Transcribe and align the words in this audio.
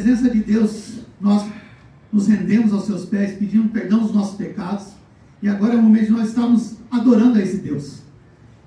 de 0.00 0.40
Deus, 0.40 1.00
nós 1.20 1.46
nos 2.12 2.26
rendemos 2.26 2.72
aos 2.72 2.84
seus 2.84 3.04
pés, 3.04 3.36
pedindo 3.38 3.68
perdão 3.68 4.00
dos 4.00 4.14
nossos 4.14 4.36
pecados. 4.36 4.88
E 5.42 5.48
agora 5.48 5.74
é 5.74 5.76
o 5.76 5.82
momento 5.82 6.06
de 6.06 6.12
nós 6.12 6.28
estarmos 6.28 6.76
adorando 6.90 7.38
a 7.38 7.42
esse 7.42 7.58
Deus. 7.58 8.02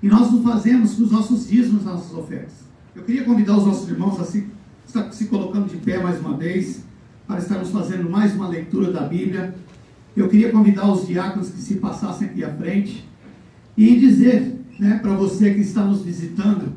E 0.02 0.08
nós 0.08 0.32
o 0.32 0.42
fazemos 0.42 0.94
com 0.94 1.04
os 1.04 1.10
nossos 1.10 1.48
dízimos, 1.48 1.84
nossas 1.84 2.12
ofertas. 2.12 2.54
Eu 2.94 3.02
queria 3.02 3.24
convidar 3.24 3.56
os 3.56 3.66
nossos 3.66 3.88
irmãos 3.88 4.20
a 4.20 4.24
se, 4.24 4.46
estar 4.86 5.10
se 5.12 5.26
colocando 5.26 5.68
de 5.68 5.76
pé 5.76 5.98
mais 5.98 6.20
uma 6.20 6.36
vez, 6.36 6.84
para 7.26 7.38
estarmos 7.38 7.70
fazendo 7.70 8.08
mais 8.08 8.34
uma 8.34 8.48
leitura 8.48 8.92
da 8.92 9.02
Bíblia. 9.02 9.54
Eu 10.16 10.28
queria 10.28 10.50
convidar 10.50 10.90
os 10.90 11.06
diáconos 11.06 11.50
que 11.50 11.60
se 11.60 11.76
passassem 11.76 12.28
aqui 12.28 12.44
à 12.44 12.54
frente 12.54 13.06
e 13.76 13.96
dizer 13.96 14.56
né, 14.78 14.98
para 14.98 15.14
você 15.14 15.52
que 15.54 15.60
está 15.60 15.84
nos 15.84 16.02
visitando, 16.02 16.72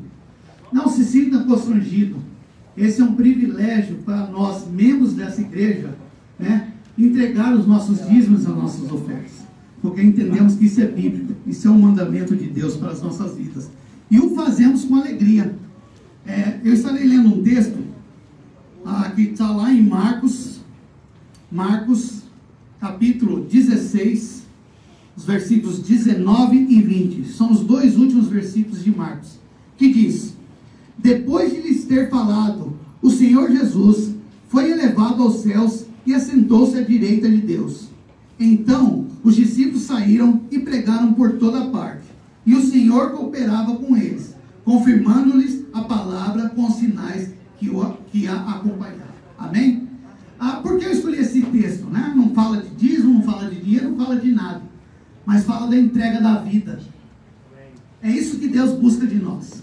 não 0.72 0.88
se 0.88 1.04
sinta 1.04 1.38
constrangido. 1.44 2.29
Esse 2.76 3.00
é 3.00 3.04
um 3.04 3.14
privilégio 3.14 3.96
para 4.04 4.26
nós, 4.26 4.66
membros 4.70 5.14
dessa 5.14 5.40
igreja, 5.40 5.96
né, 6.38 6.72
entregar 6.96 7.54
os 7.54 7.66
nossos 7.66 8.06
dízimos, 8.08 8.46
as 8.46 8.54
nossas 8.54 8.90
ofertas. 8.90 9.40
Porque 9.82 10.02
entendemos 10.02 10.54
que 10.54 10.66
isso 10.66 10.80
é 10.80 10.86
bíblico, 10.86 11.34
isso 11.46 11.66
é 11.66 11.70
um 11.70 11.80
mandamento 11.80 12.36
de 12.36 12.46
Deus 12.46 12.76
para 12.76 12.90
as 12.90 13.02
nossas 13.02 13.36
vidas. 13.36 13.70
E 14.10 14.18
o 14.18 14.34
fazemos 14.34 14.84
com 14.84 14.96
alegria. 14.96 15.54
É, 16.26 16.60
eu 16.62 16.74
estarei 16.74 17.04
lendo 17.04 17.28
um 17.28 17.42
texto 17.42 17.78
ah, 18.84 19.10
que 19.14 19.22
está 19.22 19.50
lá 19.50 19.72
em 19.72 19.82
Marcos, 19.82 20.60
Marcos, 21.50 22.22
capítulo 22.80 23.44
16, 23.44 24.42
os 25.16 25.24
versículos 25.24 25.80
19 25.80 26.56
e 26.56 26.82
20. 26.82 27.28
São 27.28 27.52
os 27.52 27.60
dois 27.60 27.96
últimos 27.96 28.28
versículos 28.28 28.84
de 28.84 28.90
Marcos, 28.94 29.38
que 29.76 29.92
diz: 29.92 30.34
Depois 31.02 31.50
de 31.50 31.62
lhes 31.62 31.84
ter 31.84 32.10
falado, 32.10 32.78
o 33.00 33.10
Senhor 33.10 33.50
Jesus 33.50 34.14
foi 34.48 34.70
elevado 34.70 35.22
aos 35.22 35.36
céus 35.36 35.86
e 36.04 36.12
assentou-se 36.12 36.76
à 36.76 36.82
direita 36.82 37.28
de 37.28 37.38
Deus. 37.38 37.88
Então 38.38 39.06
os 39.24 39.34
discípulos 39.34 39.82
saíram 39.82 40.42
e 40.50 40.58
pregaram 40.58 41.14
por 41.14 41.38
toda 41.38 41.70
parte. 41.70 42.04
E 42.44 42.54
o 42.54 42.62
Senhor 42.62 43.12
cooperava 43.12 43.76
com 43.76 43.96
eles, 43.96 44.34
confirmando-lhes 44.62 45.64
a 45.72 45.82
palavra 45.82 46.50
com 46.50 46.70
sinais 46.70 47.30
que, 47.58 47.70
o, 47.70 47.96
que 48.12 48.26
a 48.26 48.34
acompanhavam. 48.34 49.10
Amém? 49.38 49.88
Ah, 50.38 50.56
por 50.56 50.78
que 50.78 50.84
eu 50.84 50.92
escolhi 50.92 51.18
esse 51.18 51.42
texto? 51.42 51.86
Né? 51.86 52.12
Não 52.14 52.34
fala 52.34 52.62
de 52.62 52.68
dízimo, 52.70 53.14
não 53.14 53.22
fala 53.22 53.48
de 53.48 53.60
dinheiro, 53.60 53.90
não 53.90 53.96
fala 54.04 54.16
de 54.16 54.32
nada. 54.32 54.62
Mas 55.24 55.44
fala 55.44 55.66
da 55.66 55.76
entrega 55.76 56.20
da 56.20 56.36
vida. 56.36 56.78
É 58.02 58.10
isso 58.10 58.38
que 58.38 58.48
Deus 58.48 58.72
busca 58.78 59.06
de 59.06 59.16
nós. 59.16 59.62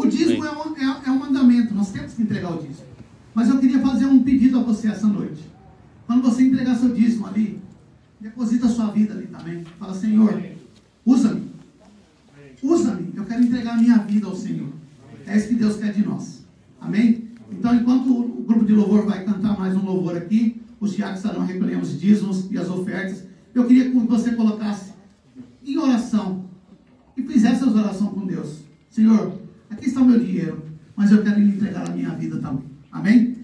O 0.00 0.08
dízimo 0.08 0.42
é 0.46 0.50
um, 0.50 0.76
é, 0.76 1.00
é 1.08 1.10
um 1.10 1.18
mandamento, 1.18 1.74
nós 1.74 1.92
temos 1.92 2.14
que 2.14 2.22
entregar 2.22 2.52
o 2.52 2.62
dízimo. 2.62 2.86
Mas 3.34 3.50
eu 3.50 3.58
queria 3.58 3.80
fazer 3.80 4.06
um 4.06 4.22
pedido 4.22 4.58
a 4.58 4.62
você 4.62 4.88
essa 4.88 5.06
noite. 5.06 5.42
Quando 6.06 6.22
você 6.22 6.42
entregar 6.42 6.74
seu 6.76 6.88
dízimo 6.88 7.26
ali, 7.26 7.60
deposita 8.18 8.66
sua 8.66 8.86
vida 8.86 9.12
ali 9.12 9.26
também. 9.26 9.62
Fala, 9.78 9.94
Senhor, 9.94 10.42
usa-me. 11.04 11.50
Usa-me. 12.62 13.12
Eu 13.14 13.26
quero 13.26 13.42
entregar 13.42 13.74
a 13.74 13.76
minha 13.76 13.98
vida 13.98 14.26
ao 14.26 14.34
Senhor. 14.34 14.70
É 15.26 15.36
isso 15.36 15.48
que 15.48 15.54
Deus 15.56 15.76
quer 15.76 15.92
de 15.92 16.02
nós. 16.02 16.46
Amém? 16.80 17.28
Então, 17.52 17.74
enquanto 17.74 18.08
o 18.10 18.42
grupo 18.42 18.64
de 18.64 18.72
louvor 18.72 19.04
vai 19.04 19.22
cantar 19.22 19.58
mais 19.58 19.76
um 19.76 19.84
louvor 19.84 20.16
aqui, 20.16 20.62
os 20.80 20.94
diáconos 20.94 21.22
estarão 21.22 21.44
recolhendo 21.44 21.82
os 21.82 22.00
dízimos 22.00 22.50
e 22.50 22.56
as 22.56 22.70
ofertas. 22.70 23.24
Eu 23.54 23.66
queria 23.66 23.90
que 23.90 23.98
você 23.98 24.32
colocasse 24.32 24.94
em 25.62 25.76
oração 25.76 26.46
e 27.14 27.22
fizesse 27.22 27.64
as 27.64 27.74
orações 27.74 28.10
com 28.14 28.26
Deus. 28.26 28.60
Senhor, 28.88 29.39
aqui 29.80 29.88
está 29.88 30.02
o 30.02 30.04
meu 30.06 30.20
dinheiro, 30.20 30.62
mas 30.94 31.10
eu 31.10 31.22
quero 31.22 31.40
lhe 31.40 31.48
entregar 31.48 31.88
a 31.88 31.92
minha 31.92 32.10
vida 32.10 32.38
também. 32.38 32.64
Amém? 32.92 33.39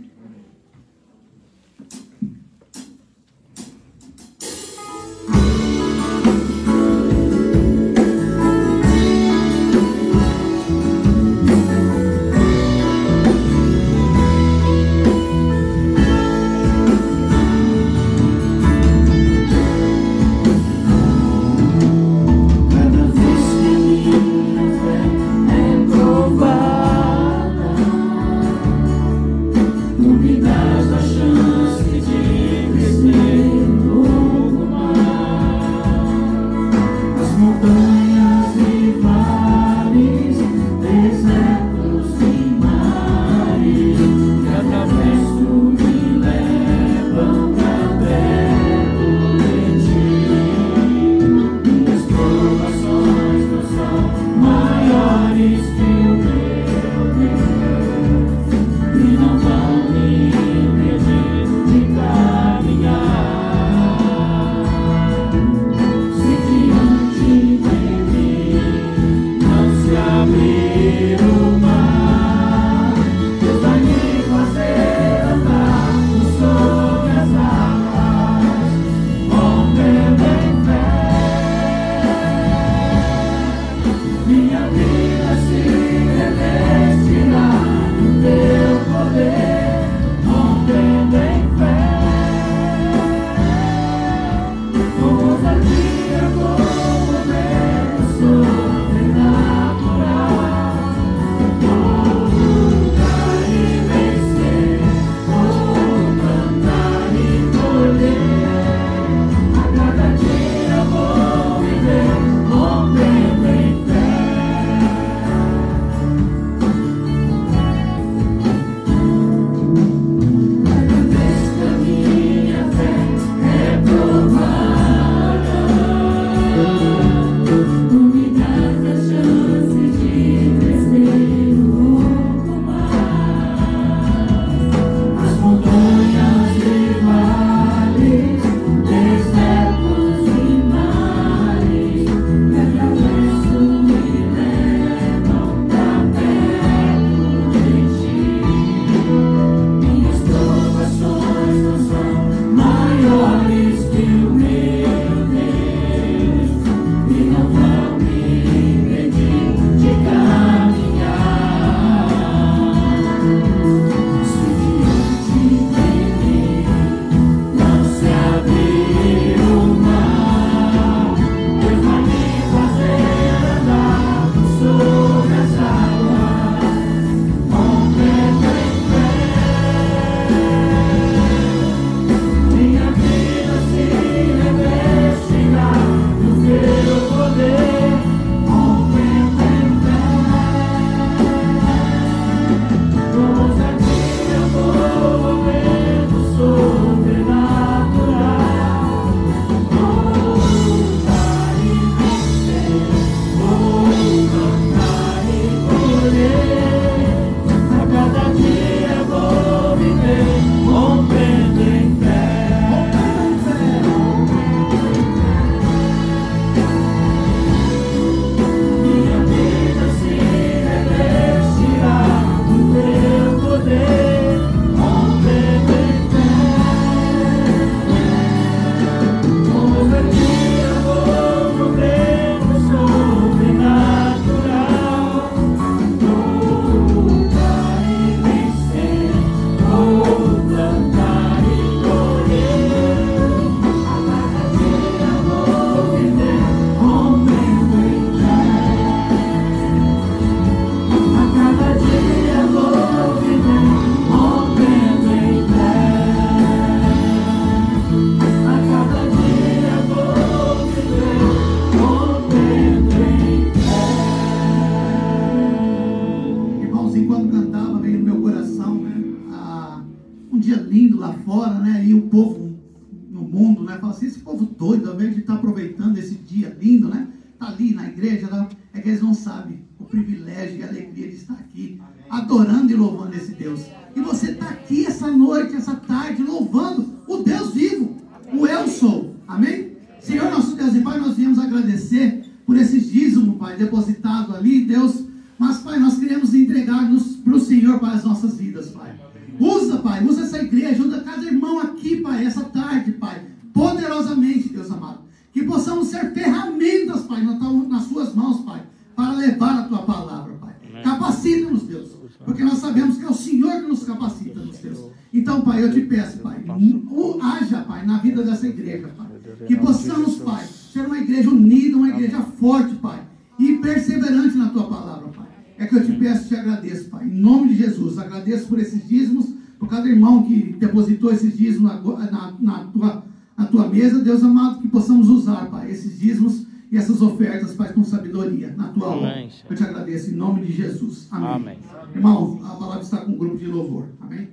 Tua 338.98 339.08
obra. 339.08 339.28
Eu 339.48 339.56
te 339.56 339.62
agradeço 339.62 340.10
em 340.10 340.14
nome 340.14 340.46
de 340.46 340.52
Jesus. 340.52 341.08
Amém. 341.10 341.30
Amém. 341.30 341.58
Irmão, 341.94 342.40
a 342.44 342.56
palavra 342.56 342.82
está 342.82 343.04
com 343.04 343.12
o 343.12 343.16
grupo 343.16 343.36
de 343.38 343.46
louvor. 343.46 343.88
Amém? 344.00 344.30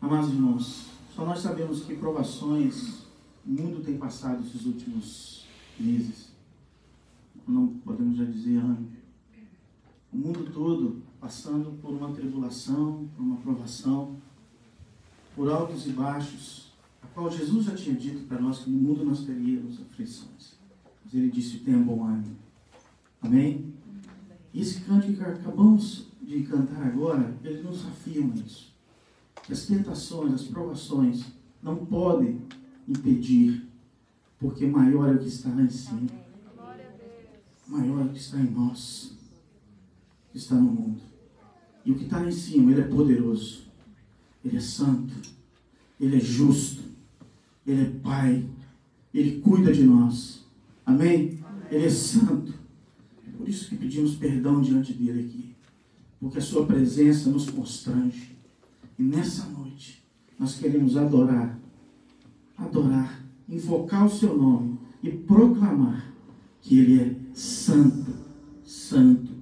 Amados 0.00 0.30
irmãos, 0.30 0.86
só 1.14 1.24
nós 1.24 1.38
sabemos 1.38 1.84
que 1.84 1.96
provações 1.96 3.04
o 3.46 3.50
mundo 3.50 3.82
tem 3.82 3.96
passado 3.96 4.42
esses 4.44 4.66
últimos 4.66 5.46
meses. 5.78 6.32
Não 7.46 7.68
podemos 7.68 8.18
já 8.18 8.24
dizer 8.24 8.58
ano. 8.58 8.88
O 10.12 10.16
mundo 10.16 10.50
todo 10.52 11.02
passando 11.20 11.78
por 11.80 11.92
uma 11.92 12.12
tribulação, 12.12 13.08
por 13.16 13.22
uma 13.22 13.36
provação, 13.36 14.16
por 15.34 15.50
altos 15.50 15.86
e 15.86 15.90
baixos, 15.90 16.72
a 17.02 17.06
qual 17.08 17.30
Jesus 17.30 17.64
já 17.64 17.74
tinha 17.74 17.96
dito 17.96 18.26
para 18.26 18.40
nós 18.40 18.60
que 18.60 18.70
no 18.70 18.78
mundo 18.78 19.04
nós 19.04 19.24
teríamos 19.24 19.80
aflições. 19.80 20.53
Ele 21.14 21.30
disse: 21.30 21.58
tenha 21.58 21.78
bom 21.78 22.04
ânimo. 22.04 22.36
Amém? 23.22 23.72
Esse 24.52 24.80
canto 24.80 25.12
que 25.12 25.20
acabamos 25.20 26.08
de 26.20 26.42
cantar 26.42 26.82
agora, 26.82 27.36
ele 27.42 27.62
nos 27.62 27.86
afirma 27.86 28.34
isso. 28.34 28.74
As 29.48 29.66
tentações, 29.66 30.32
as 30.32 30.42
provações 30.44 31.24
não 31.62 31.86
podem 31.86 32.40
impedir, 32.88 33.66
porque 34.38 34.66
maior 34.66 35.08
é 35.08 35.14
o 35.14 35.18
que 35.18 35.28
está 35.28 35.50
lá 35.50 35.62
em 35.62 35.70
cima. 35.70 36.08
Maior 37.66 38.02
é 38.02 38.04
o 38.04 38.08
que 38.10 38.18
está 38.18 38.38
em 38.38 38.50
nós, 38.50 39.12
que 40.32 40.38
está 40.38 40.54
no 40.54 40.62
mundo. 40.62 41.00
E 41.84 41.92
o 41.92 41.94
que 41.94 42.04
está 42.04 42.18
lá 42.18 42.28
em 42.28 42.32
cima, 42.32 42.72
ele 42.72 42.80
é 42.80 42.84
poderoso, 42.84 43.64
ele 44.44 44.56
é 44.56 44.60
santo, 44.60 45.14
ele 46.00 46.16
é 46.16 46.20
justo, 46.20 46.82
ele 47.66 47.82
é 47.82 47.90
Pai, 48.02 48.46
ele 49.12 49.40
cuida 49.40 49.72
de 49.72 49.84
nós. 49.84 50.43
Amém? 50.86 51.38
Ele 51.70 51.86
é 51.86 51.90
santo. 51.90 52.54
É 53.26 53.30
por 53.36 53.48
isso 53.48 53.68
que 53.68 53.76
pedimos 53.76 54.16
perdão 54.16 54.60
diante 54.60 54.92
dele 54.92 55.26
aqui. 55.26 55.54
Porque 56.20 56.38
a 56.38 56.42
sua 56.42 56.66
presença 56.66 57.30
nos 57.30 57.50
constrange. 57.50 58.36
E 58.98 59.02
nessa 59.02 59.46
noite, 59.46 60.02
nós 60.38 60.56
queremos 60.56 60.96
adorar 60.96 61.58
adorar, 62.56 63.22
invocar 63.48 64.06
o 64.06 64.10
seu 64.10 64.36
nome 64.36 64.78
e 65.02 65.10
proclamar 65.10 66.12
que 66.60 66.78
Ele 66.78 67.00
é 67.00 67.16
santo, 67.34 68.12
santo. 68.64 69.33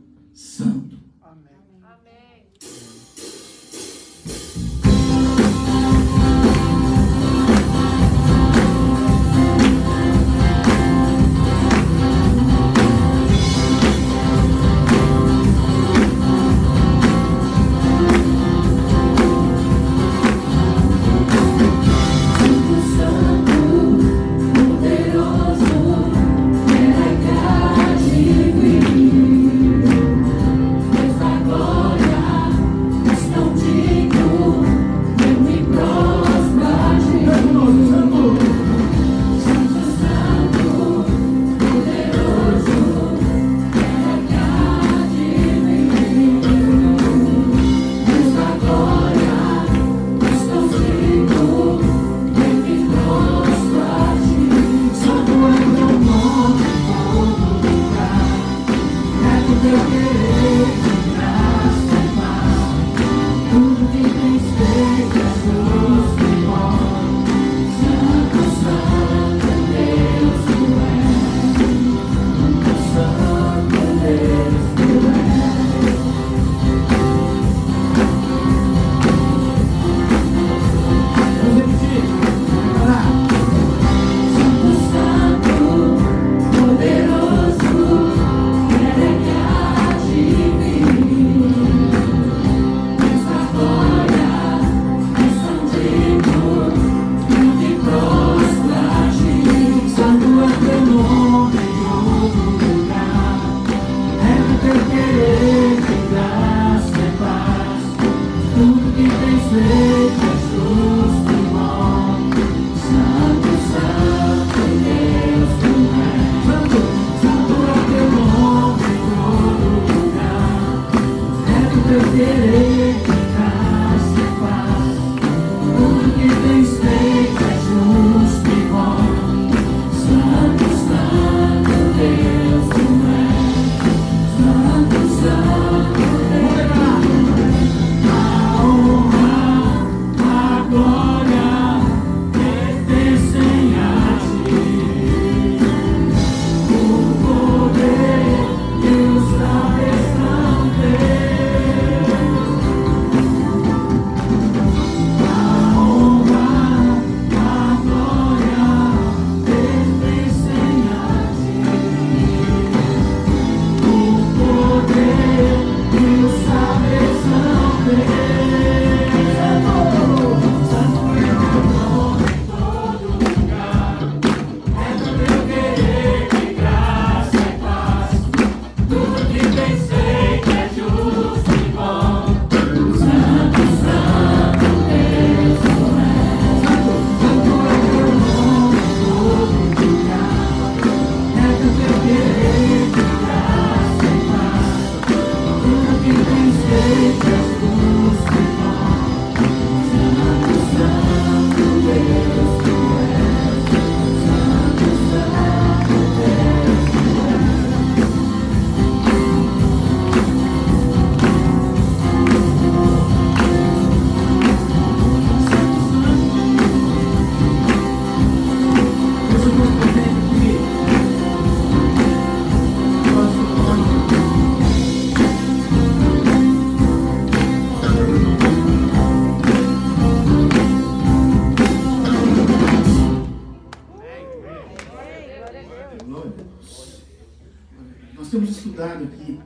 Temos 238.32 238.48
estudado 238.48 239.04
aqui, 239.04 239.38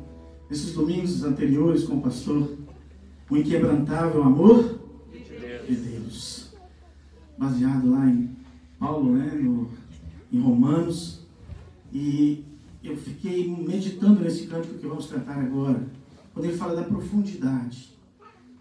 nesses 0.48 0.72
domingos 0.72 1.24
anteriores 1.24 1.82
com 1.82 1.96
o 1.96 2.00
pastor, 2.00 2.56
o 3.28 3.36
inquebrantável 3.36 4.22
amor 4.22 4.78
de 5.68 5.74
Deus. 5.74 6.52
Baseado 7.36 7.90
lá 7.90 8.06
em 8.06 8.30
Paulo, 8.78 9.12
né, 9.12 9.34
no, 9.42 9.68
em 10.32 10.38
Romanos. 10.38 11.26
E 11.92 12.44
eu 12.84 12.96
fiquei 12.96 13.50
meditando 13.50 14.20
nesse 14.20 14.46
cântico 14.46 14.78
que 14.78 14.86
vamos 14.86 15.08
cantar 15.08 15.36
agora, 15.36 15.84
quando 16.32 16.46
ele 16.46 16.56
fala 16.56 16.76
da 16.76 16.84
profundidade 16.84 17.92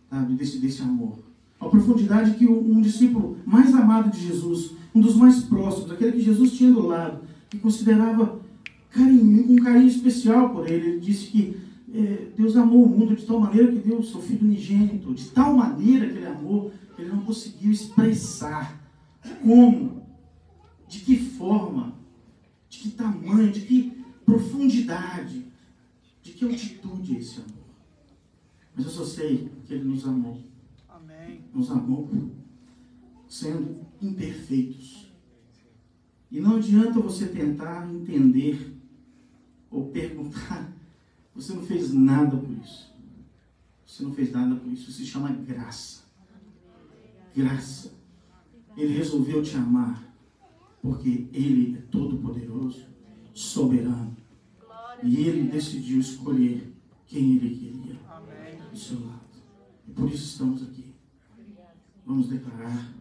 sabe, 0.10 0.34
desse, 0.34 0.58
desse 0.58 0.82
amor. 0.82 1.20
A 1.60 1.68
profundidade 1.68 2.32
que 2.32 2.48
um 2.48 2.82
discípulo 2.82 3.38
mais 3.46 3.72
amado 3.76 4.10
de 4.10 4.26
Jesus, 4.26 4.72
um 4.94 5.02
dos 5.02 5.16
mais 5.16 5.44
próximos, 5.44 5.92
aquele 5.92 6.14
que 6.14 6.22
Jesus 6.22 6.54
tinha 6.54 6.72
do 6.72 6.88
lado, 6.88 7.20
que 7.48 7.60
considerava 7.60 8.44
carinho, 8.96 9.52
um 9.52 9.56
carinho 9.58 9.88
especial 9.88 10.50
por 10.52 10.68
ele. 10.68 10.92
Ele 10.92 11.00
disse 11.00 11.28
que 11.28 11.58
é, 11.94 12.32
Deus 12.36 12.56
amou 12.56 12.86
o 12.86 12.90
mundo 12.90 13.16
de 13.16 13.26
tal 13.26 13.40
maneira 13.40 13.72
que 13.72 13.80
deu 13.80 14.00
o 14.00 14.04
seu 14.04 14.22
filho 14.22 14.46
unigênito, 14.46 15.14
de 15.14 15.30
tal 15.30 15.54
maneira 15.54 16.08
que 16.08 16.18
ele 16.18 16.26
amou, 16.26 16.72
que 16.96 17.02
ele 17.02 17.12
não 17.12 17.22
conseguiu 17.22 17.72
expressar 17.72 18.82
como, 19.44 20.04
de 20.88 21.00
que 21.00 21.18
forma, 21.18 21.94
de 22.70 22.80
que 22.80 22.92
tamanho, 22.92 23.52
de 23.52 23.62
que 23.62 24.04
profundidade, 24.26 25.46
de 26.22 26.32
que 26.32 26.46
altitude 26.46 27.16
é 27.16 27.20
esse 27.20 27.40
amor. 27.40 27.66
Mas 28.76 28.86
eu 28.86 28.92
só 28.92 29.06
sei 29.06 29.50
que 29.66 29.74
ele 29.74 29.84
nos 29.84 30.06
amou. 30.06 30.42
Amém. 30.90 31.42
Nos 31.54 31.72
amou 31.72 32.10
sendo 33.28 33.86
imperfeitos. 34.02 35.10
E 36.30 36.40
não 36.40 36.58
adianta 36.58 37.00
você 37.00 37.28
tentar 37.28 37.90
entender 37.90 38.75
ou 39.70 39.90
perguntar. 39.90 40.74
Você 41.36 41.54
não 41.54 41.64
fez 41.64 41.94
nada 41.94 42.38
por 42.38 42.52
isso. 42.52 42.94
Você 43.86 44.04
não 44.04 44.14
fez 44.14 44.32
nada 44.32 44.56
por 44.56 44.72
isso. 44.72 44.90
Isso 44.90 45.00
se 45.00 45.06
chama 45.06 45.30
graça. 45.30 46.04
Graça. 47.36 47.94
Ele 48.78 48.94
resolveu 48.94 49.44
te 49.44 49.56
amar 49.56 50.06
porque 50.82 51.28
Ele 51.34 51.78
é 51.78 51.82
todo-poderoso, 51.90 52.86
soberano. 53.34 54.16
E 55.04 55.18
Ele 55.18 55.50
decidiu 55.50 56.00
escolher 56.00 56.74
quem 57.08 57.38
Ele 57.38 57.56
queria 57.56 58.00
do 58.72 58.78
seu 58.78 59.00
lado. 59.06 59.22
E 59.88 59.92
por 59.92 60.08
isso 60.08 60.26
estamos 60.26 60.62
aqui. 60.64 60.94
Vamos 62.06 62.28
declarar 62.28 62.94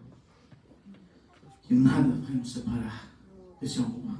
que 1.62 1.75
nada 1.75 2.09
vai 2.09 2.37
nos 2.37 2.52
separar 2.52 3.11
desse 3.61 3.81
amor. 3.81 4.18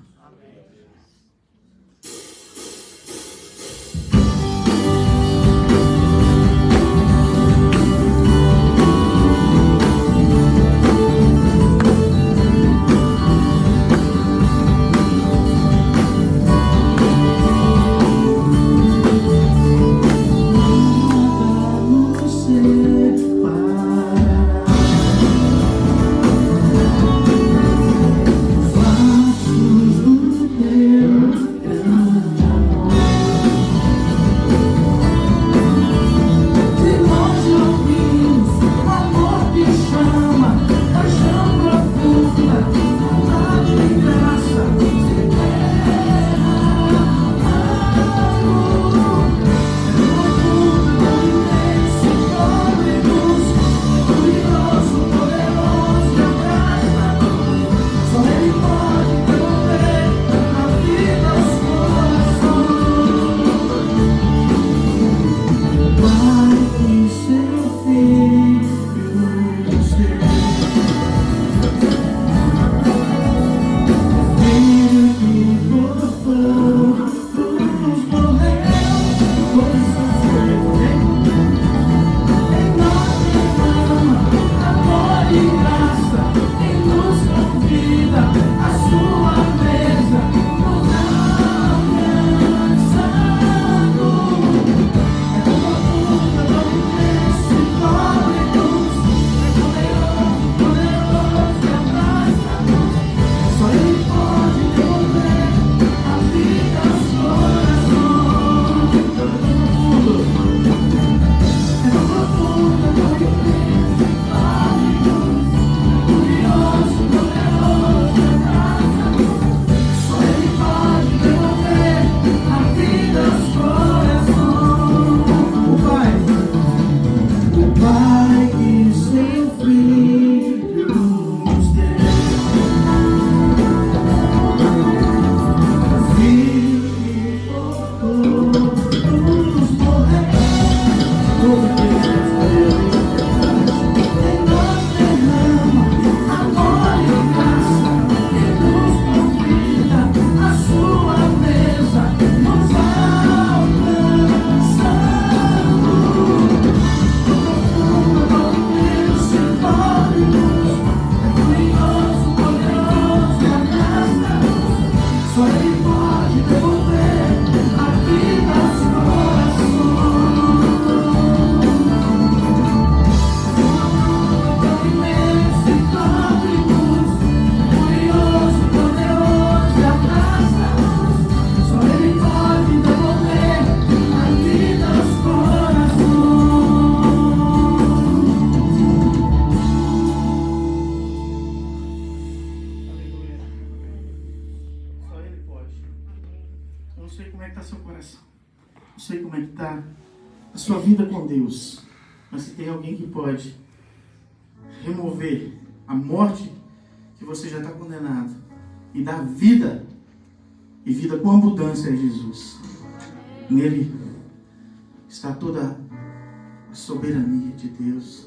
A 216.75 216.77
soberania 216.77 217.53
de 217.53 217.69
Deus. 217.69 218.27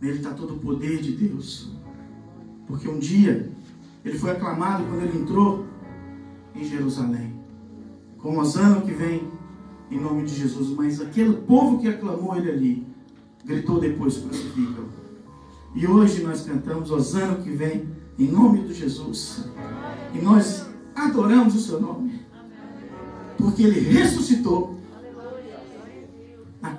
Nele 0.00 0.16
está 0.16 0.30
todo 0.30 0.54
o 0.54 0.58
poder 0.58 1.02
de 1.02 1.12
Deus. 1.12 1.68
Porque 2.66 2.88
um 2.88 2.98
dia 2.98 3.52
ele 4.02 4.18
foi 4.18 4.30
aclamado 4.30 4.82
quando 4.84 5.02
ele 5.02 5.18
entrou 5.18 5.66
em 6.54 6.64
Jerusalém. 6.64 7.34
Com 8.16 8.38
Osana 8.38 8.80
que 8.80 8.92
vem 8.92 9.28
em 9.90 10.00
nome 10.00 10.24
de 10.24 10.34
Jesus. 10.34 10.70
Mas 10.70 11.02
aquele 11.02 11.34
povo 11.34 11.78
que 11.78 11.86
aclamou 11.86 12.34
ele 12.34 12.50
ali, 12.50 12.86
gritou 13.44 13.78
depois, 13.78 14.16
crucificam. 14.16 14.86
E 15.74 15.86
hoje 15.86 16.22
nós 16.22 16.46
cantamos 16.46 16.90
Osana 16.90 17.42
que 17.42 17.50
vem 17.50 17.86
em 18.18 18.26
nome 18.26 18.62
de 18.62 18.72
Jesus. 18.72 19.44
E 20.14 20.18
nós 20.18 20.66
adoramos 20.94 21.54
o 21.54 21.60
seu 21.60 21.78
nome. 21.78 22.22
Porque 23.36 23.64
ele 23.64 23.80
ressuscitou. 23.80 24.73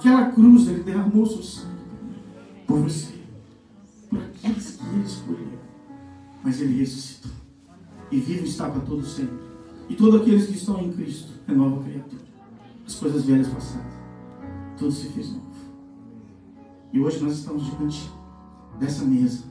Naquela 0.05 0.31
cruz 0.31 0.67
ele 0.67 0.83
derramou 0.83 1.25
seu 1.25 1.41
sangue 1.41 1.81
por 2.67 2.79
você. 2.81 3.11
Por 4.07 4.19
aqueles 4.21 4.75
que 4.75 4.85
ele 4.85 5.03
escolheu. 5.03 5.59
Mas 6.43 6.61
ele 6.61 6.77
ressuscitou. 6.77 7.31
E 8.11 8.19
vivo 8.19 8.45
está 8.45 8.69
para 8.69 8.81
todos 8.81 9.15
sempre. 9.15 9.39
E 9.89 9.95
todos 9.95 10.21
aqueles 10.21 10.45
que 10.45 10.57
estão 10.57 10.79
em 10.79 10.93
Cristo 10.93 11.33
é 11.47 11.53
nova 11.53 11.83
criatura. 11.83 12.21
As 12.85 12.93
coisas 12.93 13.25
velhas 13.25 13.47
passaram. 13.47 13.89
Tudo 14.77 14.91
se 14.91 15.09
fez 15.09 15.31
novo. 15.31 15.41
E 16.93 16.99
hoje 16.99 17.23
nós 17.23 17.39
estamos 17.39 17.65
diante 17.65 18.07
dessa 18.79 19.03
mesa 19.05 19.43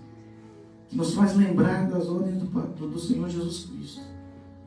que 0.88 0.96
nos 0.96 1.14
faz 1.14 1.36
lembrar 1.36 1.88
das 1.90 2.06
ordens 2.06 2.40
do, 2.40 2.88
do 2.88 3.00
Senhor 3.00 3.28
Jesus 3.28 3.64
Cristo. 3.64 4.02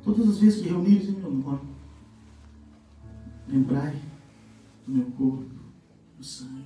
Todas 0.03 0.27
as 0.27 0.37
vezes 0.39 0.61
que 0.61 0.67
reunires 0.67 1.07
em 1.07 1.13
meu 1.13 1.31
nome, 1.31 1.61
lembrai 3.47 3.95
do 4.85 4.93
meu 4.93 5.05
corpo, 5.17 5.56
do 6.17 6.23
sangue. 6.23 6.65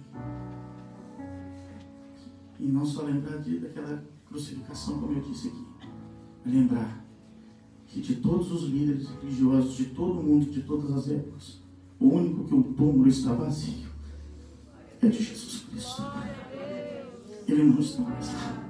E 2.60 2.66
não 2.66 2.86
só 2.86 3.04
lembrar 3.04 3.38
de, 3.38 3.60
daquela 3.60 4.04
crucificação, 4.28 5.00
como 5.00 5.14
eu 5.14 5.22
disse 5.22 5.50
aqui, 5.50 5.66
lembrar 6.46 7.04
que 7.88 8.00
de 8.00 8.16
todos 8.18 8.52
os 8.52 8.70
líderes 8.70 9.10
religiosos, 9.22 9.76
de 9.76 9.86
todo 9.86 10.20
o 10.20 10.24
mundo, 10.24 10.50
de 10.50 10.62
todas 10.62 10.92
as 10.92 11.10
épocas, 11.10 11.60
o 12.00 12.08
único 12.08 12.46
que 12.46 12.56
o 12.56 12.64
túmulo 12.64 13.08
está 13.08 13.34
vazio 13.34 13.90
é 15.02 15.08
de 15.08 15.24
Jesus 15.24 15.66
Cristo. 15.70 16.04
Ele 17.48 17.64
não 17.64 17.80
está 17.80 18.02
mais 18.04 18.28
lá. 18.28 18.68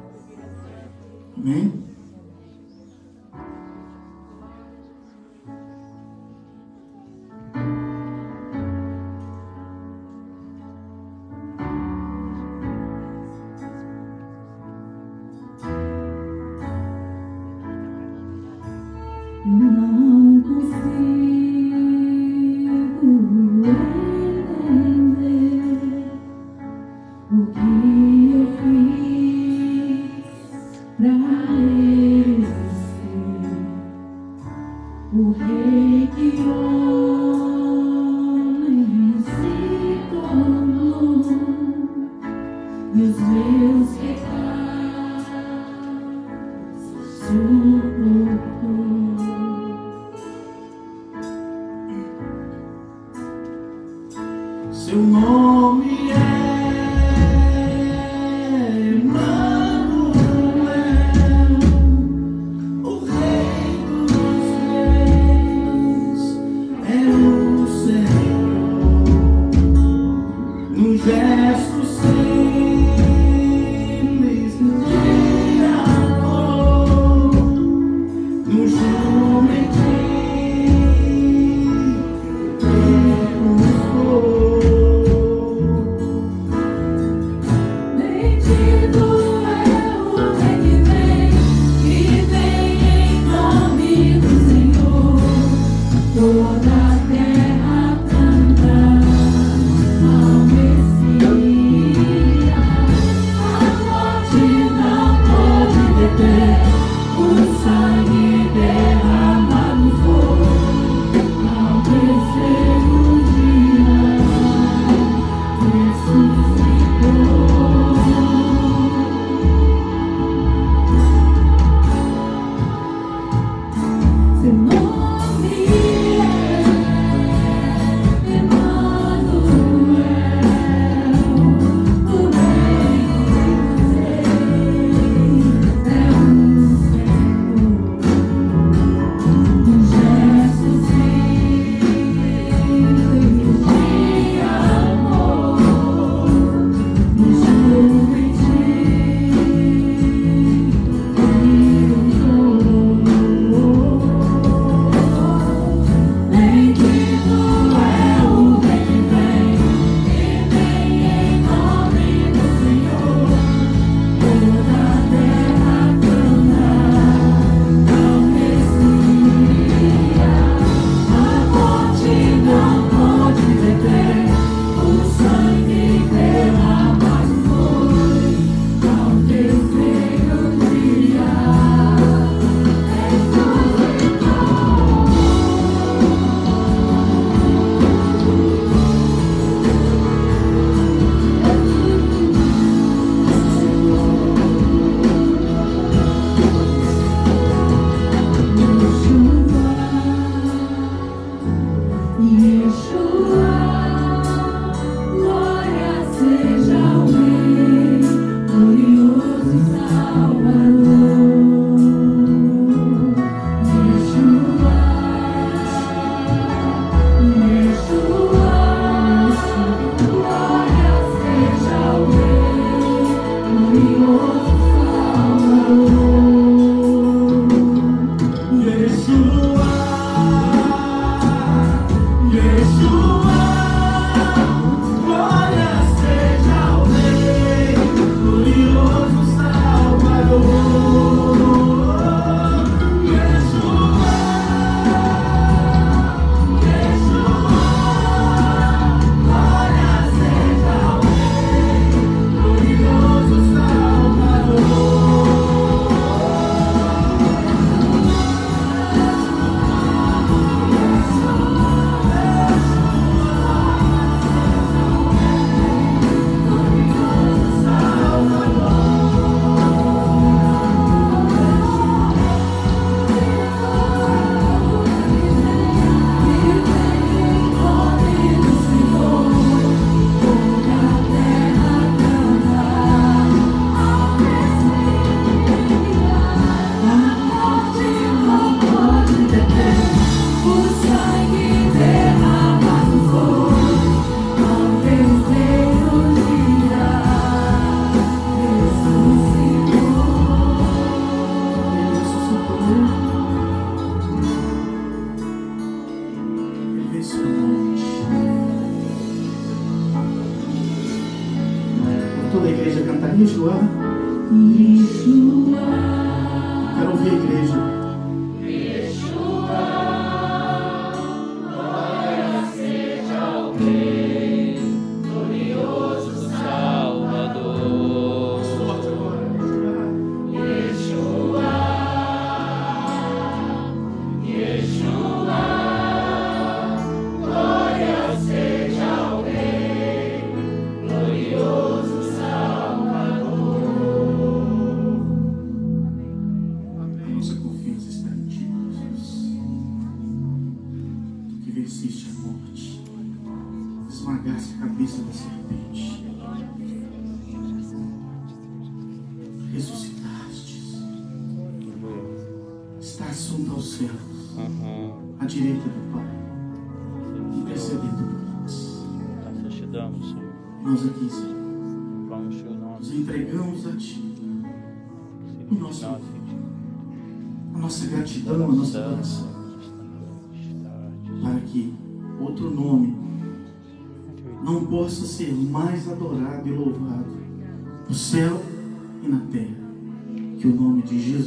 Amém? 1.37 1.90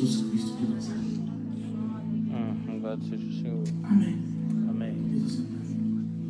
Jesus 0.05 0.29
Cristo 0.29 0.57
de 0.59 0.67
Nazaré. 0.67 1.01
Hum, 1.01 2.73
louvado 2.73 3.03
seja 3.05 3.27
o 3.27 3.33
Senhor. 3.33 3.65
Amém. 3.85 4.23
Amém. 4.69 5.09
Diz 5.09 5.25
assim, 5.25 5.47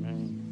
Amém. 0.05 0.45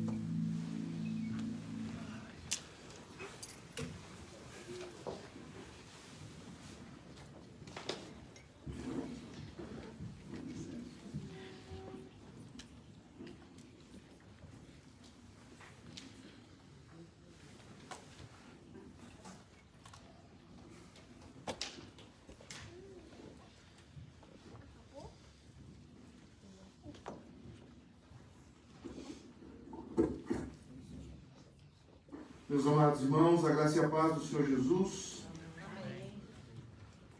Meus 32.53 32.67
amados 32.93 33.03
irmãos, 33.03 33.45
a 33.45 33.53
graça 33.53 33.77
e 33.79 33.85
a 33.85 33.89
paz 33.89 34.15
do 34.15 34.21
Senhor 34.21 34.47
Jesus. 34.47 35.23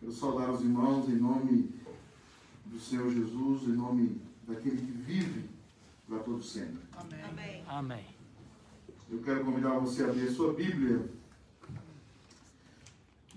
Quero 0.01 0.13
saudar 0.13 0.51
os 0.51 0.61
irmãos 0.61 1.09
em 1.09 1.17
nome 1.17 1.71
do 2.67 2.79
Senhor 2.79 3.11
Jesus, 3.11 3.63
em 3.63 3.73
nome 3.73 4.21
daquele 4.47 4.77
que 4.77 4.93
vive 4.93 5.49
para 6.07 6.19
todo 6.19 6.43
sempre. 6.43 6.79
Amém. 7.67 8.05
Eu 9.11 9.23
quero 9.23 9.45
convidar 9.45 9.79
você 9.79 10.03
a 10.03 10.09
a 10.11 10.35
sua 10.35 10.53
Bíblia 10.53 11.09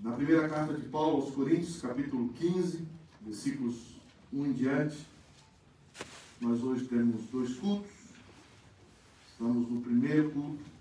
na 0.00 0.12
primeira 0.12 0.46
carta 0.46 0.74
de 0.74 0.86
Paulo 0.88 1.22
aos 1.22 1.34
Coríntios, 1.34 1.80
capítulo 1.80 2.28
15, 2.34 2.86
versículos 3.22 3.96
1 4.30 4.46
em 4.46 4.52
diante. 4.52 5.06
Nós 6.38 6.62
hoje 6.62 6.84
temos 6.84 7.22
dois 7.30 7.54
cultos. 7.54 7.90
Estamos 9.32 9.70
no 9.70 9.80
primeiro 9.80 10.30
culto. 10.32 10.75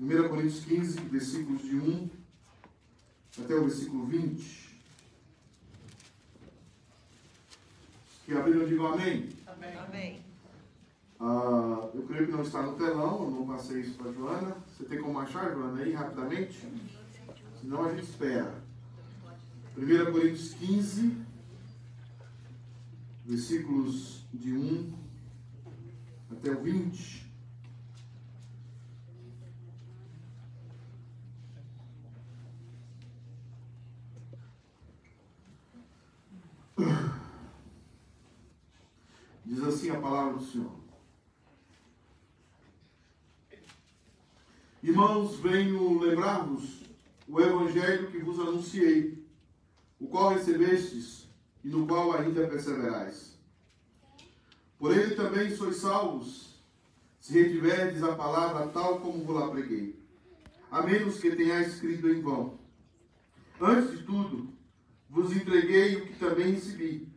Primeira 0.00 0.30
Coríntios 0.30 0.64
15, 0.64 0.98
versículos 0.98 1.60
de 1.60 1.76
1 1.76 2.08
até 3.44 3.54
o 3.54 3.66
versículo 3.66 4.06
20. 4.06 4.40
Os 8.08 8.24
Que 8.24 8.32
abriram, 8.32 8.66
digam 8.66 8.94
amém. 8.94 9.28
Amém. 9.46 10.22
Ah, 11.20 11.90
eu 11.92 12.02
creio 12.04 12.28
que 12.28 12.32
não 12.32 12.40
está 12.40 12.62
no 12.62 12.76
telão, 12.76 13.24
eu 13.24 13.30
não 13.30 13.46
passei 13.46 13.82
isso 13.82 13.98
para 13.98 14.08
a 14.08 14.14
Joana. 14.14 14.56
Você 14.72 14.84
tem 14.84 15.02
como 15.02 15.18
achar, 15.18 15.52
Joana, 15.52 15.82
aí 15.82 15.92
rapidamente? 15.92 16.66
Senão 17.60 17.84
a 17.84 17.94
gente 17.94 18.04
espera. 18.04 18.54
1 19.76 20.12
Coríntios 20.12 20.54
15, 20.54 21.14
versículos 23.26 24.24
de 24.32 24.54
1 24.54 24.94
até 26.30 26.52
o 26.52 26.62
20. 26.62 27.28
Diz 39.50 39.59
assim 39.70 39.90
a 39.90 40.00
palavra 40.00 40.38
do 40.38 40.44
Senhor. 40.44 40.80
Irmãos, 44.82 45.36
venho 45.36 46.00
lembrar-vos 46.00 46.82
o 47.28 47.40
evangelho 47.40 48.10
que 48.10 48.18
vos 48.18 48.40
anunciei, 48.40 49.24
o 49.98 50.08
qual 50.08 50.30
recebestes 50.30 51.28
e 51.62 51.68
no 51.68 51.86
qual 51.86 52.12
ainda 52.12 52.48
perseverais. 52.48 53.38
Por 54.78 54.96
ele 54.96 55.14
também 55.14 55.54
sois 55.54 55.76
salvos, 55.76 56.60
se 57.20 57.40
retiverdes 57.40 58.02
a 58.02 58.16
palavra 58.16 58.66
tal 58.68 59.00
como 59.00 59.24
vos 59.24 59.36
lá 59.36 59.50
preguei, 59.50 60.02
a 60.70 60.82
menos 60.82 61.20
que 61.20 61.36
tenhais 61.36 61.74
escrito 61.74 62.08
em 62.08 62.22
vão. 62.22 62.58
Antes 63.60 63.98
de 63.98 64.04
tudo, 64.04 64.52
vos 65.08 65.36
entreguei 65.36 65.96
o 65.96 66.06
que 66.06 66.18
também 66.18 66.52
recebi, 66.52 67.09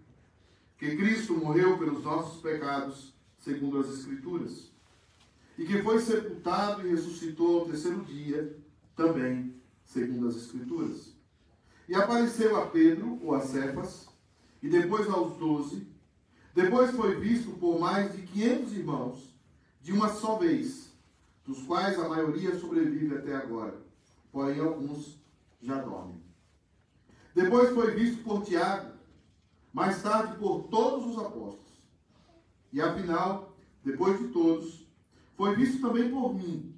que 0.83 0.97
Cristo 0.97 1.33
morreu 1.33 1.77
pelos 1.77 2.03
nossos 2.03 2.41
pecados, 2.41 3.13
segundo 3.39 3.79
as 3.79 3.87
Escrituras, 3.87 4.69
e 5.57 5.63
que 5.65 5.81
foi 5.81 5.97
sepultado 5.97 6.85
e 6.85 6.89
ressuscitou 6.91 7.61
ao 7.61 7.65
terceiro 7.67 8.03
dia, 8.03 8.53
também 8.93 9.55
segundo 9.85 10.27
as 10.27 10.35
Escrituras. 10.35 11.15
E 11.87 11.95
apareceu 11.95 12.61
a 12.61 12.65
Pedro, 12.65 13.17
ou 13.23 13.33
a 13.33 13.39
Cefas, 13.39 14.09
e 14.61 14.67
depois 14.67 15.07
aos 15.07 15.37
doze. 15.37 15.87
Depois 16.53 16.91
foi 16.91 17.15
visto 17.17 17.51
por 17.51 17.79
mais 17.79 18.13
de 18.13 18.23
quinhentos 18.23 18.73
irmãos, 18.73 19.33
de 19.81 19.93
uma 19.93 20.09
só 20.09 20.37
vez, 20.37 20.91
dos 21.45 21.61
quais 21.63 21.97
a 21.97 22.09
maioria 22.09 22.59
sobrevive 22.59 23.15
até 23.15 23.33
agora, 23.33 23.81
porém 24.33 24.59
alguns 24.59 25.17
já 25.61 25.81
dormem. 25.81 26.21
Depois 27.33 27.73
foi 27.73 27.91
visto 27.91 28.21
por 28.21 28.43
Tiago, 28.43 28.92
mais 29.73 30.01
tarde 30.03 30.37
por 30.37 30.63
todos 30.69 31.07
os 31.07 31.17
apóstolos. 31.17 31.73
E 32.71 32.79
afinal, 32.79 33.55
depois 33.83 34.19
de 34.19 34.27
todos, 34.27 34.87
foi 35.35 35.55
visto 35.55 35.81
também 35.81 36.11
por 36.11 36.33
mim, 36.33 36.73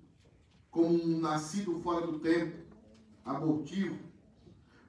como 0.71 1.03
um 1.03 1.19
nascido 1.19 1.79
fora 1.81 2.07
do 2.07 2.19
tempo, 2.19 2.57
abortivo, 3.23 3.97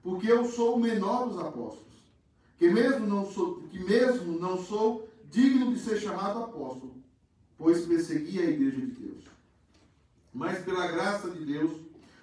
porque 0.02 0.30
eu 0.30 0.44
sou 0.44 0.76
o 0.76 0.80
menor 0.80 1.28
dos 1.28 1.38
apóstolos, 1.38 1.94
que 2.58 2.68
mesmo 2.68 3.06
não 3.06 3.26
sou, 3.26 3.62
que 3.62 3.78
mesmo 3.78 4.38
não 4.38 4.62
sou 4.62 5.08
digno 5.30 5.72
de 5.72 5.80
ser 5.80 5.98
chamado 5.98 6.44
apóstolo, 6.44 6.94
pois 7.58 7.84
persegui 7.86 8.38
a 8.38 8.50
igreja 8.50 8.80
de 8.80 8.92
Deus. 8.92 9.24
Mas 10.32 10.64
pela 10.64 10.86
graça 10.86 11.30
de 11.30 11.44
Deus, 11.44 11.72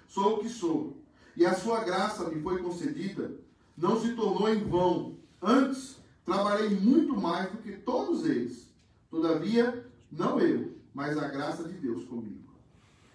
sou 0.08 0.36
o 0.36 0.38
que 0.38 0.48
sou, 0.48 0.96
e 1.36 1.44
a 1.44 1.54
sua 1.54 1.84
graça 1.84 2.28
me 2.30 2.40
foi 2.40 2.62
concedida, 2.62 3.36
não 3.76 4.00
se 4.00 4.14
tornou 4.14 4.48
em 4.48 4.62
vão. 4.64 5.13
Antes, 5.44 5.96
trabalhei 6.24 6.70
muito 6.70 7.14
mais 7.20 7.50
do 7.50 7.58
que 7.58 7.72
todos 7.72 8.24
eles. 8.24 8.72
Todavia, 9.10 9.86
não 10.10 10.40
eu, 10.40 10.72
mas 10.94 11.18
a 11.18 11.28
graça 11.28 11.64
de 11.64 11.74
Deus 11.74 12.04
comigo. 12.04 12.48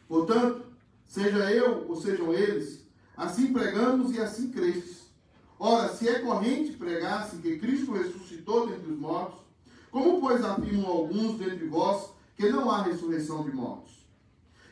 Portanto, 0.07 0.63
seja 1.07 1.51
eu 1.51 1.87
ou 1.89 1.95
sejam 1.95 2.31
eles, 2.31 2.85
assim 3.17 3.51
pregamos 3.51 4.13
e 4.13 4.19
assim 4.19 4.51
crestes. 4.51 5.09
Ora, 5.57 5.89
se 5.89 6.07
é 6.07 6.19
corrente 6.19 6.73
pregar-se 6.73 7.37
que 7.37 7.57
Cristo 7.57 7.93
ressuscitou 7.93 8.67
dentre 8.67 8.91
os 8.91 8.99
mortos, 8.99 9.39
como, 9.89 10.21
pois, 10.21 10.43
afirmam 10.45 10.85
alguns 10.85 11.39
dentre 11.39 11.67
vós 11.67 12.11
que 12.37 12.47
não 12.49 12.69
há 12.69 12.83
ressurreição 12.83 13.43
de 13.43 13.51
mortos? 13.51 14.05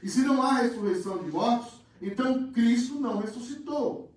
E 0.02 0.08
se 0.08 0.22
não 0.22 0.42
há 0.44 0.60
ressurreição 0.60 1.24
de 1.24 1.32
mortos, 1.32 1.82
então 2.00 2.52
Cristo 2.52 3.00
não 3.00 3.18
ressuscitou. 3.18 4.12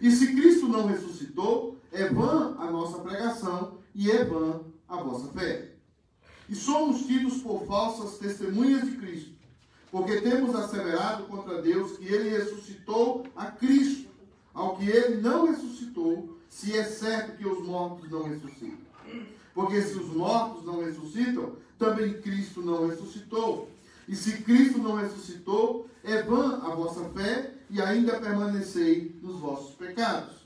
E 0.00 0.12
se 0.12 0.32
Cristo 0.32 0.68
não 0.68 0.86
ressuscitou, 0.86 1.77
é 1.92 2.08
vã 2.08 2.56
a 2.58 2.70
nossa 2.70 2.98
pregação 2.98 3.78
e 3.94 4.10
é 4.10 4.24
vã 4.24 4.60
a 4.88 4.96
vossa 4.96 5.28
fé. 5.32 5.72
E 6.48 6.54
somos 6.54 7.06
tidos 7.06 7.42
por 7.42 7.66
falsas 7.66 8.18
testemunhas 8.18 8.84
de 8.84 8.96
Cristo, 8.96 9.32
porque 9.90 10.20
temos 10.20 10.54
asseverado 10.54 11.24
contra 11.24 11.60
Deus 11.60 11.98
que 11.98 12.06
ele 12.06 12.30
ressuscitou 12.30 13.26
a 13.36 13.46
Cristo, 13.46 14.08
ao 14.54 14.76
que 14.76 14.88
ele 14.88 15.20
não 15.20 15.46
ressuscitou, 15.46 16.38
se 16.48 16.76
é 16.76 16.84
certo 16.84 17.36
que 17.36 17.46
os 17.46 17.64
mortos 17.64 18.10
não 18.10 18.22
ressuscitam. 18.22 18.78
Porque 19.54 19.82
se 19.82 19.98
os 19.98 20.08
mortos 20.14 20.64
não 20.64 20.82
ressuscitam, 20.84 21.56
também 21.78 22.20
Cristo 22.20 22.62
não 22.62 22.88
ressuscitou. 22.88 23.68
E 24.08 24.16
se 24.16 24.42
Cristo 24.42 24.78
não 24.78 24.94
ressuscitou, 24.96 25.88
é 26.02 26.22
vã 26.22 26.60
a 26.62 26.74
vossa 26.74 27.04
fé 27.10 27.54
e 27.68 27.80
ainda 27.80 28.18
permanecei 28.18 29.14
nos 29.22 29.38
vossos 29.38 29.74
pecados. 29.74 30.37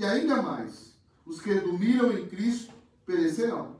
E 0.00 0.04
ainda 0.06 0.40
mais, 0.40 0.94
os 1.26 1.42
que 1.42 1.52
dormiram 1.56 2.10
em 2.10 2.26
Cristo 2.26 2.72
perecerão. 3.04 3.76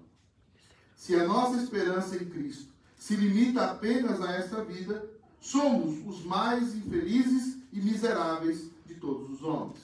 Se 0.95 1.15
a 1.17 1.27
nossa 1.27 1.63
esperança 1.63 2.15
em 2.15 2.27
Cristo 2.29 2.71
se 2.95 3.17
limita 3.17 3.71
apenas 3.71 4.21
a 4.21 4.31
esta 4.33 4.63
vida, 4.63 5.09
somos 5.41 6.07
os 6.07 6.23
mais 6.23 6.75
infelizes 6.75 7.57
e 7.73 7.81
miseráveis 7.81 8.71
de 8.85 8.97
todos 8.97 9.31
os 9.31 9.43
homens. 9.43 9.79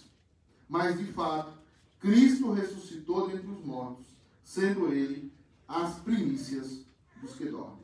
Mas, 0.69 0.99
de 0.99 1.11
fato, 1.15 1.55
Cristo 2.01 2.53
ressuscitou 2.53 3.29
dentre 3.29 3.51
os 3.51 3.65
mortos, 3.65 4.05
sendo 4.45 4.93
ele 4.93 5.33
as 5.67 5.95
primícias 6.01 6.85
dos 7.23 7.33
que 7.35 7.47
dormem. 7.47 7.79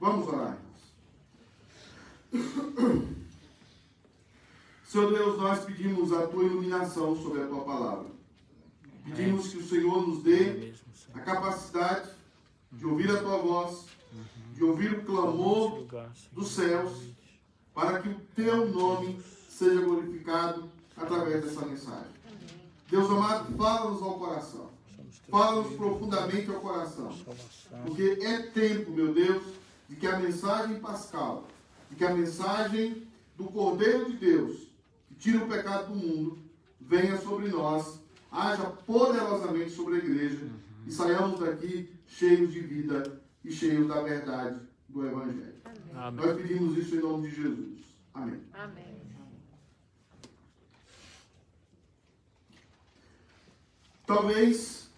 Vamos 0.00 0.26
orar. 0.26 0.56
Senhor 4.88 5.12
Deus, 5.12 5.36
nós 5.36 5.66
pedimos 5.66 6.14
a 6.14 6.26
tua 6.26 6.44
iluminação 6.44 7.14
sobre 7.14 7.42
a 7.42 7.46
tua 7.46 7.62
palavra. 7.62 8.06
Pedimos 9.04 9.48
que 9.48 9.58
o 9.58 9.68
Senhor 9.68 10.08
nos 10.08 10.22
dê 10.22 10.72
a 11.12 11.18
capacidade 11.20 12.08
de 12.72 12.86
ouvir 12.86 13.10
a 13.10 13.20
tua 13.22 13.36
voz, 13.36 13.84
de 14.54 14.64
ouvir 14.64 14.94
o 14.94 15.04
clamor 15.04 15.84
dos 16.32 16.48
céus, 16.52 17.02
para 17.74 18.00
que 18.00 18.08
o 18.08 18.20
teu 18.34 18.66
nome 18.72 19.20
seja 19.50 19.78
glorificado 19.82 20.70
através 20.96 21.44
dessa 21.44 21.66
mensagem. 21.66 22.12
Deus 22.90 23.10
amado, 23.10 23.54
fala-nos 23.58 24.00
ao 24.00 24.18
coração. 24.18 24.70
Fala-nos 25.28 25.76
profundamente 25.76 26.50
ao 26.50 26.60
coração. 26.60 27.14
Porque 27.84 28.18
é 28.22 28.38
tempo, 28.38 28.90
meu 28.90 29.12
Deus, 29.12 29.42
de 29.86 29.96
que 29.96 30.06
a 30.06 30.18
mensagem 30.18 30.80
pascal 30.80 31.46
e 31.90 31.94
que 31.94 32.06
a 32.06 32.14
mensagem 32.14 33.06
do 33.36 33.44
Cordeiro 33.44 34.10
de 34.10 34.16
Deus, 34.16 34.67
tira 35.18 35.44
o 35.44 35.48
pecado 35.48 35.92
do 35.92 35.94
mundo, 35.94 36.38
venha 36.80 37.16
sobre 37.18 37.48
nós, 37.48 38.00
haja 38.30 38.64
poderosamente 38.64 39.70
sobre 39.70 39.96
a 39.96 39.98
igreja 39.98 40.48
e 40.86 40.92
saiamos 40.92 41.40
daqui 41.40 41.92
cheios 42.06 42.52
de 42.52 42.60
vida 42.60 43.20
e 43.44 43.52
cheios 43.52 43.88
da 43.88 44.00
verdade 44.00 44.60
do 44.88 45.06
Evangelho. 45.06 45.54
Amém. 45.94 46.26
Nós 46.26 46.36
pedimos 46.36 46.78
isso 46.78 46.96
em 46.96 47.00
nome 47.00 47.28
de 47.28 47.36
Jesus. 47.36 47.78
Amém. 48.14 48.42
Amém. 48.52 48.98
Talvez 54.06 54.88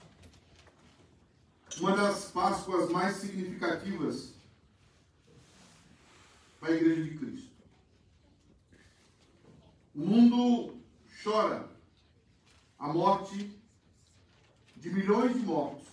uma 1.81 1.97
das 1.97 2.31
Páscoas 2.31 2.91
mais 2.91 3.17
significativas 3.17 4.35
para 6.61 6.71
a 6.71 6.77
Igreja 6.77 7.03
de 7.03 7.19
Cristo. 7.19 7.50
O 9.95 10.01
mundo 10.01 10.77
chora 11.23 11.69
a 12.79 12.93
morte 12.93 13.61
de 14.77 14.91
milhões 14.91 15.35
de 15.35 15.41
mortos 15.41 15.89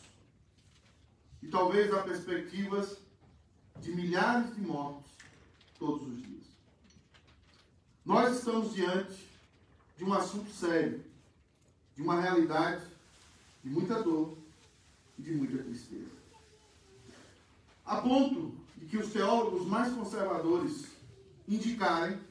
e 1.42 1.48
talvez 1.48 1.92
há 1.92 2.04
perspectivas 2.04 2.98
de 3.82 3.92
milhares 3.94 4.56
de 4.56 4.62
mortos 4.62 5.12
todos 5.80 6.08
os 6.08 6.22
dias. 6.22 6.46
Nós 8.06 8.38
estamos 8.38 8.74
diante 8.74 9.28
de 9.98 10.04
um 10.04 10.14
assunto 10.14 10.52
sério, 10.52 11.04
de 11.96 12.02
uma 12.02 12.22
realidade 12.22 12.86
de 13.64 13.70
muita 13.70 14.02
dor 14.04 14.38
e 15.18 15.24
de 15.24 15.32
muita 15.32 15.64
tristeza. 15.64 16.18
A 17.84 18.00
ponto 18.02 18.56
de 18.78 18.86
que 18.86 18.98
os 18.98 19.12
teólogos 19.12 19.66
mais 19.66 19.92
conservadores 19.94 20.86
indicarem 21.48 22.27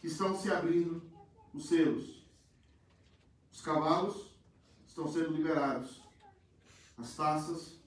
que 0.00 0.06
estão 0.06 0.38
se 0.38 0.50
abrindo 0.50 1.02
os 1.52 1.68
selos. 1.68 2.26
Os 3.52 3.60
cavalos 3.60 4.30
estão 4.86 5.10
sendo 5.12 5.32
liberados. 5.32 6.02
As 6.96 7.14
taças 7.14 7.78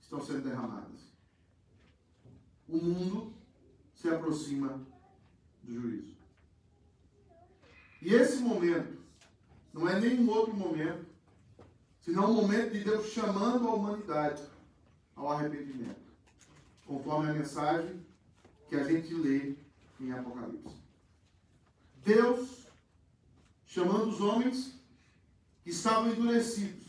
estão 0.00 0.20
sendo 0.24 0.42
derramadas. 0.42 1.00
O 2.68 2.76
mundo 2.76 3.34
se 3.94 4.08
aproxima 4.08 4.80
do 5.62 5.72
juízo. 5.72 6.16
E 8.02 8.14
esse 8.14 8.38
momento 8.38 8.98
não 9.72 9.88
é 9.88 9.98
nenhum 9.98 10.28
outro 10.30 10.54
momento, 10.54 11.06
senão 12.00 12.30
o 12.30 12.34
momento 12.34 12.72
de 12.72 12.84
Deus 12.84 13.06
chamando 13.08 13.68
a 13.68 13.74
humanidade 13.74 14.42
ao 15.14 15.32
arrependimento 15.32 16.06
conforme 16.86 17.30
a 17.30 17.34
mensagem 17.34 18.00
que 18.68 18.76
a 18.76 18.84
gente 18.84 19.12
lê 19.12 19.56
em 20.00 20.12
Apocalipse. 20.12 20.85
Deus 22.06 22.68
chamando 23.66 24.08
os 24.08 24.20
homens 24.20 24.80
que 25.64 25.70
estavam 25.70 26.08
endurecidos, 26.08 26.86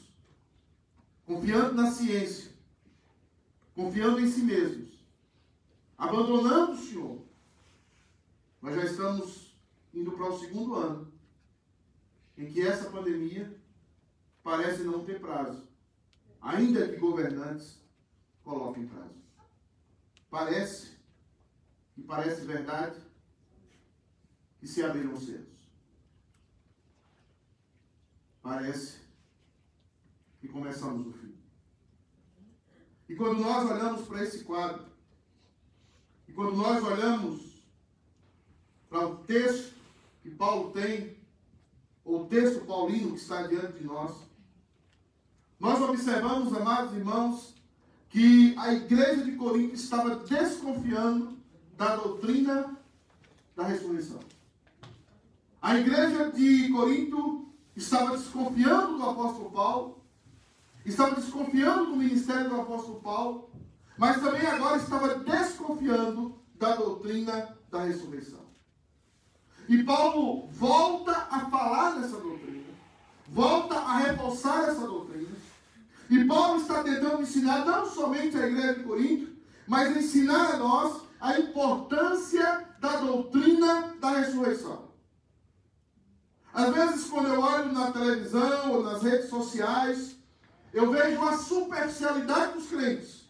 confiando 1.26 1.74
na 1.74 1.92
ciência, 1.92 2.52
confiando 3.74 4.20
em 4.20 4.32
si 4.32 4.44
mesmos, 4.44 5.04
abandonando 5.98 6.74
o 6.74 6.78
Senhor. 6.78 7.26
Nós 8.62 8.76
já 8.76 8.86
estamos 8.86 9.60
indo 9.92 10.12
para 10.12 10.30
o 10.30 10.40
segundo 10.40 10.76
ano 10.76 11.12
em 12.38 12.46
que 12.52 12.62
essa 12.62 12.92
pandemia 12.92 13.60
parece 14.44 14.84
não 14.84 15.04
ter 15.04 15.20
prazo, 15.20 15.68
ainda 16.40 16.88
que 16.88 16.98
governantes 16.98 17.82
coloquem 18.44 18.88
prazo. 18.88 19.18
Parece, 20.30 20.96
e 21.98 22.04
parece 22.04 22.46
verdade, 22.46 23.07
que 24.60 24.68
se 24.68 24.84
abriram 24.84 25.14
os 25.14 25.26
céus. 25.26 25.48
Parece 28.42 28.98
que 30.40 30.48
começamos 30.48 31.08
o 31.08 31.14
fim. 31.14 31.36
E 33.10 33.16
quando 33.16 33.40
nós 33.40 33.70
olhamos 33.70 34.08
para 34.08 34.24
esse 34.24 34.44
quadro, 34.44 34.86
e 36.28 36.34
quando 36.34 36.56
nós 36.56 36.84
olhamos 36.84 37.64
para 38.90 39.08
o 39.08 39.18
texto 39.24 39.76
que 40.22 40.30
Paulo 40.30 40.72
tem, 40.72 41.18
ou 42.04 42.24
o 42.24 42.28
texto 42.28 42.66
paulino 42.66 43.12
que 43.12 43.18
está 43.18 43.46
diante 43.48 43.80
de 43.80 43.84
nós, 43.84 44.16
nós 45.60 45.82
observamos, 45.82 46.54
amados 46.54 46.96
irmãos, 46.96 47.56
que 48.10 48.56
a 48.58 48.74
igreja 48.74 49.24
de 49.24 49.34
Corinto 49.34 49.76
estava 49.76 50.16
desconfiando 50.18 51.38
da 51.76 51.96
doutrina 51.96 52.78
da 53.56 53.64
ressurreição. 53.64 54.20
A 55.62 55.78
igreja 55.78 56.32
de 56.32 56.70
Corinto 56.70 57.48
estava 57.76 58.16
desconfiando 58.16 58.98
do 58.98 59.10
apóstolo 59.10 59.52
Paulo, 59.52 60.04
estava 60.86 61.16
desconfiando 61.16 61.88
do 61.88 61.96
ministério 61.96 62.50
do 62.50 62.62
apóstolo 62.62 63.02
Paulo, 63.02 63.50
mas 63.98 64.22
também 64.22 64.46
agora 64.46 64.78
estava 64.78 65.16
desconfiando 65.16 66.40
da 66.56 66.76
doutrina 66.76 67.58
da 67.70 67.84
ressurreição. 67.84 68.46
E 69.68 69.84
Paulo 69.84 70.48
volta 70.52 71.12
a 71.30 71.50
falar 71.50 72.00
dessa 72.00 72.18
doutrina, 72.18 72.64
volta 73.28 73.76
a 73.80 73.98
reforçar 73.98 74.70
essa 74.70 74.88
doutrina, 74.88 75.36
e 76.10 76.24
Paulo 76.24 76.62
está 76.62 76.84
tentando 76.84 77.22
ensinar 77.22 77.66
não 77.66 77.86
somente 77.86 78.38
a 78.38 78.48
igreja 78.48 78.76
de 78.76 78.84
Corinto, 78.84 79.36
mas 79.68 79.98
ensinar 79.98 80.54
a 80.54 80.58
nós 80.58 81.02
a 81.20 81.38
importância 81.38 82.66
da 82.80 82.98
doutrina 82.98 83.96
da 84.00 84.12
ressurreição. 84.12 84.87
Às 86.58 86.74
vezes, 86.74 87.08
quando 87.08 87.28
eu 87.28 87.40
olho 87.40 87.72
na 87.72 87.92
televisão 87.92 88.72
ou 88.72 88.84
nas 88.84 89.04
redes 89.04 89.30
sociais, 89.30 90.16
eu 90.74 90.90
vejo 90.90 91.22
a 91.22 91.38
superficialidade 91.38 92.54
dos 92.54 92.68
crentes. 92.68 93.30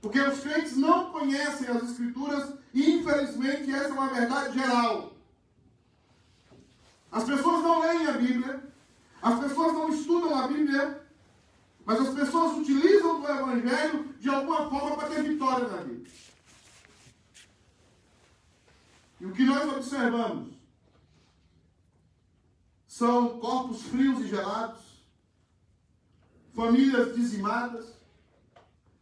Porque 0.00 0.20
os 0.20 0.38
crentes 0.38 0.76
não 0.76 1.10
conhecem 1.10 1.66
as 1.66 1.82
Escrituras 1.82 2.54
e, 2.72 2.98
infelizmente, 2.98 3.72
essa 3.72 3.88
é 3.88 3.92
uma 3.92 4.14
verdade 4.14 4.56
geral. 4.56 5.16
As 7.10 7.24
pessoas 7.24 7.64
não 7.64 7.80
leem 7.80 8.06
a 8.06 8.12
Bíblia, 8.12 8.62
As 9.20 9.40
pessoas 9.40 9.72
não 9.72 9.88
estudam 9.88 10.38
a 10.38 10.46
Bíblia, 10.46 11.04
mas 11.84 12.00
as 12.00 12.14
pessoas 12.14 12.58
utilizam 12.58 13.22
do 13.22 13.28
Evangelho 13.28 14.14
de 14.20 14.28
alguma 14.28 14.70
forma 14.70 14.96
para 14.96 15.08
ter 15.08 15.22
vitória 15.24 15.66
na 15.66 15.78
vida. 15.78 16.08
E 19.20 19.26
o 19.26 19.32
que 19.32 19.42
nós 19.42 19.68
observamos 19.68 20.55
são 22.96 23.38
corpos 23.40 23.82
frios 23.82 24.20
e 24.20 24.28
gelados, 24.28 25.04
famílias 26.54 27.14
dizimadas, 27.14 27.94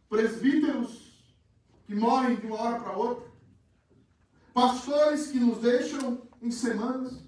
presbíteros 0.09 1.23
que 1.85 1.95
morrem 1.95 2.35
de 2.35 2.45
uma 2.45 2.61
hora 2.61 2.79
para 2.81 2.97
outra, 2.97 3.31
pastores 4.53 5.27
que 5.27 5.39
nos 5.39 5.59
deixam 5.59 6.27
em 6.41 6.51
semanas, 6.51 7.23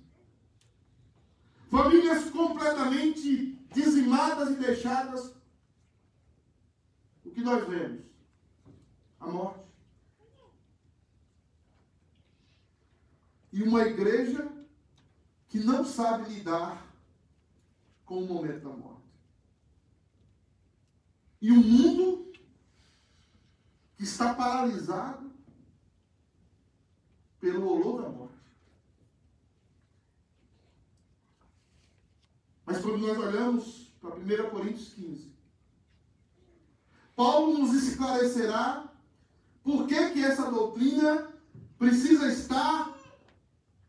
famílias 1.71 2.29
completamente 2.31 3.65
dizimadas 3.73 4.49
e 4.49 4.55
deixadas. 4.55 5.33
O 7.23 7.31
que 7.31 7.39
nós 7.39 7.65
vemos? 7.65 8.03
A 9.21 9.27
morte. 9.27 9.63
E 13.53 13.63
uma 13.63 13.83
igreja 13.83 14.56
que 15.57 15.63
não 15.63 15.83
sabe 15.83 16.31
lidar 16.31 16.85
com 18.05 18.23
o 18.23 18.27
momento 18.27 18.69
da 18.69 18.69
morte. 18.69 19.01
E 21.41 21.51
um 21.51 21.63
mundo 21.63 22.31
que 23.95 24.03
está 24.03 24.35
paralisado 24.35 25.31
pelo 27.39 27.67
olor 27.67 28.03
da 28.03 28.09
morte. 28.09 28.37
Mas 32.63 32.79
quando 32.79 32.99
nós 32.99 33.17
olhamos 33.17 33.91
para 33.99 34.15
1 34.15 34.49
Coríntios 34.51 34.93
15, 34.93 35.31
Paulo 37.15 37.57
nos 37.57 37.73
esclarecerá 37.73 38.93
por 39.63 39.87
que, 39.87 40.11
que 40.11 40.23
essa 40.23 40.51
doutrina 40.51 41.33
precisa 41.79 42.27
estar 42.27 42.96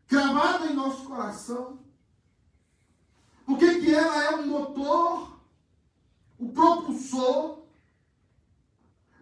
gravada 0.09 0.65
em 0.65 0.73
nosso 0.73 1.05
coração. 1.05 1.79
Por 3.45 3.57
que, 3.57 3.93
ela 3.93 4.23
é 4.23 4.35
um 4.35 4.47
motor, 4.47 5.39
o 6.37 6.51
propulsor, 6.51 7.63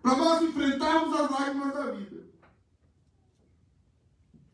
para 0.01 0.15
nós 0.15 0.41
enfrentarmos 0.41 1.13
as 1.13 1.29
lágrimas 1.29 1.73
da 1.73 1.91
vida, 1.91 2.27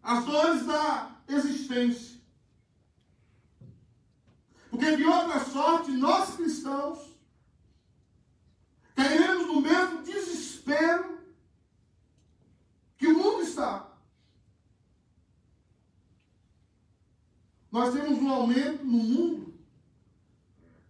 as 0.02 0.26
dores 0.26 0.66
da 0.66 1.22
existência. 1.28 2.20
Porque 4.70 4.96
de 4.96 5.06
outra 5.06 5.40
sorte, 5.46 5.92
nós 5.92 6.36
cristãos 6.36 7.00
cairemos 8.96 9.48
no 9.48 9.62
mesmo 9.62 10.02
desespero 10.02 11.20
que 12.98 13.08
o 13.08 13.18
mundo 13.18 13.44
está. 13.44 13.93
Nós 17.74 17.92
temos 17.92 18.20
um 18.20 18.30
aumento 18.30 18.86
no 18.86 18.92
mundo 19.00 19.54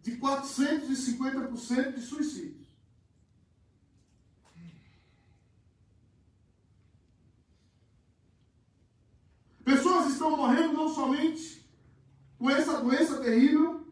de 0.01 0.17
450% 0.17 1.93
de 1.93 2.01
suicídios. 2.01 2.67
Pessoas 9.63 10.11
estão 10.11 10.35
morrendo 10.35 10.73
não 10.73 10.93
somente 10.93 11.65
com 12.37 12.49
essa 12.49 12.81
doença 12.81 13.21
terrível, 13.21 13.87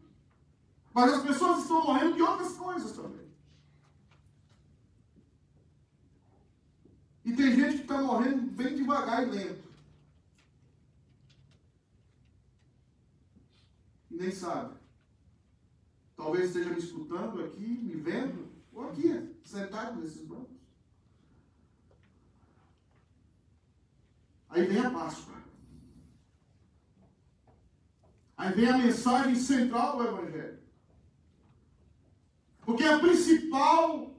mas 0.92 1.14
as 1.14 1.22
pessoas 1.22 1.62
estão 1.62 1.82
morrendo 1.82 2.16
de 2.16 2.20
outras 2.20 2.52
coisas 2.52 2.92
também. 2.92 3.26
E 7.24 7.32
tem 7.32 7.56
gente 7.56 7.76
que 7.76 7.82
está 7.84 8.02
morrendo 8.02 8.42
bem 8.50 8.76
devagar 8.76 9.26
e 9.26 9.30
lento. 9.30 9.71
Nem 14.12 14.30
sabe. 14.30 14.76
Talvez 16.16 16.46
esteja 16.46 16.70
me 16.70 16.78
escutando 16.78 17.42
aqui, 17.44 17.66
me 17.66 17.94
vendo, 17.94 18.52
ou 18.72 18.88
aqui, 18.88 19.34
sentado 19.44 20.00
nesses 20.00 20.24
bancos. 20.24 20.56
Aí 24.48 24.66
vem 24.66 24.78
a 24.78 24.90
Páscoa. 24.90 25.34
Aí 28.36 28.52
vem 28.52 28.68
a 28.68 28.78
mensagem 28.78 29.34
central 29.34 29.96
do 29.96 30.04
Evangelho. 30.04 30.62
Porque 32.60 32.84
a 32.84 32.98
principal 32.98 34.14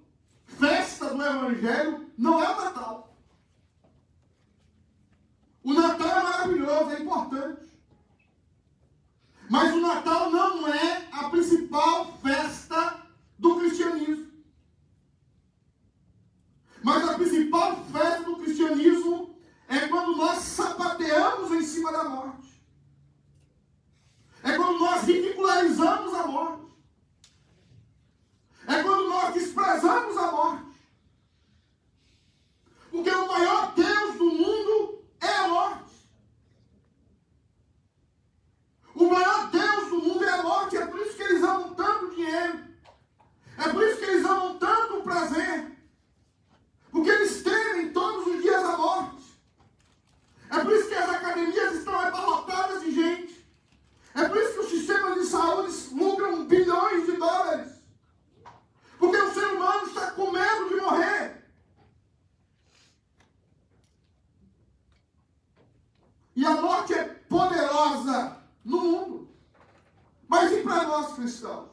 festa 0.46 1.14
do 1.14 1.22
Evangelho 1.22 2.12
não 2.18 2.44
é 2.44 2.50
o 2.50 2.62
Natal. 2.64 3.18
O 5.64 5.74
Natal 5.74 6.08
é 6.08 6.24
maravilhoso, 6.24 6.92
é 6.92 7.02
importante. 7.02 7.73
Mas 9.54 9.72
o 9.72 9.82
Natal 9.82 10.32
não 10.32 10.68
é 10.68 11.08
a 11.12 11.30
principal 11.30 12.18
festa 12.24 13.06
do 13.38 13.60
cristianismo. 13.60 14.32
Mas 16.82 17.08
a 17.08 17.14
principal 17.14 17.86
festa 17.86 18.24
do 18.24 18.38
cristianismo 18.38 19.38
é 19.68 19.88
quando 19.90 20.18
nós 20.18 20.40
sapateamos 20.40 21.52
em 21.52 21.62
cima 21.62 21.92
da 21.92 22.04
morte. 22.04 22.66
É 24.42 24.58
quando 24.58 24.80
nós 24.80 25.04
ridicularizamos 25.04 26.16
a 26.16 26.26
morte. 26.26 26.74
É 28.66 28.82
quando 28.82 29.08
nós 29.08 29.36
desprezamos 29.36 30.18
a 30.18 30.32
morte. 30.32 30.80
Porque 32.90 33.12
o 33.12 33.28
maior 33.28 33.72
Deus 33.76 34.16
do 34.16 34.26
mundo 34.26 35.06
é 35.22 35.28
a 35.28 35.48
morte. 35.48 35.83
O 39.04 39.12
maior 39.12 39.50
Deus 39.50 39.90
do 39.90 40.02
mundo 40.02 40.24
é 40.24 40.30
a 40.30 40.44
morte. 40.44 40.78
É 40.78 40.86
por 40.86 40.98
isso 41.02 41.18
que 41.18 41.24
eles 41.24 41.44
amam 41.44 41.74
tanto 41.74 42.16
dinheiro. 42.16 42.60
É 43.58 43.68
por 43.68 43.84
isso 43.84 43.98
que 43.98 44.06
eles 44.06 44.26
amam 44.26 44.58
tanto 44.58 45.00
o 45.00 45.04
prazer. 45.04 45.78
Porque 46.90 47.10
eles 47.10 47.44
temem 47.44 47.92
todos 47.92 48.28
os 48.28 48.42
dias 48.42 48.64
a 48.64 48.78
morte. 48.78 49.42
É 50.50 50.60
por 50.60 50.72
isso 50.72 50.88
que 50.88 50.96
as 50.96 51.10
academias 51.10 51.76
estão 51.76 52.00
abarrotadas 52.00 52.82
de 52.82 52.92
gente. 52.96 53.46
É 54.16 54.26
por 54.30 54.38
isso 54.38 54.54
que 54.54 54.60
os 54.60 54.70
sistemas 54.70 55.16
de 55.16 55.26
saúde 55.26 55.74
lucram 55.92 56.46
bilhões 56.46 57.06
de 57.06 57.12
dólares. 57.18 57.74
Porque 58.98 59.18
o 59.18 59.34
ser 59.34 59.48
humano 59.48 59.86
está 59.86 60.12
com 60.12 60.32
medo 60.32 60.70
de 60.70 60.76
morrer. 60.76 61.44
E 66.38 66.46
a 66.46 66.52
morte 66.52 66.94
é 66.94 67.04
poderosa 67.04 68.43
no 68.64 68.82
mundo. 68.82 69.30
Mas 70.28 70.52
e 70.52 70.62
para 70.62 70.84
nós 70.84 71.14
cristãos? 71.14 71.70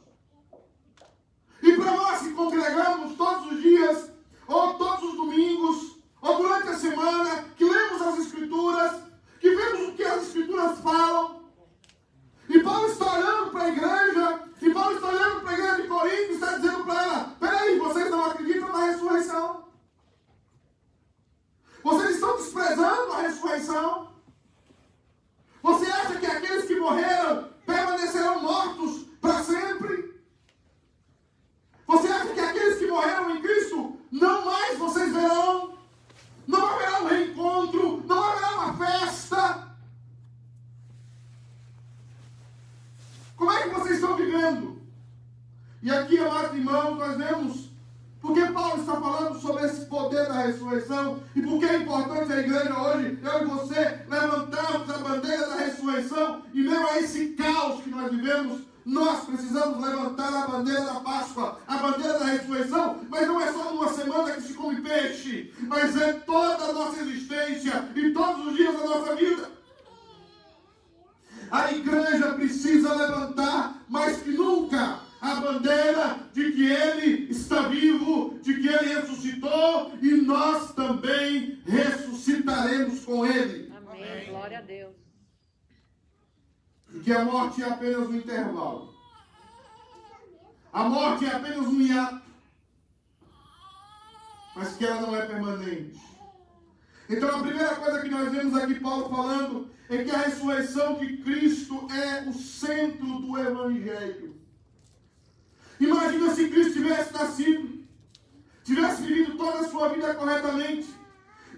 E 1.62 1.72
para 1.76 1.92
nós 1.92 2.20
que 2.20 2.32
congregamos 2.32 3.16
todos 3.16 3.52
os 3.52 3.62
dias, 3.62 4.10
ou 4.46 4.74
todos 4.74 5.10
os 5.10 5.16
domingos, 5.16 5.98
ou 6.20 6.36
durante 6.36 6.68
a 6.68 6.78
semana, 6.78 7.44
que 7.56 7.64
lemos 7.64 8.02
as 8.02 8.18
Escrituras, 8.18 9.02
que 9.38 9.54
vemos 9.54 9.88
o 9.88 9.92
que 9.92 10.04
as 10.04 10.22
Escrituras 10.22 10.78
falam. 10.80 11.40
E 12.48 12.58
Paulo 12.60 12.86
está 12.88 13.12
olhando 13.14 13.50
para 13.50 13.62
a 13.62 13.68
igreja, 13.68 14.42
e 14.60 14.70
Paulo 14.70 14.96
está 14.96 15.08
olhando 15.08 15.40
para 15.40 15.50
a 15.50 15.54
igreja 15.54 15.82
de 15.82 15.88
Corinto 15.88 16.32
e 16.32 16.34
está 16.34 16.56
dizendo 16.56 16.84
para 16.84 17.02
ela: 17.02 17.36
peraí, 17.38 17.78
vocês 17.78 18.10
não 18.10 18.24
acreditam 18.24 18.68
na 18.72 18.84
ressurreição? 18.86 19.64
Vocês 21.82 22.10
estão 22.10 22.36
desprezando 22.36 23.12
a 23.12 23.22
ressurreição? 23.22 24.12
Você 25.62 25.86
acha 25.86 26.18
que 26.18 26.26
aqueles 26.26 26.64
que 26.66 26.76
morreram 26.76 27.48
permanecerão 27.66 28.42
mortos 28.42 29.06
para 29.20 29.42
sempre? 29.42 30.14
Você 31.86 32.08
acha 32.08 32.32
que 32.32 32.40
aqueles 32.40 32.78
que 32.78 32.86
morreram 32.86 33.36
em 33.36 33.42
Cristo 33.42 33.98
não 34.10 34.44
mais 34.44 34.78
vocês 34.78 35.12
verão? 35.12 35.74
Não 36.46 36.66
haverá 36.66 37.02
um 37.02 37.06
reencontro, 37.06 38.04
não 38.06 38.24
haverá 38.24 38.50
uma 38.54 38.74
festa. 38.74 39.76
Como 43.36 43.52
é 43.52 43.62
que 43.62 43.74
vocês 43.74 43.94
estão 43.96 44.16
vivendo? 44.16 44.80
E 45.82 45.90
aqui, 45.90 46.18
amados 46.18 46.56
irmãos, 46.56 46.98
nós 46.98 47.16
vemos 47.16 47.70
por 48.20 48.34
que 48.34 48.52
Paulo 48.52 48.80
está 48.80 49.00
falando 49.00 49.40
sobre 49.40 49.64
esse 49.64 49.86
poder 49.86 50.28
da 50.28 50.42
ressurreição? 50.42 51.20
E 51.34 51.40
por 51.40 51.58
que 51.58 51.64
é 51.64 51.76
importante 51.78 52.32
a 52.32 52.38
igreja 52.40 52.78
hoje, 52.78 53.18
eu 53.22 53.42
e 53.42 53.44
você, 53.46 53.84
da 54.08 54.26
ressurreição 56.00 56.42
e 56.52 56.62
mesmo 56.62 56.86
a 56.86 56.98
esse 56.98 57.26
caos 57.30 57.82
que 57.82 57.90
nós 57.90 58.10
vivemos, 58.10 58.62
nós 58.84 59.24
precisamos 59.24 59.86
levantar 59.86 60.32
a 60.32 60.48
bandeira 60.48 60.84
da 60.84 61.00
Páscoa, 61.00 61.60
a 61.66 61.76
bandeira 61.76 62.18
da 62.18 62.24
ressurreição, 62.26 63.00
mas 63.08 63.26
não 63.26 63.40
é 63.40 63.52
só 63.52 63.72
numa 63.72 63.92
semana 63.92 64.32
que 64.32 64.42
se 64.42 64.54
come 64.54 64.80
peixe, 64.80 65.52
mas 65.60 65.96
é 66.00 66.14
toda 66.14 66.64
a 66.64 66.72
nossa 66.72 67.00
existência 67.00 67.88
e 67.94 68.10
todos 68.10 68.46
os 68.46 68.56
dias 68.56 68.74
da 68.74 68.86
nossa 68.86 69.14
vida. 69.14 69.50
A 71.50 71.72
igreja 71.72 72.34
precisa 72.34 72.94
levantar 72.94 73.80
mas 73.90 74.22
que 74.22 74.30
nunca 74.30 75.00
a 75.20 75.34
bandeira 75.34 76.16
de 76.32 76.52
que 76.52 76.70
Ele 76.70 77.30
está 77.30 77.62
vivo, 77.62 78.38
de 78.40 78.54
que 78.54 78.68
Ele 78.68 78.94
ressuscitou 78.94 79.92
e 80.00 80.12
nós 80.22 80.72
também 80.74 81.58
ressuscitaremos 81.66 83.04
com 83.04 83.26
Ele. 83.26 83.70
Amém. 83.76 84.28
Glória 84.30 84.58
a 84.58 84.62
Deus. 84.62 85.09
Que 87.04 87.12
a 87.12 87.24
morte 87.24 87.62
é 87.62 87.68
apenas 87.68 88.08
um 88.08 88.14
intervalo. 88.14 88.94
A 90.72 90.84
morte 90.84 91.24
é 91.24 91.34
apenas 91.34 91.66
um 91.66 91.80
hiato. 91.80 92.22
Mas 94.54 94.76
que 94.76 94.84
ela 94.84 95.00
não 95.02 95.16
é 95.16 95.26
permanente. 95.26 96.00
Então 97.08 97.28
a 97.28 97.42
primeira 97.42 97.74
coisa 97.76 98.02
que 98.02 98.08
nós 98.08 98.30
vemos 98.30 98.54
aqui 98.56 98.78
Paulo 98.78 99.08
falando 99.08 99.70
é 99.88 100.04
que 100.04 100.10
a 100.10 100.18
ressurreição 100.18 100.98
de 100.98 101.16
Cristo 101.18 101.88
é 101.92 102.28
o 102.28 102.32
centro 102.32 103.04
do 103.04 103.36
Evangelho. 103.36 104.36
Imagina 105.80 106.32
se 106.32 106.48
Cristo 106.48 106.74
tivesse 106.74 107.12
nascido, 107.12 107.84
tivesse 108.62 109.02
vivido 109.02 109.36
toda 109.36 109.58
a 109.58 109.68
sua 109.68 109.88
vida 109.88 110.14
corretamente, 110.14 110.88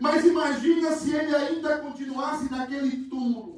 mas 0.01 0.25
imagina 0.25 0.93
se 0.93 1.13
ele 1.15 1.35
ainda 1.35 1.79
continuasse 1.79 2.51
naquele 2.51 3.09
túmulo. 3.09 3.52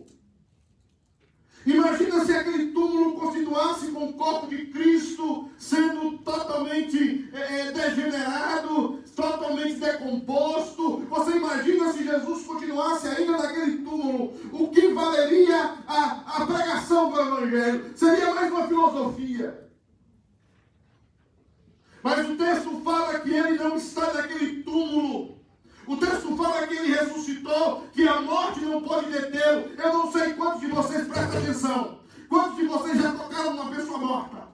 Imagina 1.66 2.22
se 2.24 2.32
aquele 2.32 2.72
túmulo 2.72 3.14
continuasse 3.18 3.90
com 3.90 4.04
o 4.04 4.12
corpo 4.12 4.46
de 4.48 4.66
Cristo 4.66 5.48
sendo 5.56 6.18
totalmente 6.18 7.28
é, 7.32 7.72
degenerado, 7.72 9.02
totalmente 9.16 9.76
decomposto. 9.76 10.98
Você 11.08 11.30
imagina 11.38 11.90
se 11.90 12.04
Jesus 12.04 12.44
continuasse 12.44 13.08
ainda 13.08 13.38
naquele 13.38 13.78
túmulo? 13.78 14.34
O 14.52 14.68
que 14.68 14.88
valeria 14.88 15.78
a, 15.86 16.42
a 16.42 16.46
pregação 16.46 17.10
do 17.10 17.20
Evangelho? 17.20 17.92
Seria 17.96 18.34
mais 18.34 18.52
uma 18.52 18.68
filosofia. 18.68 19.70
Mas 22.02 22.28
o 22.28 22.36
texto 22.36 22.82
fala 22.84 23.20
que 23.20 23.32
ele 23.32 23.56
não 23.56 23.76
está 23.76 24.12
naquele 24.12 24.62
túmulo. 24.62 25.38
O 25.86 25.96
texto 25.96 26.36
fala 26.36 26.66
que 26.66 26.74
ele 26.74 26.94
ressuscitou, 26.94 27.86
que 27.92 28.08
a 28.08 28.20
morte 28.20 28.60
não 28.60 28.82
pode 28.82 29.10
detê-lo. 29.10 29.70
Eu 29.76 29.92
não 29.92 30.12
sei 30.12 30.34
quantos 30.34 30.60
de 30.60 30.68
vocês 30.68 31.06
prestam 31.06 31.38
atenção. 31.38 31.98
Quantos 32.28 32.56
de 32.56 32.66
vocês 32.66 33.00
já 33.00 33.12
tocaram 33.12 33.54
uma 33.54 33.70
pessoa 33.70 33.98
morta? 33.98 34.44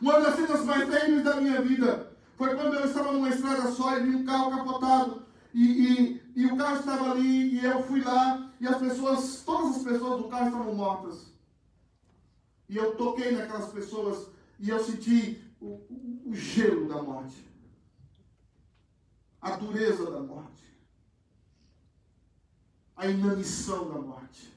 Uma 0.00 0.20
das 0.20 0.34
cenas 0.34 0.64
mais 0.64 0.88
terríveis 0.88 1.24
da 1.24 1.36
minha 1.36 1.60
vida 1.62 2.12
foi 2.36 2.54
quando 2.56 2.74
eu 2.74 2.86
estava 2.86 3.12
numa 3.12 3.28
estrada 3.28 3.70
só 3.70 3.96
e 3.96 4.02
vi 4.02 4.16
um 4.16 4.24
carro 4.24 4.50
capotado. 4.50 5.22
E, 5.54 5.64
e, 5.64 6.22
e 6.34 6.46
o 6.46 6.56
carro 6.56 6.76
estava 6.76 7.10
ali 7.12 7.54
e 7.54 7.64
eu 7.64 7.82
fui 7.84 8.02
lá 8.02 8.50
e 8.60 8.66
as 8.66 8.78
pessoas, 8.78 9.42
todas 9.44 9.76
as 9.76 9.82
pessoas 9.82 10.22
do 10.22 10.28
carro 10.28 10.46
estavam 10.46 10.74
mortas. 10.74 11.32
E 12.68 12.76
eu 12.76 12.96
toquei 12.96 13.32
naquelas 13.32 13.70
pessoas 13.70 14.31
e 14.58 14.68
eu 14.68 14.82
senti 14.82 15.42
o, 15.60 15.80
o, 16.26 16.34
gelo 16.34 16.88
da 16.88 17.02
morte, 17.02 17.44
a 19.40 19.56
dureza 19.56 20.10
da 20.10 20.20
morte, 20.20 20.64
a 22.96 23.06
inanição 23.06 23.88
da 23.88 23.98
morte. 23.98 24.52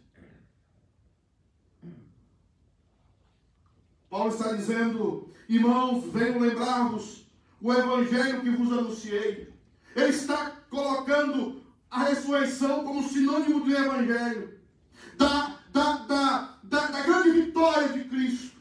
Paulo 4.09 4.29
está 4.29 4.53
dizendo, 4.53 5.33
irmãos, 5.49 6.05
venham 6.11 6.39
lembrar-vos 6.39 7.25
o 7.61 7.73
evangelho 7.73 8.41
que 8.41 8.49
vos 8.51 8.71
anunciei. 8.71 9.53
Ele 9.95 10.09
está 10.09 10.51
colocando 10.69 11.63
a 11.89 12.03
ressurreição 12.05 12.83
como 12.83 13.07
sinônimo 13.07 13.61
do 13.61 13.75
evangelho, 13.75 14.59
da, 15.17 15.59
da, 15.71 15.97
da, 15.97 16.59
da, 16.63 16.87
da 16.87 17.01
grande 17.01 17.31
vitória 17.31 17.89
de 17.89 18.03
Cristo. 18.05 18.54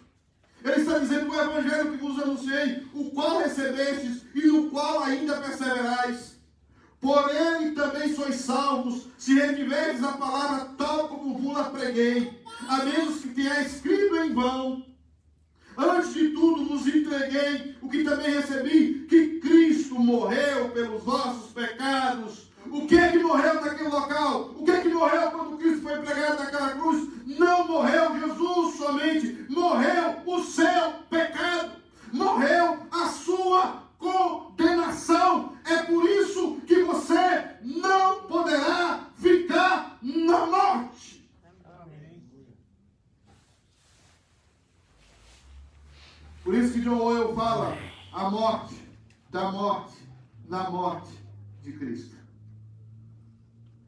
Ele 0.64 0.80
está 0.80 0.98
dizendo 0.98 1.30
o 1.30 1.38
evangelho 1.38 1.90
que 1.90 1.98
vos 1.98 2.18
anunciei, 2.18 2.86
o 2.94 3.10
qual 3.10 3.40
recebestes 3.40 4.22
e 4.34 4.46
no 4.46 4.70
qual 4.70 5.02
ainda 5.02 5.36
perseverais. 5.36 6.38
Por 6.98 7.30
ele 7.30 7.72
também 7.72 8.14
sois 8.14 8.36
salvos, 8.36 9.08
se 9.18 9.34
retiverdes 9.34 10.02
a 10.02 10.12
palavra 10.12 10.70
tal 10.78 11.08
como 11.08 11.36
vos 11.36 11.54
a 11.58 11.64
preguei, 11.64 12.42
a 12.66 12.82
menos 12.82 13.20
que 13.20 13.28
tenha 13.28 13.60
escrito 13.60 14.16
em 14.16 14.32
vão. 14.32 14.86
Antes 15.76 16.14
de 16.14 16.30
tudo 16.30 16.64
vos 16.64 16.86
entreguei 16.86 17.76
o 17.82 17.90
que 17.90 18.02
também 18.02 18.30
recebi, 18.30 19.06
que 19.06 19.40
Cristo 19.40 19.96
morreu 19.96 20.70
pelos 20.70 21.02
vossos 21.02 21.52
pecados. 21.52 22.43
O 22.70 22.86
que 22.86 22.96
é 22.96 23.10
que 23.10 23.18
morreu 23.18 23.60
naquele 23.60 23.88
local? 23.88 24.50
O 24.56 24.64
que 24.64 24.70
é 24.70 24.80
que 24.80 24.88
morreu 24.88 25.30
quando 25.30 25.58
Cristo 25.58 25.82
foi 25.82 25.98
pregado 25.98 26.42
naquela 26.42 26.70
cruz? 26.70 27.08
Não 27.26 27.66
morreu 27.66 28.18
Jesus 28.18 28.76
somente, 28.76 29.46
morreu 29.48 30.22
o 30.26 30.42
seu 30.42 30.92
pecado, 31.10 31.72
morreu 32.12 32.78
a 32.90 33.08
sua 33.08 33.82
condenação. 33.98 35.56
É 35.64 35.82
por 35.82 36.08
isso 36.08 36.60
que 36.66 36.82
você 36.82 37.56
não 37.62 38.22
poderá 38.22 39.08
ficar 39.16 39.98
na 40.02 40.46
morte. 40.46 41.24
Por 46.42 46.54
isso 46.54 46.78
que 46.78 46.88
Owen 46.88 47.34
fala 47.34 47.78
a 48.12 48.30
morte, 48.30 48.74
da 49.30 49.50
morte, 49.50 49.96
na 50.46 50.70
morte 50.70 51.10
de 51.62 51.72
Cristo. 51.72 52.23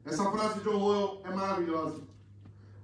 Essa 0.07 0.31
frase 0.31 0.59
de 0.59 0.63
John 0.63 0.79
Owen 0.81 1.19
é 1.25 1.35
maravilhosa. 1.35 2.01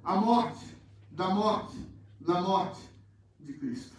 A 0.04 0.16
morte, 0.16 0.78
da 1.10 1.30
morte, 1.30 1.78
na 2.20 2.42
morte 2.42 2.82
de 3.40 3.54
Cristo. 3.54 3.96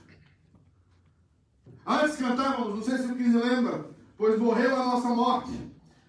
Antes 1.87 2.17
cantávamos, 2.17 2.75
não 2.77 2.83
sei 2.83 2.99
se 2.99 3.07
você 3.07 3.39
lembra, 3.39 3.91
pois 4.19 4.39
morreu 4.39 4.77
a 4.77 4.85
nossa 4.85 5.09
morte, 5.09 5.53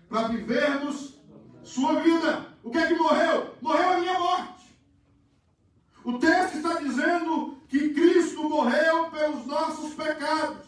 para 0.10 0.28
vivermos 0.28 1.18
sua 1.64 2.02
vida. 2.02 2.48
O 2.62 2.70
que 2.70 2.78
é 2.80 2.88
que 2.88 2.96
morreu? 2.96 3.56
Morreu 3.62 3.94
a 3.94 4.00
minha 4.00 4.20
morte. 4.20 4.78
O 6.04 6.20
texto 6.20 6.58
está 6.58 6.80
dizendo 6.82 7.58
que 7.70 7.94
Cristo 7.94 8.50
morreu 8.50 9.10
pelos 9.10 9.46
nossos 9.46 9.94
pecados, 9.94 10.68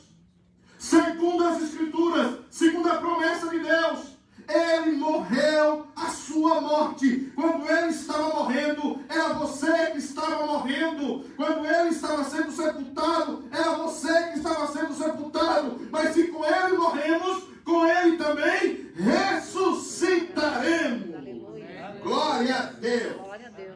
segundo 0.80 1.43
as 1.43 1.62
Escrituras, 1.62 2.39
segundo 2.50 2.89
a 2.89 2.98
promessa 2.98 3.50
de 3.50 3.60
Deus. 3.60 4.16
Ele 4.48 4.98
morreu 4.98 5.88
a 5.95 6.08
sua 6.08 6.62
morte. 6.62 7.32
Quando 7.36 7.68
ele 7.70 7.89
estava 7.89 8.36
morrendo, 8.36 9.02
era 9.10 9.34
você 9.34 9.91
que 9.91 9.98
estava 9.98 10.45
morrendo. 10.45 11.26
Quando 11.36 11.66
ele 11.66 11.89
estava 11.89 12.24
sendo 12.24 12.52
sepultado, 12.52 13.43
era 13.52 13.72
você 13.76 14.32
que 14.32 14.38
estava 14.38 14.68
sendo 14.68 14.93
sepultado. 14.93 15.82
Mas 15.91 16.14
se 16.14 16.28
com 16.28 16.45
ele 16.45 16.78
morremos, 16.78 17.43
com 17.66 17.86
ele 17.86 18.16
também 18.18 18.89
ressuscitaremos. 18.95 21.14
Aleluia. 21.14 21.98
Glória 22.02 22.56
a 22.56 22.66
Deus. 22.68 23.18
Glória 23.18 23.48
a 23.48 23.50
Deus. 23.50 23.76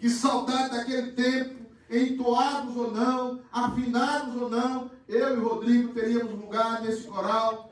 Que 0.00 0.10
saudade 0.10 0.76
daquele 0.76 1.12
tempo, 1.12 1.54
entoados 1.90 2.76
ou 2.76 2.92
não, 2.92 3.40
afinados 3.52 4.36
ou 4.40 4.48
não, 4.50 4.90
eu 5.08 5.36
e 5.36 5.40
Rodrigo 5.40 5.92
teríamos 5.94 6.32
lugar 6.32 6.82
nesse 6.82 7.04
coral. 7.04 7.70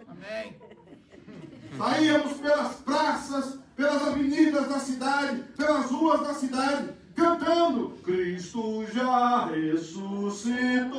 Saíamos 1.76 2.34
pelas 2.34 2.74
praças, 2.76 3.58
pelas 3.74 4.06
avenidas 4.06 4.68
da 4.68 4.78
cidade, 4.78 5.42
pelas 5.56 5.90
ruas 5.90 6.20
da 6.20 6.34
cidade, 6.34 6.90
cantando: 7.14 7.90
Cristo 8.04 8.86
já 8.92 9.46
ressuscitou. 9.46 10.94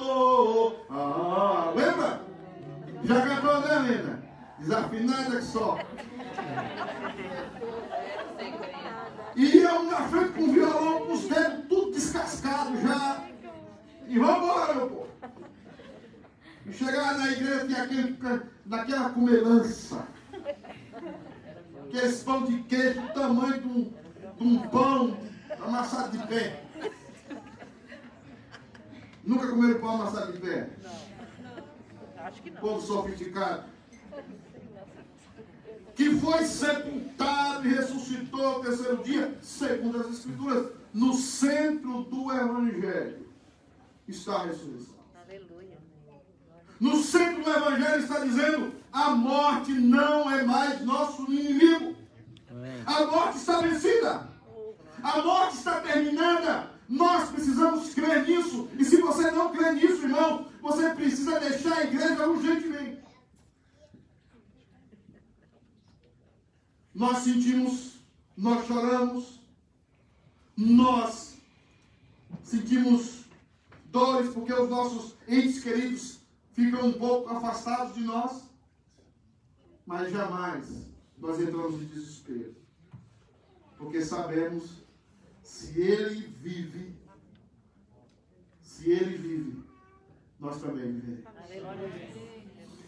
Ah, 0.90 1.74
lembra? 1.76 2.22
Já 3.04 3.22
cantou, 3.22 3.62
né, 3.62 3.80
Lena? 3.80 4.24
Desafinada 4.60 5.38
que 5.38 5.44
só. 5.44 5.80
E 9.36 9.58
eu 9.58 9.84
na 9.84 10.02
frente 10.08 10.34
com 10.34 10.44
o 10.44 10.52
violão, 10.52 11.06
com 11.06 11.14
os 11.14 11.28
dedos 11.28 11.66
tudo 11.70 11.92
descascados 11.92 12.82
já. 12.82 13.24
E 14.08 14.18
vambora, 14.18 14.74
meu 14.74 14.90
povo. 14.90 15.08
E 16.66 16.74
chegar 16.74 17.18
na 17.18 17.32
igreja 17.32 17.68
tinha 17.68 17.84
aquele, 17.84 18.18
daquela 18.66 19.10
comelança. 19.12 20.08
Aqueles 21.86 22.24
pão 22.24 22.46
de 22.46 22.64
queijo 22.64 23.02
do 23.02 23.14
tamanho 23.14 23.62
de 23.62 23.68
um, 23.68 23.94
de 24.38 24.44
um 24.44 24.60
pão 24.70 25.18
amassado 25.60 26.18
de 26.18 26.28
pé. 26.28 26.64
Nunca 29.24 29.48
comeram 29.48 29.80
pão 29.80 30.02
amassado 30.02 30.34
de 30.34 30.40
pé? 30.40 30.70
Acho 32.18 32.42
que 32.42 32.52
não. 32.52 32.62
Povo 32.62 32.82
sofisticado. 32.82 33.64
Que 35.96 36.16
foi 36.18 36.46
sepultado 36.46 37.68
e 37.68 37.74
ressuscitou 37.74 38.46
ao 38.46 38.62
terceiro 38.62 39.04
dia, 39.04 39.38
segundo 39.42 40.00
as 40.00 40.12
Escrituras. 40.12 40.72
No 40.94 41.14
centro 41.14 42.04
do 42.04 42.32
Evangelho 42.32 43.28
está 44.08 44.36
a 44.36 44.46
ressurreição. 44.46 44.97
No 46.80 47.02
centro 47.02 47.44
do 47.44 47.50
Evangelho 47.50 48.04
está 48.04 48.20
dizendo: 48.20 48.74
a 48.92 49.12
morte 49.12 49.72
não 49.74 50.30
é 50.30 50.44
mais 50.44 50.82
nosso 50.82 51.24
inimigo. 51.32 51.96
A 52.86 53.06
morte 53.06 53.38
está 53.38 53.62
vencida. 53.62 54.28
A 55.02 55.22
morte 55.22 55.58
está 55.58 55.80
terminada. 55.82 56.72
Nós 56.88 57.30
precisamos 57.30 57.94
crer 57.94 58.26
nisso. 58.26 58.70
E 58.78 58.86
se 58.86 58.98
você 59.02 59.30
não 59.32 59.52
crê 59.52 59.74
nisso, 59.74 60.04
irmão, 60.04 60.48
você 60.62 60.90
precisa 60.92 61.40
deixar 61.40 61.78
a 61.78 61.84
igreja 61.84 62.28
urgentemente. 62.28 63.02
Nós 66.94 67.20
sentimos, 67.20 67.94
nós 68.36 68.66
choramos, 68.66 69.40
nós 70.56 71.36
sentimos 72.44 73.26
dores 73.86 74.34
porque 74.34 74.54
os 74.54 74.70
nossos 74.70 75.16
entes 75.28 75.62
queridos 75.62 76.17
ficam 76.58 76.88
um 76.88 76.94
pouco 76.94 77.30
afastados 77.30 77.94
de 77.94 78.02
nós, 78.02 78.50
mas 79.86 80.12
jamais 80.12 80.90
nós 81.16 81.40
entramos 81.40 81.80
em 81.80 81.86
desespero, 81.86 82.56
porque 83.78 84.02
sabemos 84.04 84.84
se 85.44 85.80
ele 85.80 86.22
vive, 86.42 86.96
se 88.60 88.90
ele 88.90 89.18
vive, 89.18 89.64
nós 90.40 90.60
também 90.60 90.94
viveremos. 90.94 91.28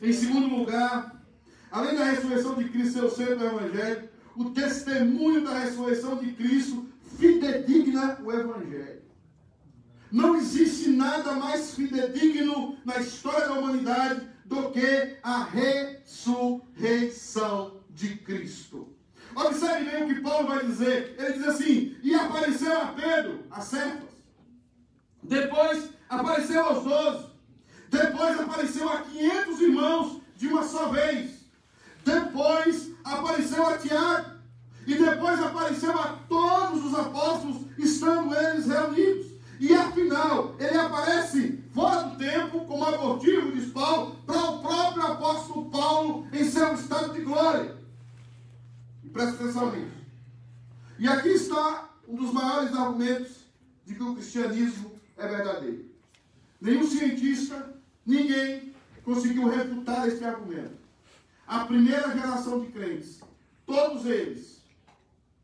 Em 0.02 0.14
segundo 0.14 0.56
lugar, 0.56 1.24
além 1.70 1.96
da 1.96 2.06
ressurreição 2.06 2.56
de 2.56 2.70
Cristo 2.70 2.94
ser 2.94 3.04
o 3.06 3.12
centro 3.12 3.38
do 3.38 3.46
Evangelho, 3.46 4.10
o 4.36 4.50
testemunho 4.50 5.44
da 5.44 5.60
ressurreição 5.60 6.18
de 6.18 6.34
Cristo 6.34 6.90
fidedigna 7.20 8.20
o 8.24 8.32
Evangelho. 8.32 8.99
Não 10.12 10.36
existe 10.36 10.90
nada 10.90 11.34
mais 11.34 11.76
fidedigno 11.76 12.76
na 12.84 12.98
história 12.98 13.48
da 13.48 13.54
humanidade 13.54 14.28
do 14.46 14.72
que 14.72 15.18
a 15.22 15.44
ressurreição 15.44 17.80
de 17.92 18.16
Cristo. 18.18 18.92
Observe 19.36 19.86
bem 19.86 20.04
o 20.04 20.08
que 20.08 20.20
Paulo 20.22 20.48
vai 20.48 20.66
dizer. 20.66 21.16
Ele 21.20 21.34
diz 21.34 21.48
assim: 21.48 21.96
E 22.02 22.16
apareceu 22.16 22.82
a 22.82 22.88
Pedro, 22.88 23.44
a 23.52 23.62
Cephas. 23.62 24.10
Depois 25.22 25.92
apareceu 26.10 26.66
aos 26.66 26.84
doze. 26.84 27.28
Depois 27.90 28.40
apareceu 28.40 28.90
a 28.90 29.02
500 29.02 29.62
irmãos 29.62 30.20
de 30.36 30.48
uma 30.48 30.64
só 30.64 30.90
vez. 30.90 31.46
Depois 32.04 32.90
apareceu 33.04 33.68
a 33.68 33.78
Tiago. 33.78 34.40
E 34.88 34.96
depois 34.96 35.40
apareceu 35.40 35.92
a 35.92 36.18
todos 36.28 36.84
os 36.86 36.98
apóstolos, 36.98 37.58
estando 37.78 38.36
eles 38.36 38.66
reunidos. 38.66 39.29
E 39.60 39.74
afinal, 39.74 40.56
ele 40.58 40.78
aparece 40.78 41.62
fora 41.74 42.04
do 42.04 42.18
tempo, 42.18 42.66
como 42.66 42.86
abortivo, 42.86 43.52
diz 43.52 43.72
Paulo, 43.72 44.16
para 44.26 44.52
o 44.52 44.62
próprio 44.62 45.04
apóstolo 45.04 45.70
Paulo 45.70 46.28
em 46.32 46.46
seu 46.46 46.74
estado 46.74 47.14
de 47.14 47.22
glória. 47.22 47.78
E 49.04 49.10
presta 49.10 49.44
atenção 49.44 49.72
nisso. 49.76 50.00
E 50.98 51.08
aqui 51.08 51.30
está 51.30 51.90
um 52.08 52.16
dos 52.16 52.32
maiores 52.32 52.74
argumentos 52.74 53.38
de 53.86 53.96
que 53.96 54.04
o 54.04 54.16
cristianismo 54.16 54.94
é 55.18 55.28
verdadeiro. 55.28 55.86
Nenhum 56.62 56.88
cientista, 56.88 57.76
ninguém 58.06 58.74
conseguiu 59.04 59.50
refutar 59.50 60.08
esse 60.08 60.24
argumento. 60.24 60.78
A 61.46 61.66
primeira 61.66 62.14
geração 62.14 62.62
de 62.62 62.68
crentes, 62.68 63.20
todos 63.66 64.06
eles 64.06 64.62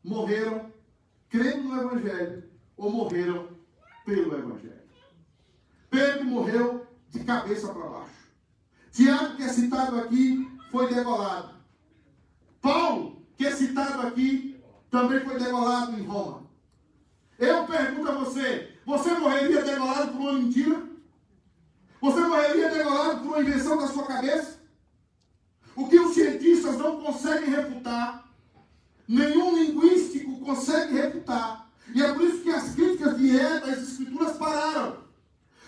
morreram 0.02 0.70
crendo 1.28 1.68
no 1.68 1.82
Evangelho 1.82 2.44
ou 2.76 2.90
morreram 2.90 3.45
pelo 4.06 4.38
Evangelho. 4.38 4.86
Pedro 5.90 6.24
morreu 6.24 6.86
de 7.10 7.24
cabeça 7.24 7.68
para 7.74 7.88
baixo. 7.88 8.30
Tiago, 8.92 9.36
que 9.36 9.42
é 9.42 9.48
citado 9.48 9.98
aqui, 9.98 10.48
foi 10.70 10.94
degolado. 10.94 11.56
Paulo, 12.62 13.26
que 13.36 13.46
é 13.46 13.50
citado 13.50 14.06
aqui, 14.06 14.58
também 14.90 15.20
foi 15.20 15.38
degolado 15.38 15.98
em 15.98 16.04
Roma. 16.04 16.46
Eu 17.38 17.66
pergunto 17.66 18.08
a 18.08 18.14
você: 18.14 18.78
você 18.86 19.10
morreria 19.14 19.62
degolado 19.62 20.12
por 20.12 20.20
uma 20.20 20.32
mentira? 20.34 20.82
Você 22.00 22.20
morreria 22.20 22.70
degolado 22.70 23.20
por 23.20 23.26
uma 23.26 23.40
invenção 23.40 23.76
da 23.76 23.88
sua 23.88 24.06
cabeça? 24.06 24.60
O 25.74 25.88
que 25.88 25.98
os 25.98 26.14
cientistas 26.14 26.78
não 26.78 27.02
conseguem 27.02 27.50
refutar, 27.50 28.30
nenhum 29.06 29.56
linguístico 29.56 30.40
consegue 30.40 30.94
refutar. 30.94 31.65
E 31.94 32.02
é 32.02 32.12
por 32.12 32.22
isso 32.22 32.42
que 32.42 32.50
as 32.50 32.74
críticas 32.74 33.16
de 33.16 33.38
Eva 33.38 33.66
das 33.66 33.78
escrituras 33.78 34.36
pararam. 34.36 34.96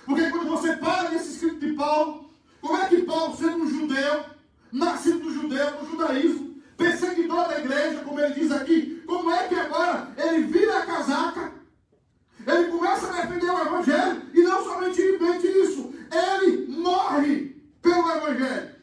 Porque 0.04 0.30
quando 0.30 0.48
você 0.48 0.76
para 0.76 1.10
nesse 1.10 1.34
escrito 1.34 1.60
de 1.60 1.72
Paulo, 1.74 2.30
como 2.60 2.76
é 2.76 2.88
que 2.88 3.02
Paulo, 3.02 3.36
sendo 3.36 3.64
um 3.64 3.70
judeu, 3.70 4.24
nascido 4.72 5.20
do 5.20 5.32
judeu, 5.32 5.76
do 5.76 5.90
judaísmo, 5.90 6.62
perseguidor 6.76 7.48
da 7.48 7.58
igreja, 7.60 8.00
como 8.00 8.20
ele 8.20 8.34
diz 8.34 8.50
aqui, 8.50 9.02
como 9.06 9.30
é 9.30 9.48
que 9.48 9.54
agora 9.54 10.12
ele 10.16 10.44
vira 10.44 10.78
a 10.78 10.86
casaca, 10.86 11.52
ele 12.46 12.70
começa 12.70 13.08
a 13.08 13.20
defender 13.20 13.50
o 13.50 13.60
evangelho, 13.60 14.22
e 14.32 14.42
não 14.42 14.64
somente 14.64 15.02
isso, 15.46 15.92
ele 16.10 16.66
morre 16.68 17.56
pelo 17.82 18.10
evangelho. 18.10 18.76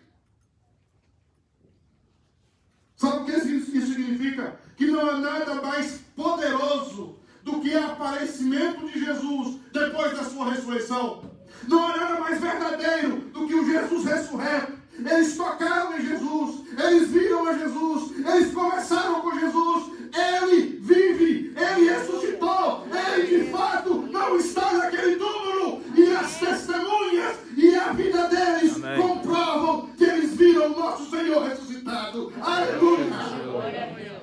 Sabe 2.95 3.17
o 3.17 3.25
que 3.25 3.31
isso 3.31 3.93
significa? 3.93 4.59
Que 4.77 4.87
não 4.87 5.09
há 5.09 5.17
nada 5.17 5.55
mais 5.61 6.01
poderoso 6.15 7.14
do 7.45 7.61
que 7.61 7.75
o 7.75 7.85
aparecimento 7.85 8.87
de 8.87 9.05
Jesus 9.05 9.57
depois 9.71 10.17
da 10.17 10.23
sua 10.23 10.51
ressurreição. 10.51 11.23
Não 11.67 11.87
há 11.87 11.95
nada 11.95 12.19
mais 12.19 12.41
verdadeiro 12.41 13.17
do 13.31 13.47
que 13.47 13.53
o 13.53 13.65
Jesus 13.65 14.03
ressurreto. 14.05 14.73
Eles 14.97 15.37
tocaram 15.37 15.97
em 15.97 16.05
Jesus, 16.05 16.61
eles 16.83 17.09
viram 17.09 17.47
a 17.47 17.57
Jesus, 17.57 18.11
eles 18.25 18.53
conversaram 18.53 19.21
com 19.21 19.39
Jesus. 19.39 19.95
Ele 20.15 20.79
vive, 20.81 21.53
ele 21.57 21.89
ressuscitou, 21.89 22.87
ele 22.89 23.43
de 23.43 23.51
fato 23.51 23.93
não 24.09 24.37
está 24.37 24.71
naquele 24.73 25.17
túmulo. 25.17 25.81
E 25.93 26.15
as 26.15 26.37
testemunhas 26.37 27.35
e 27.57 27.75
a 27.75 27.91
vida 27.91 28.27
deles 28.29 28.81
Amém. 28.81 29.01
comprovam 29.01 29.89
que 29.97 30.05
eles 30.05 30.33
viram 30.35 30.67
o 30.67 30.79
nosso 30.79 31.09
Senhor 31.09 31.43
ressuscitado. 31.43 32.31
Aleluia! 32.41 34.14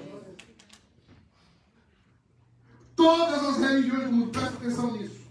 Todas 3.03 3.43
as 3.43 3.57
religiões 3.57 4.05
do 4.05 4.13
mundo, 4.13 4.31
presta 4.31 4.59
atenção 4.59 4.93
nisso. 4.93 5.23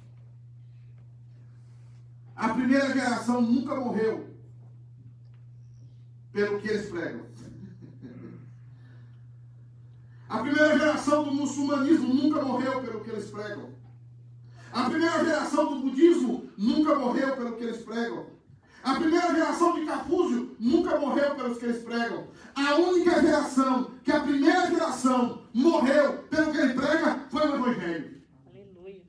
A 2.36 2.50
primeira 2.50 2.92
geração 2.92 3.42
nunca 3.42 3.74
morreu 3.76 4.36
pelo 6.34 6.60
que 6.60 6.68
eles 6.68 6.90
pregam. 6.90 7.26
A 10.28 10.40
primeira 10.40 10.78
geração 10.78 11.24
do 11.24 11.34
muçulmanismo 11.34 12.14
nunca 12.14 12.44
morreu 12.44 12.82
pelo 12.82 13.06
que 13.06 13.10
eles 13.10 13.30
pregam. 13.30 13.70
A 14.74 14.90
primeira 14.90 15.24
geração 15.24 15.74
do 15.74 15.80
budismo 15.80 16.50
nunca 16.58 17.00
morreu 17.00 17.38
pelo 17.38 17.56
que 17.56 17.64
eles 17.64 17.82
pregam. 17.84 18.31
A 18.84 18.96
primeira 18.96 19.34
geração 19.34 19.80
de 19.80 19.86
Cafúzio 19.86 20.56
nunca 20.60 21.00
morreu 21.00 21.36
pelos 21.36 21.58
que 21.58 21.66
eles 21.66 21.84
pregam. 21.84 22.28
A 22.56 22.76
única 22.76 23.22
geração 23.22 23.92
que 24.04 24.12
a 24.12 24.22
primeira 24.22 24.68
geração 24.68 25.44
morreu 25.54 26.24
pelo 26.30 26.52
que 26.52 26.58
ele 26.58 26.74
prega 26.74 27.20
foi 27.30 27.48
o 27.48 27.56
Evangelho. 27.56 28.22
Aleluia. 28.48 29.02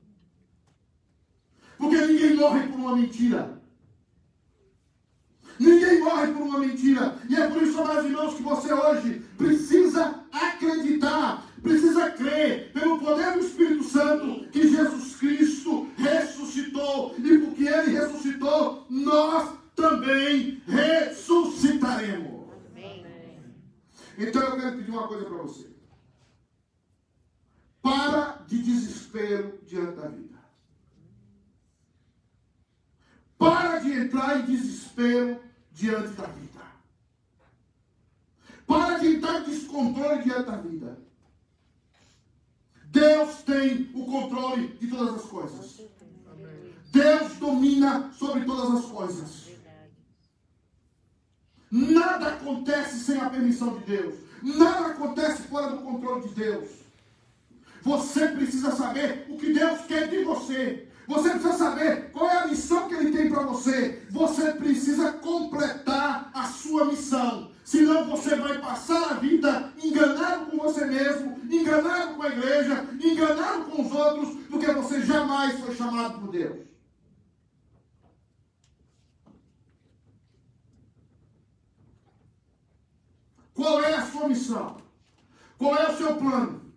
Porque 1.77 1.97
ninguém 2.05 2.35
morre 2.35 2.67
por 2.67 2.79
uma 2.79 2.95
mentira. 2.95 3.63
Ninguém 5.59 6.01
morre 6.01 6.27
por 6.27 6.41
uma 6.41 6.59
mentira. 6.59 7.17
E 7.27 7.35
é 7.35 7.47
por 7.47 7.63
isso, 7.63 7.83
meus 7.83 8.05
irmãos, 8.05 8.35
que 8.35 8.43
você 8.43 8.73
hoje 8.73 9.25
precisa 9.37 10.23
acreditar, 10.31 11.45
precisa 11.61 12.11
crer, 12.11 12.71
pelo 12.73 12.99
poder 12.99 13.33
do 13.33 13.39
Espírito 13.39 13.83
Santo, 13.83 14.47
que 14.51 14.67
Jesus 14.67 15.15
Cristo 15.15 15.87
ressuscitou. 15.97 17.15
E 17.17 17.37
porque 17.39 17.67
ele 17.67 17.97
ressuscitou, 17.97 18.85
nós 18.89 19.62
também 19.75 20.61
ressuscitaremos. 20.67 22.49
Amém. 22.71 23.05
Então 24.17 24.41
eu 24.41 24.55
quero 24.59 24.77
pedir 24.77 24.91
uma 24.91 25.07
coisa 25.07 25.25
para 25.25 25.37
você. 25.37 25.73
Para 27.81 28.43
de 28.47 28.61
desespero 28.61 29.59
diante 29.65 29.95
da 29.95 30.07
vida. 30.07 30.39
Para 33.37 33.79
de 33.79 33.91
entrar 33.91 34.39
em 34.39 34.45
desespero 34.45 35.41
diante 35.71 36.13
da 36.13 36.27
vida. 36.27 36.61
Para 38.65 38.99
de 38.99 39.07
entrar 39.07 39.41
em 39.41 39.43
descontrole 39.43 40.23
diante 40.23 40.45
da 40.45 40.57
vida. 40.57 40.97
Deus 42.85 43.41
tem 43.41 43.89
o 43.93 44.05
controle 44.05 44.67
de 44.67 44.87
todas 44.87 45.15
as 45.15 45.23
coisas. 45.23 45.81
Deus 46.91 47.33
domina 47.37 48.13
sobre 48.13 48.45
todas 48.45 48.85
as 48.85 48.91
coisas. 48.91 49.42
Nada 51.75 52.27
acontece 52.27 52.99
sem 52.99 53.19
a 53.19 53.31
permissão 53.31 53.79
de 53.79 53.85
Deus. 53.85 54.13
Nada 54.43 54.89
acontece 54.89 55.41
fora 55.47 55.71
do 55.71 55.77
controle 55.79 56.27
de 56.27 56.35
Deus. 56.35 56.69
Você 57.81 58.27
precisa 58.27 58.75
saber 58.75 59.25
o 59.27 59.37
que 59.39 59.51
Deus 59.51 59.81
quer 59.87 60.07
de 60.07 60.23
você. 60.23 60.87
Você 61.07 61.31
precisa 61.31 61.53
saber 61.53 62.11
qual 62.11 62.29
é 62.29 62.43
a 62.43 62.47
missão 62.47 62.87
que 62.87 62.93
ele 62.93 63.11
tem 63.11 63.27
para 63.27 63.41
você. 63.41 64.03
Você 64.11 64.51
precisa 64.51 65.13
completar 65.13 66.29
a 66.31 66.43
sua 66.43 66.85
missão. 66.85 67.49
Senão 67.63 68.05
você 68.05 68.35
vai 68.35 68.59
passar 68.59 69.09
a 69.09 69.13
vida 69.15 69.73
enganado 69.83 70.51
com 70.51 70.57
você 70.57 70.85
mesmo, 70.85 71.39
enganado 71.49 72.13
com 72.13 72.21
a 72.21 72.29
igreja, 72.29 72.85
enganado 73.01 73.63
com 73.71 73.81
os 73.81 73.91
outros, 73.91 74.37
porque 74.47 74.71
você 74.71 75.01
jamais 75.01 75.59
foi 75.59 75.75
chamado 75.75 76.19
por 76.19 76.29
Deus. 76.29 76.72
Qual 83.53 83.81
é 83.81 83.93
a 83.93 84.05
sua 84.05 84.27
missão? 84.27 84.77
Qual 85.57 85.75
é 85.75 85.91
o 85.91 85.97
seu 85.97 86.15
plano? 86.17 86.73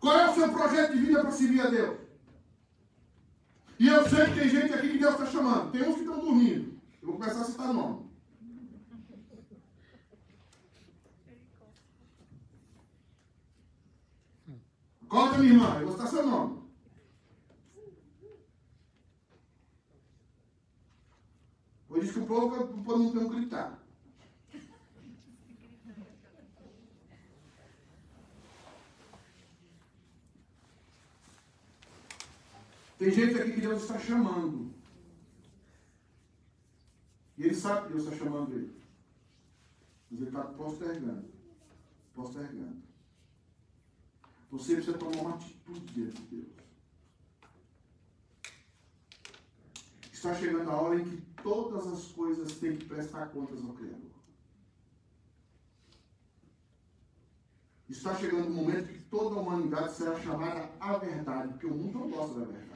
Qual 0.00 0.18
é 0.18 0.30
o 0.30 0.34
seu 0.34 0.52
projeto 0.52 0.92
de 0.92 0.98
vida 0.98 1.20
para 1.20 1.30
servir 1.30 1.60
a 1.60 1.70
Deus? 1.70 1.98
E 3.78 3.88
eu 3.88 4.08
sei 4.08 4.26
que 4.26 4.40
tem 4.40 4.48
gente 4.48 4.72
aqui 4.72 4.90
que 4.90 4.98
Deus 4.98 5.14
está 5.14 5.26
chamando. 5.26 5.72
Tem 5.72 5.82
uns 5.82 5.94
que 5.94 6.00
estão 6.02 6.20
dormindo. 6.20 6.80
Eu 7.02 7.08
vou 7.08 7.18
começar 7.18 7.40
a 7.40 7.44
citar 7.44 7.72
nome. 7.72 8.04
Acorda, 15.02 15.38
minha 15.38 15.52
irmã. 15.52 15.78
Eu 15.80 15.86
vou 15.86 15.92
citar 15.96 16.08
seu 16.08 16.26
nome. 16.26 16.62
Eu 21.90 22.00
disse 22.00 22.12
que 22.14 22.20
o 22.20 22.26
povo 22.26 22.64
o 22.64 22.84
povo 22.84 22.98
não 22.98 23.12
tem 23.12 23.28
que 23.28 23.36
gritar. 23.36 23.83
Tem 33.04 33.12
gente 33.12 33.38
aqui 33.38 33.52
que 33.52 33.60
Deus 33.60 33.82
está 33.82 33.98
chamando. 33.98 34.72
E 37.36 37.44
ele 37.44 37.54
sabe 37.54 37.82
que 37.82 37.92
Deus 37.92 38.04
está 38.04 38.16
chamando 38.16 38.54
ele. 38.54 38.82
Mas 40.10 40.20
ele 40.20 40.30
está 40.30 40.44
postergando. 40.44 41.28
Postergando. 42.14 42.82
Você 44.50 44.76
precisa 44.76 44.96
tomar 44.96 45.20
uma 45.20 45.34
atitude 45.34 45.80
diante 45.92 46.22
de 46.22 46.36
Deus. 46.36 46.52
Está 50.10 50.34
chegando 50.36 50.70
a 50.70 50.80
hora 50.80 50.98
em 50.98 51.04
que 51.04 51.20
todas 51.42 51.86
as 51.86 52.06
coisas 52.06 52.56
têm 52.56 52.78
que 52.78 52.86
prestar 52.86 53.26
contas 53.26 53.62
ao 53.62 53.74
Criador. 53.74 54.14
Está 57.86 58.14
chegando 58.14 58.48
o 58.48 58.50
momento 58.50 58.88
que 58.88 58.98
toda 59.10 59.36
a 59.36 59.40
humanidade 59.40 59.92
será 59.92 60.18
chamada 60.22 60.70
à 60.80 60.96
verdade, 60.96 61.48
porque 61.48 61.66
o 61.66 61.74
mundo 61.74 61.98
não 61.98 62.08
gosta 62.08 62.40
da 62.40 62.46
verdade. 62.46 62.73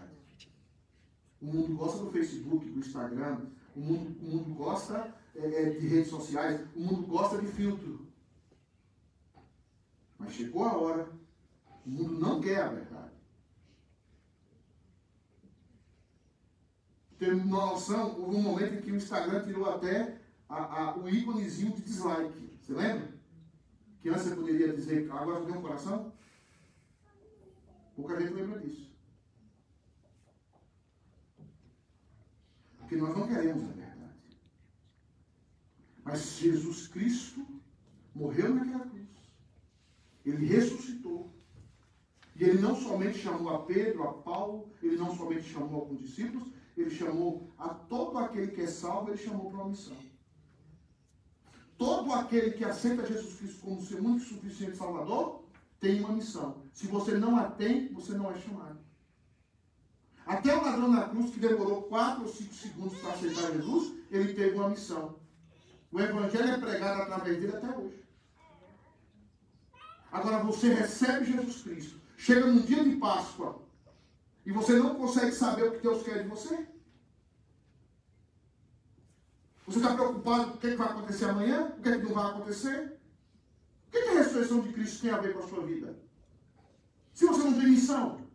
O 1.40 1.46
mundo 1.46 1.76
gosta 1.76 2.04
do 2.04 2.10
Facebook, 2.10 2.68
do 2.68 2.80
Instagram, 2.80 3.46
o 3.74 3.80
mundo, 3.80 4.18
o 4.20 4.24
mundo 4.24 4.54
gosta 4.54 5.14
é, 5.34 5.70
de 5.70 5.86
redes 5.86 6.10
sociais, 6.10 6.60
o 6.74 6.80
mundo 6.80 7.06
gosta 7.06 7.40
de 7.40 7.46
filtro. 7.46 8.06
Mas 10.18 10.32
chegou 10.32 10.64
a 10.64 10.76
hora, 10.76 11.08
o 11.86 11.90
mundo 11.90 12.18
não 12.18 12.40
quer 12.40 12.62
a 12.62 12.68
verdade. 12.68 13.12
Tem 17.18 17.32
uma 17.32 17.66
noção, 17.66 18.20
houve 18.20 18.36
um 18.36 18.42
momento 18.42 18.74
em 18.74 18.80
que 18.80 18.92
o 18.92 18.96
Instagram 18.96 19.44
tirou 19.44 19.68
até 19.68 20.20
a, 20.48 20.82
a, 20.82 20.96
o 20.96 21.08
íconezinho 21.08 21.72
de 21.72 21.82
dislike. 21.82 22.58
Você 22.60 22.72
lembra? 22.72 23.12
Que 24.00 24.08
antes 24.08 24.22
você 24.22 24.36
poderia 24.36 24.72
dizer, 24.72 25.10
agora 25.10 25.44
tem 25.44 25.56
um 25.56 25.62
coração? 25.62 26.12
Pouca 27.96 28.20
gente 28.20 28.34
lembra 28.34 28.60
disso. 28.60 28.88
Porque 32.88 33.02
nós 33.04 33.14
não 33.14 33.28
queremos 33.28 33.64
a 33.64 33.72
verdade. 33.72 34.40
Mas 36.02 36.38
Jesus 36.38 36.88
Cristo 36.88 37.46
morreu 38.14 38.54
naquela 38.54 38.86
cruz. 38.86 39.10
Ele 40.24 40.46
ressuscitou. 40.46 41.30
E 42.34 42.44
ele 42.44 42.62
não 42.62 42.74
somente 42.74 43.18
chamou 43.18 43.54
a 43.54 43.62
Pedro, 43.66 44.04
a 44.04 44.14
Paulo, 44.14 44.72
ele 44.82 44.96
não 44.96 45.14
somente 45.14 45.50
chamou 45.50 45.82
alguns 45.82 46.00
discípulos, 46.00 46.48
ele 46.78 46.88
chamou 46.88 47.52
a 47.58 47.68
todo 47.74 48.16
aquele 48.16 48.52
que 48.52 48.62
é 48.62 48.66
salvo, 48.66 49.10
ele 49.10 49.18
chamou 49.18 49.50
para 49.50 49.60
uma 49.60 49.68
missão. 49.68 49.96
Todo 51.76 52.10
aquele 52.14 52.52
que 52.52 52.64
aceita 52.64 53.06
Jesus 53.06 53.34
Cristo 53.34 53.60
como 53.60 53.82
seu 53.82 54.02
único 54.02 54.24
suficiente 54.24 54.78
Salvador 54.78 55.44
tem 55.78 56.00
uma 56.00 56.14
missão. 56.14 56.64
Se 56.72 56.86
você 56.86 57.18
não 57.18 57.36
a 57.36 57.50
tem, 57.50 57.92
você 57.92 58.14
não 58.14 58.30
é 58.30 58.38
chamado. 58.38 58.77
Ladrão 60.78 60.88
na 60.88 61.08
cruz, 61.08 61.32
que 61.32 61.40
demorou 61.40 61.82
4 61.82 62.22
ou 62.22 62.28
5 62.28 62.54
segundos 62.54 62.98
para 63.00 63.10
aceitar 63.10 63.52
Jesus, 63.52 63.94
ele 64.10 64.32
teve 64.32 64.56
uma 64.56 64.68
missão. 64.68 65.18
O 65.90 66.00
Evangelho 66.00 66.50
é 66.50 66.58
pregado 66.58 67.02
através 67.02 67.40
dele 67.40 67.56
até 67.56 67.76
hoje. 67.76 68.04
Agora 70.12 70.42
você 70.42 70.72
recebe 70.72 71.32
Jesus 71.32 71.62
Cristo, 71.62 72.00
chega 72.16 72.46
no 72.46 72.62
dia 72.62 72.84
de 72.84 72.96
Páscoa, 72.96 73.60
e 74.46 74.52
você 74.52 74.74
não 74.74 74.94
consegue 74.94 75.32
saber 75.32 75.64
o 75.64 75.72
que 75.72 75.82
Deus 75.82 76.02
quer 76.02 76.22
de 76.22 76.28
você? 76.28 76.66
Você 79.66 79.78
está 79.78 79.94
preocupado 79.94 80.52
com 80.52 80.56
o 80.56 80.58
que, 80.58 80.76
vai 80.76 80.88
acontecer 80.88 81.26
amanhã? 81.26 81.74
O 81.76 81.82
que, 81.82 81.90
não 81.90 82.14
vai 82.14 82.30
acontecer? 82.30 82.98
O 83.86 83.90
que, 83.90 84.02
que 84.02 84.08
a 84.08 84.22
ressurreição 84.22 84.60
de 84.60 84.72
Cristo 84.72 85.02
tem 85.02 85.10
a 85.10 85.18
ver 85.18 85.34
com 85.34 85.40
a 85.40 85.48
sua 85.48 85.66
vida? 85.66 85.98
Se 87.12 87.26
você 87.26 87.42
não 87.42 87.52
tem 87.52 87.68
missão, 87.68 88.27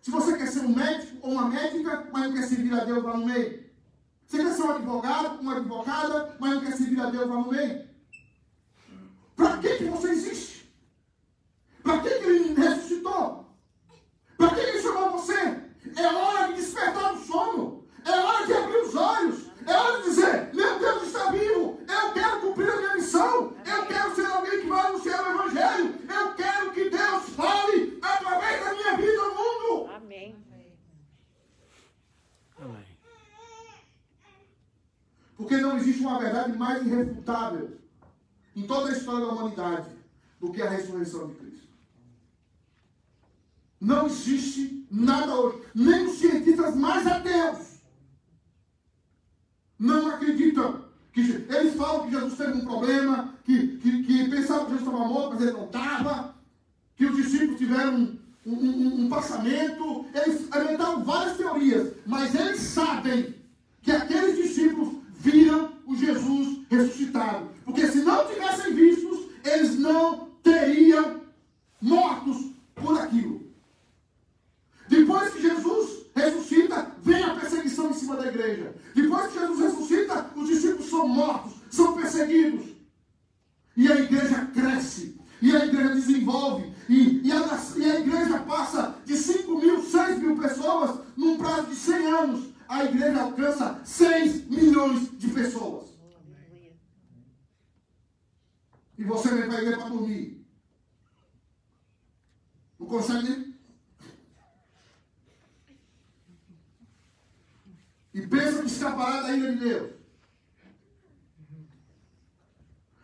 se 0.00 0.10
você 0.10 0.36
quer 0.36 0.46
ser 0.46 0.60
um 0.60 0.74
médico 0.74 1.18
ou 1.22 1.32
uma 1.32 1.48
médica, 1.48 2.08
mas 2.12 2.22
não 2.24 2.32
quer 2.32 2.42
servir 2.42 2.72
a 2.72 2.84
Deus 2.84 3.02
lá 3.02 3.16
no 3.16 3.26
meio. 3.26 3.70
Você 4.26 4.44
quer 4.44 4.54
ser 4.54 4.62
um 4.62 4.70
advogado, 4.70 5.40
uma 5.40 5.56
advogada, 5.56 6.36
mas 6.38 6.54
não 6.54 6.60
quer 6.60 6.76
servir 6.76 7.00
a 7.00 7.10
Deus 7.10 7.28
lá 7.28 7.36
no 7.36 7.50
meio. 7.50 7.88
Para 9.36 9.58
que, 9.58 9.76
que 9.76 9.84
você 9.84 10.10
existe? 10.10 10.72
Para 11.82 11.98
que, 12.00 12.10
que 12.10 12.24
ele 12.24 12.54
ressuscitou? 12.54 13.56
Para 14.36 14.50
que, 14.50 14.54
que 14.54 14.60
ele 14.60 14.82
chamou 14.82 15.10
você? 15.10 15.34
É 15.96 16.06
hora 16.06 16.48
de 16.48 16.60
despertar 16.60 17.14
do 17.14 17.20
sono. 17.24 17.86
É 18.04 18.10
hora 18.10 18.46
de 18.46 18.52
abrir 18.52 18.82
os 18.82 18.94
olhos. 18.94 19.50
É 19.66 19.76
hora 19.76 20.02
de 20.02 20.08
dizer, 20.10 20.54
meu 20.54 20.78
Deus 20.78 21.02
está 21.06 21.30
vivo. 21.30 21.80
Eu 21.88 22.12
quero 22.12 22.40
cumprir 22.40 22.70
a 22.70 22.76
minha 22.76 22.94
missão. 22.94 23.54
Eu 23.64 23.86
quero 23.86 24.14
ser 24.14 24.26
alguém 24.26 24.60
que 24.60 24.68
vai 24.68 24.86
anunciar 24.86 25.22
o 25.22 25.30
Evangelho. 25.32 25.94
Eu 26.08 26.34
quero 26.34 26.72
que 26.72 26.90
Deus 26.90 27.28
fale 27.30 27.98
através 28.00 28.64
da 28.64 28.74
minha 28.74 28.96
vida 28.96 29.22
ao 29.22 29.34
mundo. 29.34 29.90
Amém. 29.94 30.36
Amém. 32.58 32.90
Porque 35.50 35.64
não 35.64 35.76
existe 35.78 36.00
uma 36.02 36.16
verdade 36.16 36.56
mais 36.56 36.86
irrefutável 36.86 37.76
em 38.54 38.62
toda 38.68 38.88
a 38.88 38.92
história 38.92 39.26
da 39.26 39.32
humanidade 39.32 39.90
do 40.38 40.52
que 40.52 40.62
a 40.62 40.70
ressurreição 40.70 41.26
de 41.26 41.34
Cristo. 41.34 41.68
Não 43.80 44.06
existe 44.06 44.86
nada 44.88 45.34
hoje. 45.34 45.60
Nem 45.74 46.06
os 46.06 46.18
cientistas 46.18 46.76
mais 46.76 47.04
ateus 47.04 47.80
não 49.76 50.06
acreditam. 50.06 50.84
Que, 51.12 51.20
eles 51.20 51.74
falam 51.74 52.04
que 52.04 52.12
Jesus 52.12 52.38
teve 52.38 52.52
um 52.52 52.64
problema, 52.64 53.34
que, 53.42 53.76
que, 53.78 54.04
que 54.04 54.30
pensavam 54.30 54.66
que 54.66 54.72
Jesus 54.74 54.86
estava 54.86 55.04
morto, 55.04 55.34
mas 55.34 55.42
ele 55.42 55.52
não 55.52 55.64
estava, 55.64 56.34
que 56.94 57.06
os 57.06 57.16
discípulos 57.16 57.58
tiveram 57.58 57.96
um, 57.96 58.18
um, 58.46 58.54
um, 58.54 59.00
um 59.00 59.08
passamento. 59.08 60.06
Eles 60.14 60.46
alimentaram 60.52 61.02
várias 61.02 61.36
teorias, 61.36 61.92
mas 62.06 62.36
eles 62.36 62.60
sabem 62.60 63.34
que 63.82 63.90
aqueles 63.90 64.36
discípulos 64.36 64.99
viram 65.20 65.72
o 65.86 65.94
Jesus 65.94 66.60
ressuscitado. 66.70 67.50
Porque 67.64 67.86
se 67.86 67.98
não 68.02 68.26
tivessem 68.26 68.74
vistos, 68.74 69.26
eles 69.44 69.78
não 69.78 70.28
teriam 70.42 71.20
mortos 71.80 72.52
por 72.74 72.98
aquilo. 72.98 73.40
Depois 74.88 75.32
que 75.32 75.42
Jesus 75.42 76.06
ressuscita, 76.14 76.90
vem 77.02 77.22
a 77.22 77.34
perseguição 77.34 77.90
em 77.90 77.94
cima 77.94 78.16
da 78.16 78.26
igreja. 78.26 78.74
Depois 78.94 79.30
que 79.30 79.38
Jesus 79.38 79.60
ressuscita, 79.60 80.30
os 80.34 80.48
discípulos 80.48 80.90
são 80.90 81.06
mortos, 81.06 81.52
são 81.70 81.94
perseguidos. 81.94 82.66
E 83.76 83.90
a 83.90 83.96
igreja 84.00 84.46
cresce, 84.52 85.20
e 85.40 85.54
a 85.54 85.64
igreja 85.64 85.94
desenvolve, 85.94 86.72
e, 86.88 87.26
e, 87.26 87.32
a, 87.32 87.62
e 87.76 87.90
a 87.90 88.00
igreja 88.00 88.38
passa 88.40 88.96
de 89.04 89.16
5 89.16 89.58
mil, 89.58 89.82
6 89.82 90.18
mil 90.18 90.36
pessoas 90.36 90.98
num 91.16 91.38
prazo 91.38 91.68
de 91.68 91.76
100 91.76 92.06
anos. 92.06 92.49
A 92.70 92.84
igreja 92.84 93.20
alcança 93.20 93.84
6 93.84 94.46
milhões 94.48 95.18
de 95.18 95.26
pessoas. 95.32 95.90
E 98.96 99.02
você 99.02 99.28
vem 99.34 99.48
para 99.48 99.58
a 99.58 99.60
igreja 99.62 99.78
para 99.78 99.88
dormir. 99.88 100.46
Não 102.78 102.86
consegue. 102.86 103.58
E 108.14 108.26
pensa 108.28 108.60
que 108.60 108.66
escapará 108.66 109.22
da 109.22 109.36
ira 109.36 109.52
de 109.52 109.58
Deus. 109.58 109.92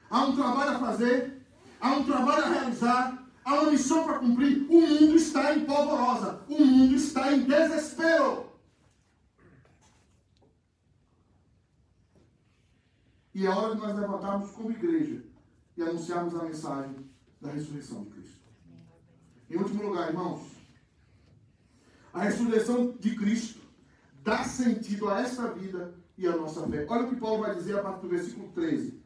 Há 0.08 0.26
um 0.26 0.36
trabalho 0.36 0.76
a 0.76 0.78
fazer, 0.78 1.42
há 1.80 1.90
um 1.90 2.04
trabalho 2.04 2.44
a 2.44 2.48
realizar, 2.50 3.26
Há 3.46 3.54
uma 3.60 3.70
missão 3.70 4.02
para 4.04 4.18
cumprir. 4.18 4.66
O 4.68 4.80
mundo 4.80 5.14
está 5.14 5.54
em 5.54 5.64
polvorosa. 5.64 6.40
O 6.48 6.64
mundo 6.64 6.96
está 6.96 7.32
em 7.32 7.44
desespero. 7.44 8.45
E 13.36 13.44
é 13.44 13.50
hora 13.50 13.74
de 13.74 13.82
nós 13.82 13.94
levantarmos 13.94 14.50
como 14.52 14.70
igreja 14.70 15.22
e 15.76 15.82
anunciarmos 15.82 16.34
a 16.34 16.42
mensagem 16.42 16.96
da 17.38 17.50
ressurreição 17.50 18.02
de 18.04 18.10
Cristo. 18.12 18.40
Em 19.50 19.56
último 19.58 19.82
lugar, 19.82 20.08
irmãos, 20.08 20.40
a 22.14 22.22
ressurreição 22.22 22.96
de 22.98 23.14
Cristo 23.14 23.60
dá 24.24 24.42
sentido 24.42 25.10
a 25.10 25.20
esta 25.20 25.48
vida 25.48 25.92
e 26.16 26.26
à 26.26 26.34
nossa 26.34 26.66
fé. 26.66 26.86
Olha 26.88 27.04
o 27.04 27.10
que 27.10 27.16
Paulo 27.16 27.42
vai 27.42 27.54
dizer 27.54 27.78
a 27.78 27.82
partir 27.82 28.00
do 28.00 28.08
versículo 28.08 28.50
13. 28.54 28.98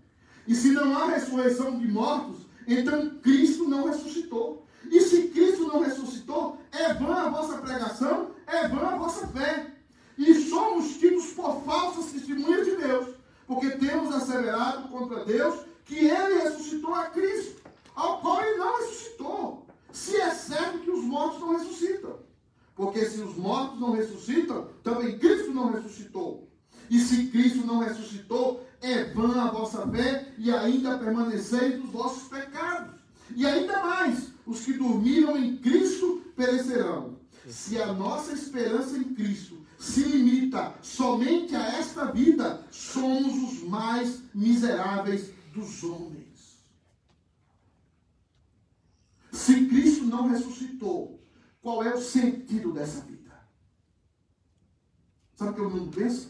E 0.47 0.55
se 0.55 0.71
não 0.71 0.97
há 0.97 1.07
ressurreição 1.07 1.77
de 1.77 1.89
mortos, 1.89 2.47
então 2.69 3.19
Cristo 3.19 3.69
não 3.69 3.89
ressuscitou. 3.89 4.65
E 4.89 5.01
se 5.01 5.27
Cristo 5.31 5.67
não 5.67 5.83
ressuscitou, 5.83 6.57
é 6.71 6.95
vã 6.95 7.15
a 7.15 7.31
vossa 7.31 7.59
pregação, 7.59 8.31
é 8.47 8.69
vã 8.69 8.91
a 8.91 8.97
vossa 8.97 9.27
fé. 9.27 9.75
E 10.17 10.33
somos 10.49 10.99
tidos 10.99 11.33
por 11.33 11.65
falsas 11.65 12.13
testemunhas 12.13 12.65
de 12.65 12.77
Deus, 12.77 13.20
porque 13.51 13.71
temos 13.71 14.15
asseverado 14.15 14.87
contra 14.91 15.25
Deus 15.25 15.63
que 15.85 15.97
ele 15.97 16.41
ressuscitou 16.41 16.95
a 16.95 17.07
Cristo, 17.07 17.61
ao 17.97 18.21
qual 18.21 18.41
ele 18.45 18.59
não 18.59 18.79
ressuscitou. 18.79 19.67
Se 19.91 20.17
é 20.19 20.31
certo 20.31 20.79
que 20.79 20.91
os 20.93 21.03
mortos 21.03 21.41
não 21.41 21.59
ressuscitam. 21.59 22.21
Porque 22.77 23.05
se 23.07 23.21
os 23.21 23.37
mortos 23.37 23.81
não 23.81 23.91
ressuscitam, 23.91 24.69
também 24.85 25.19
Cristo 25.19 25.53
não 25.53 25.73
ressuscitou. 25.73 26.49
E 26.89 27.01
se 27.01 27.27
Cristo 27.27 27.67
não 27.67 27.81
ressuscitou, 27.81 28.65
é 28.81 29.13
vã 29.13 29.43
a 29.43 29.51
vossa 29.51 29.85
fé 29.89 30.33
e 30.39 30.53
ainda 30.53 30.97
permaneceis 30.97 31.77
nos 31.77 31.91
vossos 31.91 32.29
pecados. 32.29 33.01
E 33.35 33.45
ainda 33.45 33.83
mais, 33.83 34.29
os 34.47 34.65
que 34.65 34.75
dormiram 34.75 35.37
em 35.37 35.57
Cristo 35.57 36.23
perecerão. 36.37 37.17
Se 37.49 37.83
a 37.83 37.93
nossa 37.93 38.33
esperança 38.33 38.97
em 38.97 39.13
Cristo 39.13 39.60
se 39.81 40.03
limita 40.03 40.75
somente 40.83 41.57
a 41.57 41.79
esta 41.79 42.13
vida, 42.13 42.63
somos 42.71 43.33
os 43.51 43.63
mais 43.63 44.23
miseráveis 44.35 45.33
dos 45.55 45.83
homens. 45.83 46.63
Se 49.33 49.67
Cristo 49.69 50.05
não 50.05 50.29
ressuscitou, 50.29 51.19
qual 51.63 51.83
é 51.83 51.95
o 51.95 52.01
sentido 52.01 52.75
dessa 52.75 53.01
vida? 53.01 53.31
Sabe 55.35 55.53
o 55.53 55.55
que 55.55 55.61
o 55.63 55.71
mundo 55.71 55.97
pensa? 55.97 56.29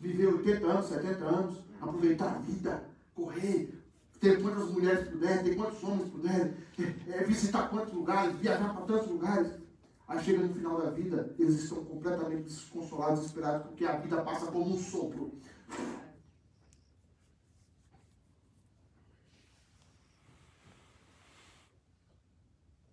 Viver 0.00 0.28
80 0.28 0.66
anos, 0.66 0.86
70 0.86 1.24
anos, 1.26 1.58
aproveitar 1.78 2.36
a 2.36 2.38
vida, 2.38 2.88
correr, 3.14 3.84
ter 4.18 4.40
quantas 4.40 4.70
mulheres 4.70 5.06
puderem, 5.10 5.44
ter 5.44 5.56
quantos 5.56 5.84
homens 5.84 6.10
puderem, 6.10 6.54
é, 6.78 7.18
é, 7.18 7.24
visitar 7.24 7.68
quantos 7.68 7.92
lugares, 7.92 8.34
viajar 8.38 8.72
para 8.72 8.86
tantos 8.86 9.08
lugares. 9.08 9.65
Aí 10.08 10.22
chega 10.22 10.46
no 10.46 10.54
final 10.54 10.80
da 10.80 10.90
vida, 10.90 11.34
eles 11.36 11.64
estão 11.64 11.84
completamente 11.84 12.44
desconsolados, 12.44 13.20
desesperados, 13.20 13.66
porque 13.66 13.84
a 13.84 13.98
vida 13.98 14.22
passa 14.22 14.46
como 14.52 14.74
um 14.74 14.78
sopro. 14.78 15.40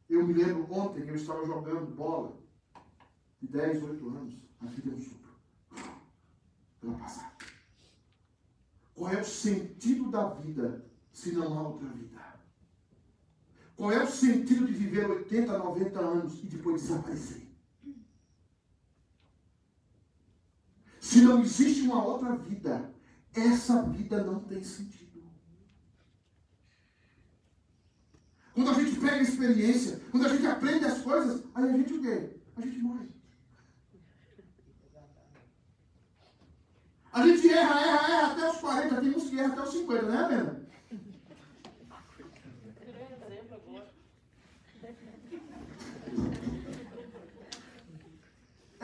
Eu 0.10 0.26
me 0.26 0.34
lembro 0.34 0.72
ontem 0.74 1.04
que 1.04 1.10
eu 1.10 1.16
estava 1.16 1.46
jogando 1.46 1.96
bola, 1.96 2.36
de 3.40 3.48
10, 3.48 3.84
8 3.84 4.10
anos, 4.10 4.36
a 4.62 4.66
vida 4.66 4.92
é 4.92 4.94
um 4.96 5.00
sopro. 5.00 5.34
Ela 6.84 6.98
passa. 6.98 7.32
Qual 8.96 9.12
é 9.12 9.22
o 9.22 9.26
sentido 9.26 10.10
da 10.10 10.30
vida 10.30 10.86
se 11.12 11.32
não 11.32 11.58
há 11.58 11.68
outra 11.68 11.90
vida? 11.90 12.33
Qual 13.76 13.92
é 13.92 14.04
o 14.04 14.08
sentido 14.08 14.68
de 14.68 14.74
viver 14.74 15.10
80, 15.10 15.58
90 15.58 16.00
anos 16.00 16.40
e 16.44 16.48
depois 16.48 16.82
desaparecer? 16.82 17.48
Se 21.00 21.22
não 21.22 21.42
existe 21.42 21.82
uma 21.82 22.04
outra 22.04 22.36
vida, 22.36 22.94
essa 23.34 23.84
vida 23.84 24.24
não 24.24 24.40
tem 24.42 24.64
sentido. 24.64 25.04
Quando 28.54 28.70
a 28.70 28.74
gente 28.74 29.00
pega 29.00 29.16
a 29.16 29.22
experiência, 29.22 30.00
quando 30.12 30.28
a 30.28 30.30
gente 30.30 30.46
aprende 30.46 30.86
as 30.86 31.02
coisas, 31.02 31.44
aí 31.56 31.70
a 31.70 31.78
gente 31.78 31.94
o 31.94 32.02
quê? 32.02 32.38
A 32.56 32.62
gente 32.62 32.78
morre. 32.80 33.10
A 37.12 37.28
gente 37.28 37.50
erra, 37.50 37.82
erra, 37.82 38.08
erra 38.08 38.32
até 38.32 38.52
os 38.52 38.58
40, 38.58 39.02
tem 39.02 39.16
uns 39.16 39.30
que 39.30 39.38
erram 39.38 39.52
até 39.52 39.62
os 39.64 39.72
50, 39.72 40.02
né, 40.04 40.18
Amanda? 40.18 40.63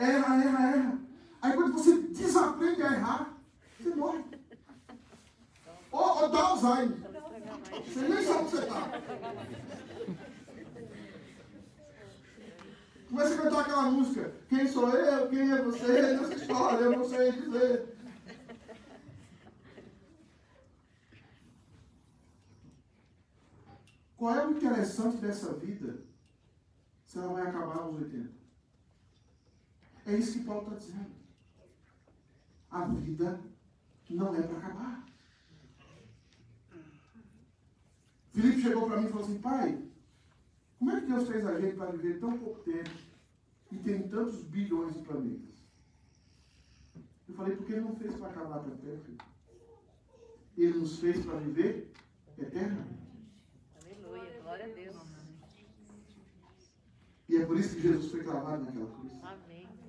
Erra, 0.00 0.42
erra, 0.42 0.76
erra. 0.76 0.98
Aí 1.42 1.52
quando 1.52 1.74
você 1.74 2.00
desaprende 2.00 2.82
a 2.82 2.92
errar, 2.92 3.38
você 3.78 3.94
morre. 3.94 4.24
Ou, 5.92 6.22
ou 6.22 6.28
dá 6.30 6.38
Alzheimer. 6.38 6.96
Você 7.84 8.00
nem 8.00 8.24
sabe 8.24 8.38
onde 8.38 8.50
você 8.50 8.62
está. 8.62 8.90
Começa 13.10 13.34
a 13.34 13.42
cantar 13.42 13.60
aquela 13.60 13.90
música. 13.90 14.34
Quem 14.48 14.66
sou 14.68 14.88
eu? 14.88 15.28
Quem 15.28 15.52
é 15.52 15.62
você? 15.62 16.16
Nessa 16.16 16.34
história, 16.34 16.84
eu 16.84 16.92
não 16.92 17.04
sei 17.04 17.32
dizer. 17.32 17.96
Qual 24.16 24.34
é 24.34 24.46
o 24.46 24.52
interessante 24.52 25.18
dessa 25.18 25.52
vida 25.54 26.04
se 27.04 27.18
ela 27.18 27.34
vai 27.34 27.48
acabar 27.48 27.80
aos 27.80 27.96
80? 27.96 28.39
É 30.10 30.16
isso 30.16 30.40
que 30.40 30.44
Paulo 30.44 30.62
está 30.62 30.74
dizendo. 30.74 31.10
A 32.68 32.84
vida 32.84 33.40
não 34.08 34.34
é 34.34 34.42
para 34.42 34.58
acabar. 34.58 35.06
Felipe 38.32 38.60
chegou 38.60 38.88
para 38.88 39.00
mim 39.00 39.06
e 39.06 39.10
falou 39.10 39.24
assim, 39.24 39.40
pai, 39.40 39.88
como 40.78 40.90
é 40.90 41.00
que 41.00 41.06
Deus 41.06 41.28
fez 41.28 41.46
a 41.46 41.60
gente 41.60 41.76
para 41.76 41.92
viver 41.92 42.18
tão 42.18 42.36
pouco 42.38 42.58
tempo 42.64 42.90
e 43.70 43.76
tem 43.78 44.08
tantos 44.08 44.42
bilhões 44.42 44.94
de 44.94 45.02
planetas? 45.02 45.64
Eu 47.28 47.34
falei, 47.36 47.56
porque 47.56 47.72
ele 47.72 47.82
não 47.82 47.94
fez 47.94 48.12
para 48.16 48.30
acabar 48.30 48.64
tão 48.64 48.76
tempo. 48.78 49.04
filho. 49.04 49.18
Ele 50.56 50.78
nos 50.78 50.98
fez 50.98 51.24
para 51.24 51.38
viver 51.38 51.92
eternamente. 52.36 52.98
Aleluia, 53.80 54.40
glória 54.42 54.64
a 54.64 54.74
Deus. 54.74 54.96
E 57.28 57.36
é 57.36 57.46
por 57.46 57.56
isso 57.56 57.76
que 57.76 57.82
Jesus 57.82 58.10
foi 58.10 58.24
cravado 58.24 58.64
naquela 58.64 58.90
cruz. 58.90 59.12
Amém. 59.22 59.79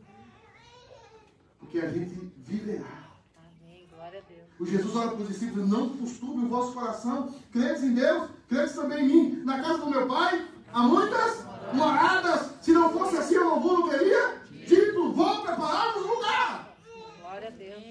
Porque 1.72 1.86
a 1.86 1.89
gente 1.89 2.34
viverá. 2.39 3.07
Amém, 3.38 3.88
glória 3.89 4.19
a 4.19 4.24
Deus. 4.30 4.49
O 4.59 4.65
Jesus 4.65 4.93
olha 4.93 5.11
para 5.11 5.22
os 5.22 5.28
discípulos, 5.30 5.69
não 5.69 5.88
costume 5.88 6.43
o 6.43 6.49
vosso 6.49 6.74
coração, 6.74 7.34
credes 7.49 7.84
em 7.84 7.93
Deus, 7.93 8.30
credes 8.49 8.76
também 8.76 9.05
em 9.05 9.07
mim. 9.07 9.43
Na 9.45 9.61
casa 9.61 9.78
do 9.78 9.89
meu 9.89 10.05
pai 10.05 10.45
há 10.74 10.84
muitas 10.84 11.45
moradas. 11.72 12.49
Se 12.61 12.74
não 12.74 12.91
fosse 12.91 13.15
assim, 13.15 13.36
eu 13.36 13.45
não 13.45 13.61
vou, 13.61 13.80
não 13.80 13.89
teria 13.89 14.41
dito, 14.51 15.13
vou 15.13 15.41
preparar-vos 15.43 16.05
lugar. 16.05 16.76
Glória 17.22 17.47
a 17.47 17.51
Deus. 17.51 17.84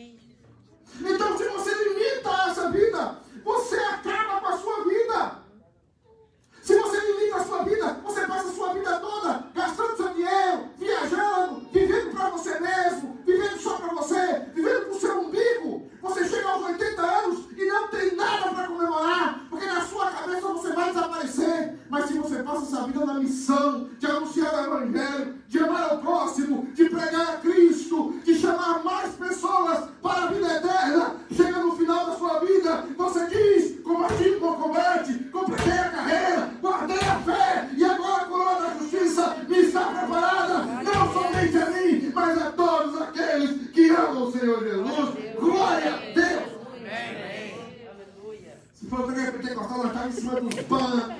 Então, 1.00 1.38
se 1.38 1.48
você 1.48 1.74
limita 1.82 2.28
essa 2.50 2.70
vida, 2.70 3.19
você, 14.00 14.46
vivendo 14.54 14.86
para 14.86 14.96
o 14.96 15.00
seu 15.00 15.20
umbigo. 15.20 15.90
Você 16.00 16.26
chega 16.26 16.48
aos 16.48 16.64
80 16.64 17.02
anos 17.02 17.46
e 17.56 17.64
não 17.66 17.88
tem 17.88 18.16
nada 18.16 18.48
para 18.48 18.66
comemorar, 18.68 19.46
porque 19.60 19.66
na 19.66 19.80
sua 19.82 20.06
cabeça 20.06 20.48
você 20.48 20.72
vai 20.72 20.88
desaparecer. 20.88 21.74
Mas 21.90 22.06
se 22.06 22.18
você 22.18 22.42
passa 22.42 22.64
essa 22.64 22.86
vida 22.86 23.04
na 23.04 23.14
missão 23.14 23.88
de 23.98 24.06
anunciar 24.06 24.54
o 24.54 24.64
Evangelho, 24.64 25.34
de 25.48 25.58
amar 25.58 25.90
ao 25.90 25.98
próximo, 25.98 26.66
de 26.72 26.88
pregar 26.88 27.34
a 27.34 27.36
Cristo, 27.38 28.14
de 28.24 28.38
chamar 28.38 28.82
mais 28.82 29.12
pessoas 29.14 29.88
para 30.00 30.24
a 30.24 30.26
vida 30.28 30.46
eterna, 30.46 31.16
chega 31.30 31.58
no 31.58 31.76
final 31.76 32.06
da 32.06 32.16
sua 32.16 32.40
vida, 32.40 32.86
você 32.96 33.26
diz: 33.26 33.80
combati 33.82 34.30
o 34.30 34.40
bom 34.40 34.54
combate, 34.54 35.14
completei 35.30 35.72
a 35.72 35.90
carreira, 35.90 36.50
guardei 36.62 37.00
a 37.00 37.18
fé, 37.18 37.70
e 37.76 37.84
agora 37.84 38.22
a 38.22 38.26
coroa 38.26 38.62
da 38.62 38.78
justiça 38.78 39.36
me 39.46 39.58
está 39.58 39.84
preparada, 39.84 40.58
não 40.82 41.12
somente 41.12 41.58
a 41.58 41.66
mim, 41.66 42.12
mas 42.14 42.40
a 42.40 42.52
todos 42.52 43.02
aqueles 43.02 43.70
que 43.72 43.90
amam 43.90 44.22
o 44.22 44.32
Senhor 44.32 44.62
Jesus. 44.62 45.34
Glória 45.38 45.94
a 45.94 46.14
Deus! 46.14 46.60
Amém. 46.78 47.39
Programa 48.90 49.30
pentecostal, 49.30 49.78
nós 49.78 49.86
estávamos 49.86 50.16
em 50.16 50.20
cima 50.20 50.40
dos 50.40 50.54
bancos. 50.64 51.14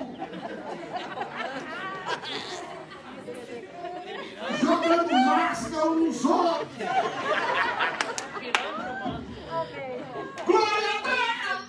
Jogando 4.59 5.13
máscara 5.13 5.89
uns 5.89 5.99
nos 6.01 6.25
outros. 6.25 6.67
Glória 10.45 10.89
a 10.89 11.01
Deus! 11.07 11.63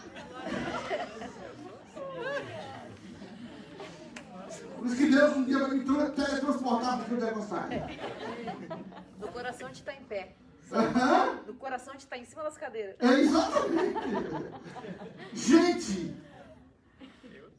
Por 4.77 4.87
isso 4.87 4.97
que 4.97 5.07
Deus 5.07 5.37
um 5.37 5.45
dia 5.45 5.59
vai 5.61 5.71
me 5.71 5.85
teletransportar 5.85 6.99
para 6.99 7.15
o 7.15 7.21
pentecostal. 7.21 7.69
Do 9.21 9.29
coração 9.29 9.69
de 9.69 9.79
estar 9.79 9.93
tá 9.93 9.99
em 9.99 10.03
pé. 10.03 10.35
No 11.47 11.55
coração 11.55 11.91
a 11.91 11.97
gente 11.97 12.05
está 12.05 12.17
em 12.17 12.25
cima 12.25 12.43
das 12.43 12.57
cadeiras. 12.57 12.97
É 12.99 13.21
exatamente. 13.21 13.99
Gente, 15.35 16.15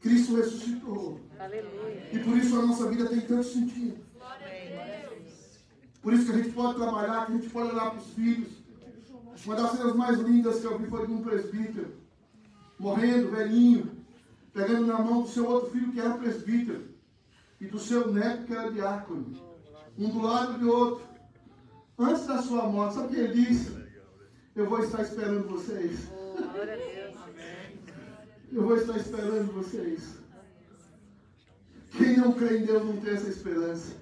Cristo 0.00 0.36
ressuscitou. 0.36 1.20
Aleluia. 1.38 2.08
E 2.12 2.18
por 2.18 2.36
isso 2.36 2.58
a 2.58 2.66
nossa 2.66 2.88
vida 2.88 3.08
tem 3.08 3.20
tanto 3.20 3.44
sentido. 3.44 4.04
Por 6.02 6.12
isso 6.12 6.26
que 6.26 6.32
a 6.32 6.36
gente 6.36 6.50
pode 6.50 6.74
trabalhar, 6.74 7.26
que 7.26 7.32
a 7.32 7.34
gente 7.36 7.50
pode 7.50 7.70
olhar 7.70 7.90
para 7.90 7.98
os 7.98 8.10
filhos. 8.10 8.52
Uma 9.46 9.56
das 9.56 9.70
cenas 9.72 9.94
mais 9.94 10.18
lindas 10.18 10.60
que 10.60 10.66
eu 10.66 10.78
vi 10.78 10.86
foi 10.86 11.06
de 11.06 11.12
um 11.12 11.22
presbítero, 11.22 11.94
morrendo, 12.78 13.30
velhinho, 13.30 14.04
pegando 14.52 14.86
na 14.86 14.98
mão 14.98 15.22
do 15.22 15.28
seu 15.28 15.46
outro 15.46 15.70
filho 15.70 15.92
que 15.92 16.00
era 16.00 16.14
presbítero, 16.14 16.84
e 17.60 17.66
do 17.66 17.78
seu 17.78 18.12
neto 18.12 18.44
que 18.44 18.52
era 18.52 18.70
diácono, 18.70 19.34
um 19.98 20.10
do 20.10 20.22
lado 20.22 20.58
do 20.58 20.70
outro. 20.70 21.13
Antes 21.98 22.26
da 22.26 22.42
sua 22.42 22.66
morte, 22.68 22.94
sabe 22.94 23.14
que 23.14 23.20
ele 23.20 23.44
disse? 23.44 23.72
Eu 24.54 24.68
vou 24.68 24.82
estar 24.82 25.02
esperando 25.02 25.48
vocês. 25.48 26.08
Eu 28.52 28.62
vou 28.62 28.76
estar 28.76 28.96
esperando 28.96 29.52
vocês. 29.52 30.16
Quem 31.92 32.16
não 32.16 32.32
crê 32.32 32.58
em 32.58 32.66
Deus 32.66 32.84
não 32.84 32.96
tem 32.96 33.14
essa 33.14 33.28
esperança. 33.28 33.96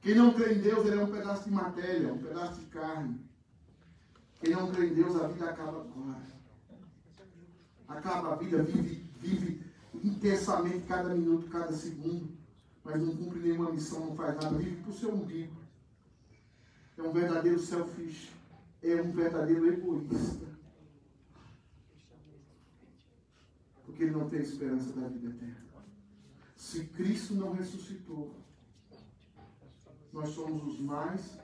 Quem 0.00 0.14
não 0.14 0.32
crê 0.32 0.54
em 0.54 0.60
Deus, 0.60 0.86
ele 0.86 0.98
é 0.98 1.04
um 1.04 1.10
pedaço 1.10 1.44
de 1.44 1.50
matéria, 1.50 2.12
um 2.12 2.18
pedaço 2.18 2.60
de 2.60 2.66
carne. 2.66 3.20
Quem 4.40 4.54
não 4.54 4.72
crê 4.72 4.86
em 4.86 4.94
Deus, 4.94 5.16
a 5.16 5.28
vida 5.28 5.50
acaba 5.50 5.80
agora. 5.80 6.22
Acaba 7.88 8.32
a 8.32 8.36
vida, 8.36 8.62
vive, 8.62 9.10
vive 9.20 9.66
intensamente 10.02 10.86
cada 10.86 11.14
minuto, 11.14 11.50
cada 11.50 11.72
segundo, 11.72 12.30
mas 12.84 13.00
não 13.00 13.16
cumpre 13.16 13.40
nenhuma 13.40 13.72
missão, 13.72 14.06
não 14.06 14.16
faz 14.16 14.34
nada, 14.36 14.56
vive 14.56 14.76
para 14.76 14.90
o 14.90 14.94
seu 14.94 15.12
umbigo. 15.12 15.57
É 16.98 17.02
um 17.02 17.12
verdadeiro 17.12 17.60
selfish. 17.60 18.32
É 18.82 19.00
um 19.00 19.12
verdadeiro 19.12 19.72
egoísta. 19.72 20.46
Porque 23.84 24.02
ele 24.02 24.12
não 24.12 24.28
tem 24.28 24.40
esperança 24.40 24.92
da 24.92 25.06
vida 25.08 25.28
eterna. 25.28 25.68
Se 26.56 26.84
Cristo 26.86 27.34
não 27.34 27.52
ressuscitou, 27.52 28.34
nós 30.12 30.30
somos 30.30 30.74
os 30.74 30.80
mais 30.80 31.38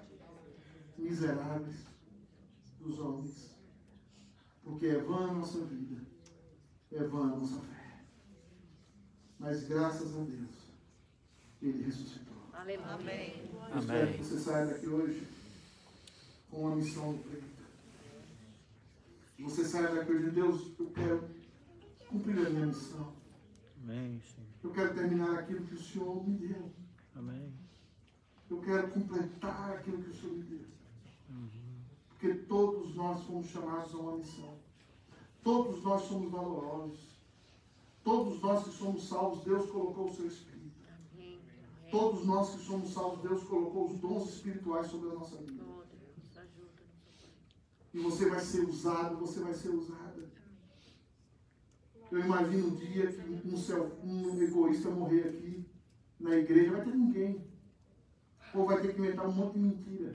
miseráveis 0.98 1.86
dos 2.80 2.98
homens. 2.98 3.54
Porque 4.64 4.86
é 4.86 4.98
vã 4.98 5.30
a 5.30 5.34
nossa 5.34 5.60
vida, 5.64 6.00
é 6.90 7.04
vã 7.04 7.32
a 7.32 7.36
nossa 7.36 7.60
fé. 7.60 8.00
Mas 9.38 9.64
graças 9.64 10.16
a 10.16 10.20
Deus, 10.24 10.50
Ele 11.62 11.84
ressuscitou. 11.84 12.34
Aleluia. 12.52 12.94
Amém. 12.94 13.50
Eu 13.72 13.78
espero 13.78 14.12
que 14.12 14.24
você 14.24 14.38
saia 14.38 14.66
daqui 14.66 14.86
hoje 14.88 15.33
com 16.54 16.60
uma 16.60 16.76
missão 16.76 17.18
peito. 17.18 17.52
Você 19.40 19.64
saia 19.64 19.92
daqui 19.92 20.12
hoje, 20.12 20.30
Deus, 20.30 20.70
eu 20.78 20.90
quero 20.90 21.28
cumprir 22.08 22.46
a 22.46 22.50
minha 22.50 22.66
missão. 22.66 23.12
Amém, 23.82 24.22
Senhor. 24.22 24.48
Eu 24.62 24.70
quero 24.70 24.94
terminar 24.94 25.40
aquilo 25.40 25.66
que 25.66 25.74
o 25.74 25.82
Senhor 25.82 26.26
me 26.26 26.38
deu. 26.38 26.70
Amém. 27.16 27.52
Eu 28.48 28.60
quero 28.60 28.88
completar 28.88 29.72
aquilo 29.72 30.02
que 30.02 30.10
o 30.10 30.14
Senhor 30.14 30.36
me 30.36 30.44
deu. 30.44 30.64
Porque 32.08 32.34
todos 32.34 32.94
nós 32.94 33.22
fomos 33.24 33.48
chamados 33.48 33.92
a 33.92 33.98
uma 33.98 34.16
missão. 34.16 34.56
Todos 35.42 35.82
nós 35.82 36.02
somos 36.02 36.30
valorosos. 36.30 37.14
Todos 38.04 38.40
nós 38.40 38.64
que 38.64 38.70
somos 38.70 39.08
salvos, 39.08 39.44
Deus 39.44 39.70
colocou 39.70 40.06
o 40.06 40.14
seu 40.14 40.26
Espírito. 40.26 40.72
Amém. 41.14 41.40
Todos 41.90 42.24
nós 42.24 42.54
que 42.54 42.64
somos 42.64 42.92
salvos, 42.92 43.22
Deus 43.22 43.42
colocou 43.44 43.90
os 43.90 43.98
dons 43.98 44.28
espirituais 44.34 44.86
sobre 44.86 45.10
a 45.10 45.14
nossa 45.14 45.36
vida. 45.36 45.53
E 47.94 47.98
você 48.00 48.28
vai 48.28 48.40
ser 48.40 48.62
usado, 48.62 49.16
você 49.18 49.38
vai 49.38 49.54
ser 49.54 49.68
usada. 49.68 50.28
Eu 52.10 52.18
imagino 52.18 52.66
um 52.66 52.74
dia 52.74 53.06
que 53.12 53.20
um, 53.20 54.34
um 54.34 54.42
egoísta 54.42 54.90
morrer 54.90 55.28
aqui 55.28 55.64
na 56.18 56.34
igreja, 56.34 56.72
vai 56.72 56.84
ter 56.84 56.94
ninguém. 56.94 57.46
Ou 58.52 58.66
vai 58.66 58.80
ter 58.80 58.94
que 58.94 59.00
inventar 59.00 59.28
um 59.28 59.32
monte 59.32 59.54
de 59.54 59.60
mentira. 59.60 60.12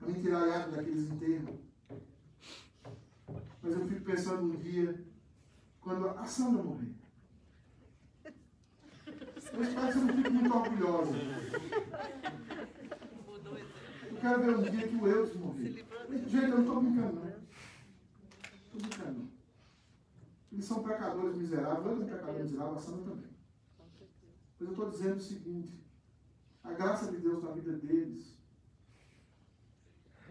A 0.00 0.06
mentiraiada 0.06 0.72
daqueles 0.72 1.08
enterros. 1.08 1.60
Mas 3.62 3.72
eu 3.72 3.86
fico 3.86 4.04
pensando 4.04 4.42
um 4.42 4.56
dia, 4.56 5.04
quando 5.80 6.08
a 6.08 6.24
Sandra 6.26 6.64
morrer. 6.64 6.94
Eu 8.24 9.62
espero 9.62 9.86
que 9.86 9.92
você 9.92 9.98
não 10.00 10.16
fique 10.16 10.30
muito 10.30 10.54
orgulhosa. 10.54 11.16
Eu 14.10 14.16
quero 14.20 14.42
ver 14.42 14.56
um 14.56 14.62
dia 14.62 14.88
que 14.88 14.96
o 14.96 15.06
Eudes 15.06 15.36
morrer. 15.36 15.93
Gente, 16.10 16.36
eu 16.36 16.48
não 16.48 16.60
estou 16.60 16.80
brincando, 16.82 17.20
não. 17.20 17.28
Estou 17.28 18.80
brincando. 18.80 19.18
não. 19.20 19.30
Eles 20.52 20.64
são 20.66 20.82
pecadores 20.84 21.36
miseráveis, 21.36 21.86
eu 21.86 21.96
sou 21.96 22.06
pecador 22.06 22.42
miserável, 22.42 22.74
a 22.74 22.78
Sandra 22.78 23.10
também. 23.10 23.30
Mas 24.58 24.60
eu 24.60 24.70
estou 24.70 24.90
dizendo 24.90 25.16
o 25.16 25.20
seguinte: 25.20 25.84
a 26.62 26.72
graça 26.72 27.10
de 27.10 27.18
Deus 27.18 27.42
na 27.42 27.50
vida 27.52 27.72
deles, 27.72 28.36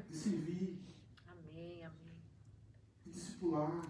de 0.10 0.16
servir, 0.18 0.80
Amém, 1.28 1.84
amém. 1.86 2.22
de 3.06 3.12
discipular, 3.12 3.82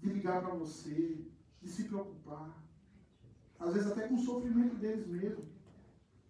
de 0.00 0.08
ligar 0.08 0.42
para 0.42 0.54
você, 0.54 1.26
de 1.60 1.68
se 1.68 1.84
preocupar. 1.84 2.62
Às 3.58 3.74
vezes 3.74 3.90
até 3.90 4.06
com 4.08 4.14
o 4.14 4.24
sofrimento 4.24 4.76
deles 4.76 5.06
mesmo, 5.06 5.44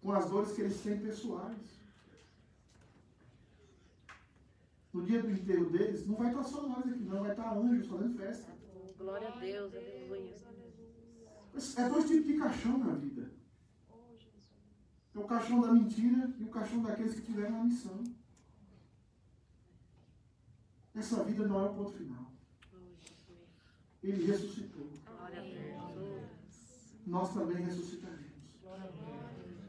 com 0.01 0.11
as 0.11 0.29
dores 0.29 0.51
que 0.53 0.61
eles 0.61 0.81
têm 0.81 0.99
pessoais. 0.99 1.82
No 4.93 5.03
dia 5.03 5.21
do 5.21 5.31
enterro 5.31 5.69
deles, 5.71 6.05
não 6.05 6.15
vai 6.15 6.27
estar 6.27 6.43
só 6.43 6.67
nós 6.67 6.85
aqui, 6.85 7.03
não, 7.03 7.21
vai 7.21 7.31
estar 7.31 7.57
anjos 7.57 7.87
fazendo 7.87 8.15
festa. 8.15 8.53
Glória 8.97 9.27
a 9.27 9.39
Deus. 9.39 9.73
Aleluia. 9.73 10.35
É 11.77 11.89
dois 11.89 12.07
tipos 12.07 12.25
de 12.27 12.37
caixão 12.37 12.77
na 12.77 12.93
vida. 12.93 13.31
É 15.15 15.19
o 15.19 15.23
caixão 15.25 15.61
da 15.61 15.71
mentira 15.71 16.33
e 16.39 16.43
o 16.43 16.49
caixão 16.49 16.81
daqueles 16.83 17.15
que 17.15 17.21
tiveram 17.21 17.61
a 17.61 17.63
missão. 17.63 18.03
Essa 20.95 21.23
vida 21.23 21.47
não 21.47 21.59
é 21.59 21.69
o 21.69 21.73
ponto 21.73 21.93
final. 21.93 22.31
Ele 24.03 24.25
ressuscitou. 24.25 24.89
Nós 27.05 27.33
também 27.33 27.63
ressuscitaremos. 27.63 28.23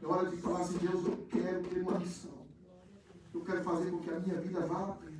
É 0.01 0.05
hora 0.05 0.29
de 0.29 0.37
falar 0.37 0.61
assim, 0.61 0.77
Deus, 0.77 1.05
eu 1.05 1.27
quero 1.31 1.63
ter 1.63 1.81
uma 1.81 1.99
missão. 1.99 2.45
Eu 3.33 3.43
quero 3.43 3.63
fazer 3.63 3.91
com 3.91 3.99
que 3.99 4.09
a 4.09 4.19
minha 4.19 4.39
vida 4.39 4.59
valha 4.61 4.93
a 4.93 4.95
pena. 4.95 5.14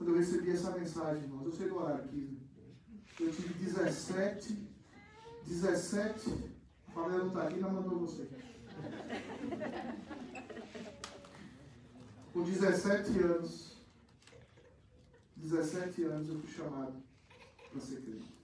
Quando 0.00 0.12
eu 0.12 0.16
recebi 0.16 0.50
essa 0.50 0.70
mensagem, 0.70 1.24
irmãos, 1.24 1.44
eu 1.44 1.52
sei 1.52 1.68
do 1.68 1.76
horário 1.76 2.04
aqui. 2.06 2.40
Eu 3.20 3.30
tive 3.30 3.52
17, 3.52 4.66
17, 5.46 6.30
a 6.88 6.90
Fabiola 6.90 7.18
não 7.18 7.28
está 7.28 7.42
aqui, 7.42 7.58
ela 7.58 7.70
mandou 7.70 7.98
você. 7.98 8.26
Com 12.32 12.42
17 12.44 13.18
anos, 13.18 13.76
17 15.36 16.04
anos 16.04 16.30
eu 16.30 16.40
fui 16.40 16.50
chamado 16.50 17.02
para 17.70 17.80
ser 17.82 18.00
crente. 18.00 18.34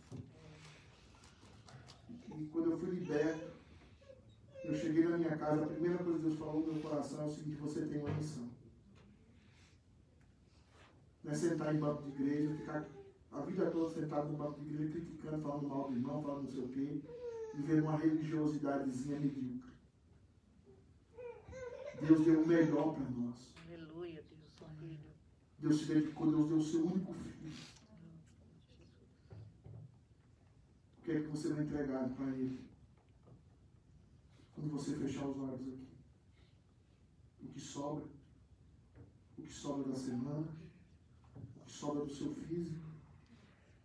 E 2.36 2.44
quando 2.52 2.72
eu 2.72 2.78
fui 2.78 2.90
liberto, 2.90 3.50
eu 4.62 4.74
cheguei 4.76 5.08
na 5.08 5.16
minha 5.16 5.38
casa, 5.38 5.64
a 5.64 5.68
primeira 5.68 6.04
coisa 6.04 6.18
que 6.18 6.24
Deus 6.26 6.38
falou 6.38 6.66
no 6.66 6.74
meu 6.74 6.82
coração 6.82 7.22
é 7.22 7.24
o 7.24 7.30
seguinte, 7.30 7.56
você 7.56 7.80
tem 7.86 8.02
uma 8.02 8.12
missão. 8.12 8.46
Não 11.26 11.32
é 11.32 11.34
sentar 11.34 11.74
em 11.74 11.80
banco 11.80 12.04
de 12.04 12.22
igreja, 12.22 12.54
ficar 12.54 12.88
a 13.32 13.40
vida 13.40 13.68
toda 13.72 13.92
sentado 13.92 14.30
no 14.30 14.38
banco 14.38 14.60
de 14.60 14.72
igreja, 14.72 14.92
criticando, 14.92 15.42
falando 15.42 15.68
mal 15.68 15.88
do 15.88 15.96
irmão, 15.96 16.22
falando 16.22 16.44
não 16.44 16.50
sei 16.52 16.60
o 16.60 16.68
quê, 16.68 17.02
viver 17.52 17.82
uma 17.82 17.96
religiosidadezinha 17.96 19.18
medíocre. 19.18 19.72
Deus 22.00 22.24
deu 22.24 22.42
o 22.42 22.46
melhor 22.46 22.94
para 22.94 23.10
nós. 23.10 23.52
Aleluia, 23.66 24.24
Deus, 24.30 24.70
filho. 24.78 25.10
Deus 25.58 25.80
se 25.80 25.86
dedicou, 25.86 26.30
Deus 26.30 26.48
deu 26.48 26.58
o 26.58 26.62
seu 26.62 26.86
único 26.86 27.12
filho. 27.12 27.52
O 30.98 31.02
que 31.02 31.10
é 31.10 31.20
que 31.22 31.26
você 31.26 31.52
vai 31.52 31.64
entregar 31.64 32.08
para 32.10 32.26
Ele? 32.36 32.70
Quando 34.54 34.70
você 34.70 34.94
fechar 34.96 35.26
os 35.26 35.36
olhos 35.38 35.54
aqui. 35.54 35.88
O 37.42 37.48
que 37.48 37.58
sobra? 37.58 38.04
O 39.36 39.42
que 39.42 39.52
sobra 39.52 39.88
da 39.88 39.96
semana? 39.96 40.65
Sobra 41.76 42.06
do 42.06 42.10
seu 42.10 42.34
físico? 42.34 42.88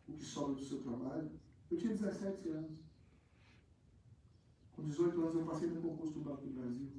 O 0.08 0.14
que 0.14 0.24
sobra 0.24 0.56
do 0.56 0.64
seu 0.64 0.82
trabalho? 0.82 1.30
Eu 1.70 1.78
tinha 1.78 1.94
17 1.94 2.48
anos. 2.48 2.80
Com 4.72 4.84
18 4.84 5.22
anos 5.22 5.36
eu 5.36 5.46
passei 5.46 5.70
no 5.70 5.82
concurso 5.82 6.14
do 6.14 6.22
Banco 6.22 6.48
do 6.48 6.54
Brasil. 6.54 6.90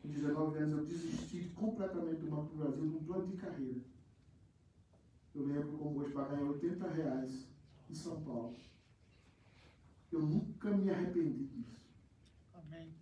Com 0.00 0.08
19 0.08 0.58
anos 0.58 0.78
eu 0.78 0.86
desisti 0.86 1.50
completamente 1.50 2.22
do 2.22 2.30
Banco 2.30 2.54
do 2.54 2.56
Brasil 2.56 2.82
num 2.82 3.04
plano 3.04 3.26
de 3.26 3.36
carreira. 3.36 3.80
Eu 5.34 5.46
lembro 5.46 5.76
como 5.76 6.00
hoje 6.00 6.12
para 6.12 6.28
ganhar 6.28 6.50
80 6.50 6.88
reais 6.88 7.46
em 7.90 7.94
São 7.94 8.22
Paulo. 8.22 8.56
Eu 10.10 10.22
nunca 10.22 10.70
me 10.70 10.90
arrependi 10.90 11.44
disso. 11.44 11.78
Amém. 12.54 12.94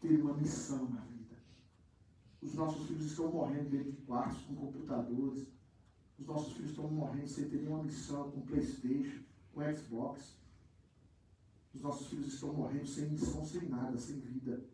terem 0.00 0.22
uma 0.22 0.34
missão 0.34 0.88
na 0.88 1.00
vida. 1.02 1.17
Os 2.48 2.54
nossos 2.54 2.86
filhos 2.86 3.04
estão 3.04 3.30
morrendo 3.30 3.68
dentro 3.68 3.92
de 3.92 4.00
quartos 4.02 4.40
com 4.46 4.56
computadores. 4.56 5.46
Os 6.18 6.26
nossos 6.26 6.54
filhos 6.54 6.70
estão 6.70 6.88
morrendo 6.88 7.28
sem 7.28 7.46
ter 7.46 7.58
nenhuma 7.58 7.82
missão 7.82 8.30
com 8.30 8.40
Playstation, 8.40 9.22
com 9.52 9.60
Xbox. 9.76 10.34
Os 11.74 11.82
nossos 11.82 12.06
filhos 12.06 12.32
estão 12.32 12.54
morrendo 12.54 12.86
sem 12.86 13.10
missão, 13.10 13.44
sem 13.44 13.68
nada, 13.68 13.98
sem 13.98 14.18
vida. 14.20 14.64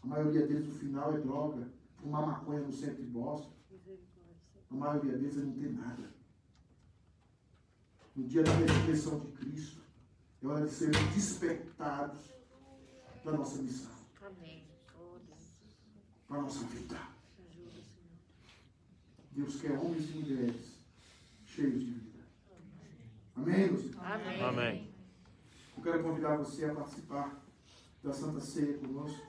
A 0.00 0.06
maioria 0.06 0.46
deles, 0.46 0.68
o 0.68 0.78
final 0.78 1.12
é 1.12 1.20
droga, 1.20 1.68
fumar 1.96 2.24
maconha 2.24 2.60
no 2.60 2.72
centro 2.72 3.02
de 3.02 3.10
Boston. 3.10 3.50
A 4.70 4.74
maioria 4.74 5.18
deles 5.18 5.36
não 5.36 5.52
tem 5.52 5.72
nada. 5.72 6.14
No 8.14 8.28
dia 8.28 8.44
da 8.44 8.52
ressurreição 8.52 9.18
de 9.18 9.26
Cristo, 9.32 9.82
é 10.40 10.46
hora 10.46 10.64
de 10.64 10.72
sermos 10.72 11.14
despertados 11.14 12.30
para 13.24 13.32
a 13.32 13.38
nossa 13.38 13.60
missão, 13.60 13.90
Amém. 14.24 14.67
Para 16.28 16.38
a 16.38 16.42
nossa 16.42 16.64
vida. 16.66 17.00
Deus 19.32 19.60
quer 19.60 19.72
homens 19.72 20.10
e 20.10 20.12
mulheres 20.12 20.66
cheios 21.46 21.80
de 21.80 21.90
vida. 21.90 22.18
Amém, 23.34 23.72
meus? 23.72 23.96
Amém. 23.96 24.42
Amém. 24.42 24.94
Eu 25.76 25.82
quero 25.82 26.02
convidar 26.02 26.36
você 26.36 26.66
a 26.66 26.74
participar 26.74 27.40
da 28.04 28.12
Santa 28.12 28.40
Ceia 28.40 28.76
conosco. 28.76 29.26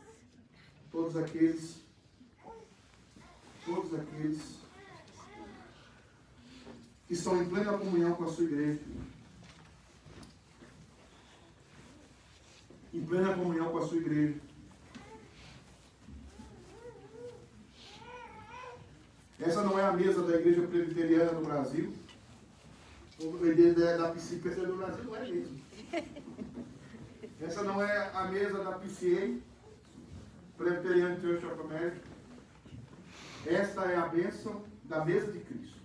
Todos 0.91 1.15
aqueles, 1.15 1.77
todos 3.65 3.93
aqueles 3.93 4.59
que 7.07 7.13
estão 7.13 7.41
em 7.41 7.47
plena 7.47 7.77
comunhão 7.77 8.15
com 8.15 8.25
a 8.25 8.27
sua 8.27 8.43
igreja, 8.43 8.81
em 12.93 13.05
plena 13.05 13.35
comunhão 13.35 13.71
com 13.71 13.77
a 13.77 13.87
sua 13.87 13.97
igreja. 13.97 14.48
Essa 19.39 19.63
não 19.63 19.79
é 19.79 19.85
a 19.85 19.93
mesa 19.93 20.21
da 20.21 20.35
Igreja 20.35 20.61
Presbiteriana 20.63 21.31
no 21.31 21.45
Brasil. 21.45 21.93
O 23.21 23.45
igreja 23.45 23.97
da 23.97 24.09
PCP 24.11 24.49
no 24.49 24.77
Brasil 24.77 25.03
não 25.05 25.15
é 25.15 25.29
mesmo. 25.29 25.59
Essa 27.41 27.63
não 27.63 27.81
é 27.81 28.11
a 28.13 28.25
mesa 28.25 28.63
da 28.63 28.73
PCA, 28.73 29.37
Presbyterian 30.57 31.19
Church 31.22 31.45
of 31.45 31.61
America. 31.61 32.01
Esta 33.45 33.85
é 33.85 33.95
a 33.97 34.07
bênção 34.07 34.61
da 34.85 35.05
mesa 35.05 35.31
de 35.31 35.39
Cristo. 35.39 35.80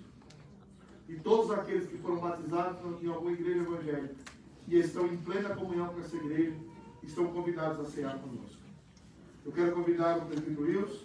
E 1.09 1.15
todos 1.16 1.51
aqueles 1.53 1.89
que 1.89 1.99
foram 1.99 2.19
batizados 2.19 3.03
em 3.03 3.09
alguma 3.09 3.33
igreja 3.33 3.61
evangélica 3.61 4.15
e 4.66 4.79
estão 4.79 5.07
em 5.07 5.16
plena 5.19 5.55
comunhão 5.55 5.89
com 5.95 6.01
essa 6.01 6.16
igreja, 6.16 6.57
estão 7.03 7.33
convidados 7.33 7.87
a 7.87 7.91
cear 7.91 8.19
conosco. 8.19 8.59
Eu 9.45 9.53
quero 9.53 9.73
convidar 9.73 10.19
o 10.19 10.27
presbítero 10.27 10.62
Wilson, 10.62 11.05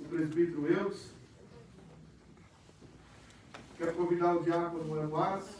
o 0.00 0.04
presbítero 0.04 0.66
Eudes, 0.66 1.12
quero 3.82 3.96
convidar 3.96 4.36
o 4.36 4.44
diácono 4.44 5.08
Guaras, 5.08 5.56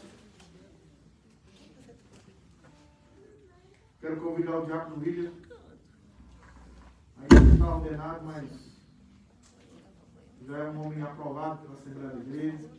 Quero 3.99 4.21
convidar 4.21 4.59
o 4.59 4.65
diácono 4.65 5.01
William. 5.01 5.31
Ainda 7.17 7.39
não 7.39 7.53
está 7.53 7.75
ordenado, 7.75 8.25
mas 8.25 8.49
já 10.45 10.57
é 10.57 10.69
um 10.69 10.85
homem 10.85 11.01
aprovado 11.01 11.61
pela 11.61 11.73
Assembleia 11.73 12.09
da 12.09 12.19
Igreja. 12.21 12.69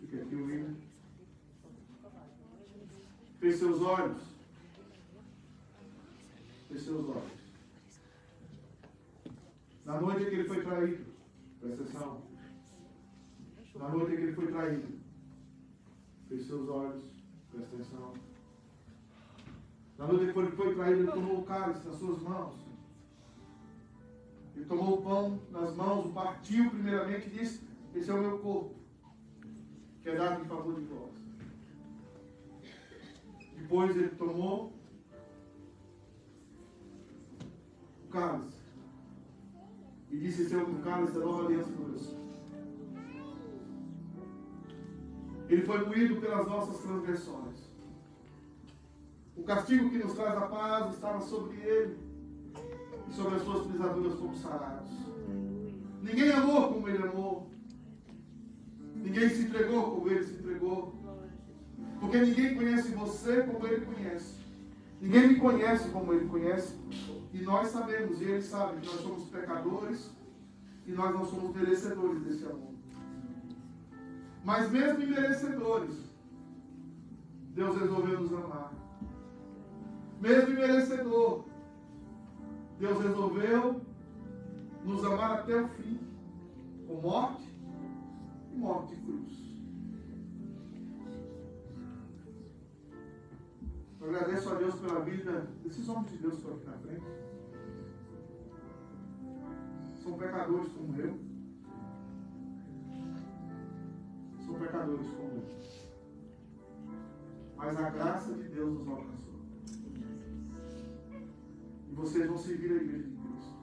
Fica 0.00 0.22
aqui 0.22 0.34
o 0.34 0.46
William. 0.46 0.74
Feche 3.38 3.58
seus 3.58 3.80
olhos. 3.80 4.22
Feche 6.68 6.84
seus 6.84 7.08
olhos. 7.08 7.40
Na 9.84 10.00
noite 10.00 10.26
que 10.26 10.34
ele 10.34 10.48
foi 10.48 10.62
traído, 10.62 11.04
presta 11.60 11.82
atenção. 11.82 12.29
Na 13.74 13.88
noite 13.88 14.12
em 14.12 14.16
que 14.16 14.22
ele 14.22 14.32
foi 14.32 14.46
traído, 14.48 14.98
feche 16.28 16.44
seus 16.44 16.68
olhos, 16.68 17.02
presta 17.50 17.74
atenção. 17.74 18.12
Na 19.96 20.06
noite 20.06 20.24
em 20.24 20.32
que 20.32 20.38
ele 20.38 20.50
foi 20.50 20.74
traído, 20.74 21.00
ele 21.00 21.12
tomou 21.12 21.38
o 21.38 21.44
cálice 21.44 21.86
nas 21.86 21.96
suas 21.96 22.20
mãos. 22.22 22.54
Ele 24.56 24.64
tomou 24.64 24.98
o 24.98 25.02
pão 25.02 25.40
nas 25.50 25.74
mãos, 25.74 26.06
o 26.06 26.12
partiu 26.12 26.70
primeiramente 26.70 27.28
e 27.28 27.30
disse: 27.30 27.60
Esse 27.94 28.10
é 28.10 28.14
o 28.14 28.20
meu 28.20 28.38
corpo, 28.38 28.74
que 30.02 30.08
é 30.10 30.16
dado 30.16 30.42
em 30.42 30.48
favor 30.48 30.74
de 30.74 30.84
vós. 30.86 31.10
Depois 33.56 33.96
ele 33.96 34.08
tomou 34.10 34.72
o 38.04 38.08
cálice 38.10 38.58
e 40.10 40.18
disse: 40.18 40.42
Esse 40.42 40.54
é 40.54 40.58
o 40.58 40.82
cálice 40.82 41.14
da 41.14 41.20
nova 41.20 41.46
aliança 41.46 41.70
do 41.70 41.78
meu 41.78 41.90
Ele 45.50 45.62
foi 45.62 45.84
moído 45.84 46.20
pelas 46.20 46.46
nossas 46.46 46.78
transgressões. 46.78 47.56
O 49.36 49.42
castigo 49.42 49.90
que 49.90 49.98
nos 49.98 50.14
traz 50.14 50.36
a 50.36 50.42
paz 50.42 50.94
estava 50.94 51.20
sobre 51.20 51.56
ele, 51.56 51.98
e 53.08 53.12
sobre 53.12 53.34
as 53.34 53.42
suas 53.42 53.66
pisaduras 53.66 54.14
fomos 54.14 54.40
sarados. 54.40 54.92
Ninguém 56.00 56.30
amou 56.30 56.72
como 56.72 56.88
ele 56.88 57.02
amou. 57.02 57.50
Ninguém 58.94 59.28
se 59.28 59.42
entregou 59.42 59.90
como 59.90 60.08
ele 60.08 60.22
se 60.22 60.34
entregou. 60.34 60.94
Porque 61.98 62.18
ninguém 62.18 62.54
conhece 62.54 62.92
você 62.92 63.42
como 63.42 63.66
ele 63.66 63.84
conhece. 63.84 64.34
Ninguém 65.00 65.28
me 65.28 65.40
conhece 65.40 65.88
como 65.88 66.14
ele 66.14 66.28
conhece. 66.28 66.76
E 67.32 67.38
nós 67.38 67.68
sabemos, 67.68 68.20
e 68.20 68.24
ele 68.24 68.42
sabe, 68.42 68.80
que 68.80 68.86
nós 68.86 69.00
somos 69.00 69.24
pecadores 69.24 70.10
e 70.86 70.92
nós 70.92 71.12
não 71.12 71.24
somos 71.24 71.54
merecedores 71.56 72.22
desse 72.22 72.44
amor. 72.44 72.70
Mas 74.44 74.70
mesmo 74.70 75.06
merecedores, 75.06 75.96
Deus 77.54 77.78
resolveu 77.78 78.20
nos 78.20 78.32
amar. 78.32 78.72
Mesmo 80.20 80.54
merecedor, 80.54 81.44
Deus 82.78 83.02
resolveu 83.02 83.80
nos 84.84 85.04
amar 85.04 85.40
até 85.40 85.60
o 85.60 85.68
fim, 85.68 86.00
com 86.86 86.94
morte 86.94 87.48
e 88.52 88.56
morte 88.56 88.94
de 88.94 89.02
cruz. 89.02 89.40
Eu 94.00 94.08
agradeço 94.08 94.48
a 94.48 94.54
Deus 94.54 94.74
pela 94.76 95.00
vida 95.00 95.46
desses 95.62 95.86
homens 95.88 96.10
de 96.12 96.18
Deus 96.18 96.34
que 96.34 96.40
estão 96.40 96.56
aqui 96.56 96.66
na 96.66 96.78
frente. 96.78 97.06
São 100.02 100.16
pecadores 100.16 100.72
como 100.72 100.96
eu. 100.98 101.29
São 104.50 104.58
pecadores 104.58 105.06
como 105.10 105.30
eu. 105.30 105.44
Mas 107.56 107.76
a 107.76 107.90
graça 107.90 108.34
de 108.34 108.48
Deus 108.48 108.80
nos 108.80 108.88
alcançou. 108.88 109.40
E 111.88 111.94
vocês 111.94 112.26
vão 112.26 112.36
servir 112.36 112.72
a 112.72 112.82
igreja 112.82 113.08
de 113.08 113.16
Cristo. 113.16 113.56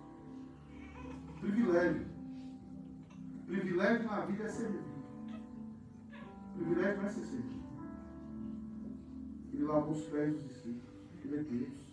Privilégio. 1.42 2.06
Privilégio 3.48 4.06
na 4.06 4.26
vida 4.26 4.44
é 4.44 4.50
servir. 4.50 4.84
Privilégio 6.56 6.98
não 6.98 7.06
é 7.06 7.10
ser 7.10 7.26
servido. 7.26 7.64
Ele 9.52 9.64
lavou 9.64 9.92
os 9.92 10.04
pés 10.04 10.34
dos 10.34 10.48
discípulos. 10.48 10.96
Ele 11.26 11.36
é 11.36 11.44
Deus. 11.44 11.88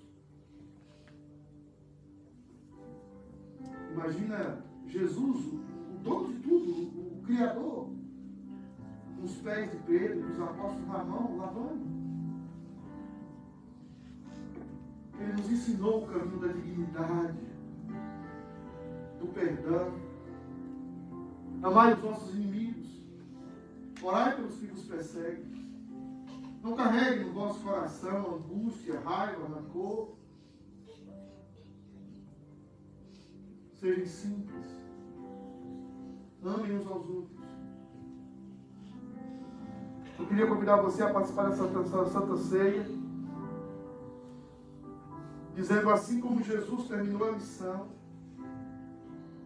Imagina 3.90 4.64
Jesus, 4.86 5.46
o, 5.46 5.98
dono 6.04 6.32
de 6.32 6.40
tudo, 6.40 7.18
o, 7.18 7.22
Criador, 7.24 7.88
os 9.24 9.36
pés 9.36 9.70
de 9.70 9.78
Pedro, 9.78 10.30
os 10.30 10.40
apóstolos 10.40 10.86
na 10.86 11.04
mão, 11.04 11.36
lavando. 11.38 11.94
Ele 15.18 15.32
nos 15.32 15.50
ensinou 15.50 16.04
o 16.04 16.06
caminho 16.06 16.40
da 16.40 16.48
dignidade, 16.48 17.38
do 19.18 19.26
perdão. 19.28 19.94
Amai 21.62 21.94
os 21.94 22.02
nossos 22.02 22.34
inimigos. 22.34 23.02
Orai 24.02 24.36
pelos 24.36 24.56
que 24.56 24.66
vos 24.66 24.84
perseguem. 24.84 25.64
Não 26.62 26.74
carregue 26.74 27.24
no 27.24 27.32
vosso 27.32 27.60
coração 27.62 28.36
angústia, 28.36 29.00
raiva, 29.00 29.48
rancor. 29.48 30.16
Sejam 33.80 34.06
simples. 34.06 34.70
Amem 36.42 36.76
uns 36.76 36.86
aos 36.86 37.08
outros. 37.08 37.33
Eu 40.18 40.26
queria 40.26 40.46
convidar 40.46 40.76
você 40.76 41.02
a 41.02 41.10
participar 41.10 41.50
dessa 41.50 41.66
Santa 42.06 42.36
Ceia. 42.36 42.86
Dizendo 45.54 45.90
assim 45.90 46.20
como 46.20 46.42
Jesus 46.42 46.88
terminou 46.88 47.28
a 47.28 47.32
missão, 47.32 47.88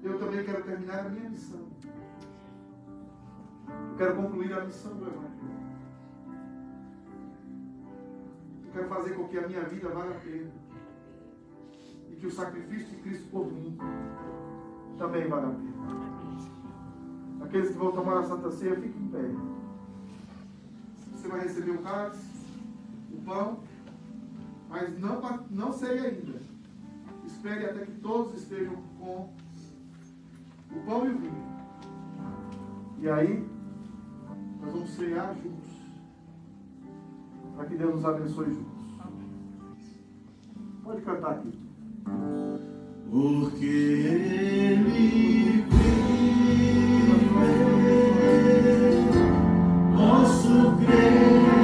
eu 0.03 0.19
também 0.19 0.45
quero 0.45 0.63
terminar 0.63 1.07
a 1.07 1.09
minha 1.09 1.29
missão. 1.31 1.69
Eu 3.69 3.97
quero 3.97 4.17
concluir 4.17 4.53
a 4.53 4.65
missão 4.65 4.95
do 4.95 5.07
Evangelho. 5.07 5.59
Eu 8.67 8.73
quero 8.73 8.89
fazer 8.89 9.15
com 9.15 9.29
que 9.29 9.39
a 9.39 9.49
minha 9.49 9.63
vida 9.65 9.89
valha 9.89 10.11
a 10.11 10.21
pena. 10.21 10.51
E 12.11 12.17
que 12.17 12.27
o 12.27 12.31
sacrifício 12.31 12.89
de 12.89 12.97
Cristo 13.03 13.29
por 13.31 13.51
mim 13.53 13.77
também 14.99 15.29
vale 15.29 15.47
a 15.47 15.51
pena. 15.51 17.45
Aqueles 17.45 17.71
que 17.71 17.79
vão 17.79 17.93
tomar 17.93 18.19
a 18.19 18.25
Santa 18.25 18.51
Ceia, 18.51 18.77
fiquem 18.77 19.03
em 19.03 19.09
pé. 19.09 19.48
Você 21.29 21.37
vai 21.37 21.43
receber 21.43 21.73
o 21.73 21.83
cálice, 21.83 22.27
o 23.13 23.21
pão, 23.21 23.61
mas 24.71 24.99
não, 24.99 25.21
não 25.51 25.73
sei 25.75 25.99
ainda. 25.99 26.41
Espere 27.27 27.67
até 27.67 27.85
que 27.85 28.01
todos 28.01 28.33
estejam 28.33 28.77
com 28.99 29.31
o 30.73 30.81
pão 30.87 31.05
e 31.05 31.11
o 31.11 31.19
vinho. 31.19 31.45
E 33.03 33.11
aí, 33.11 33.47
nós 34.63 34.73
vamos 34.73 34.89
cear 34.93 35.35
juntos. 35.35 35.69
Para 37.55 37.67
que 37.67 37.77
Deus 37.77 37.97
nos 37.97 38.07
abençoe 38.07 38.55
juntos. 38.55 38.73
Pode 40.83 41.03
cantar 41.03 41.33
aqui. 41.33 41.53
Porque 43.11 43.67
ele 43.67 45.68
grace. 50.49 51.58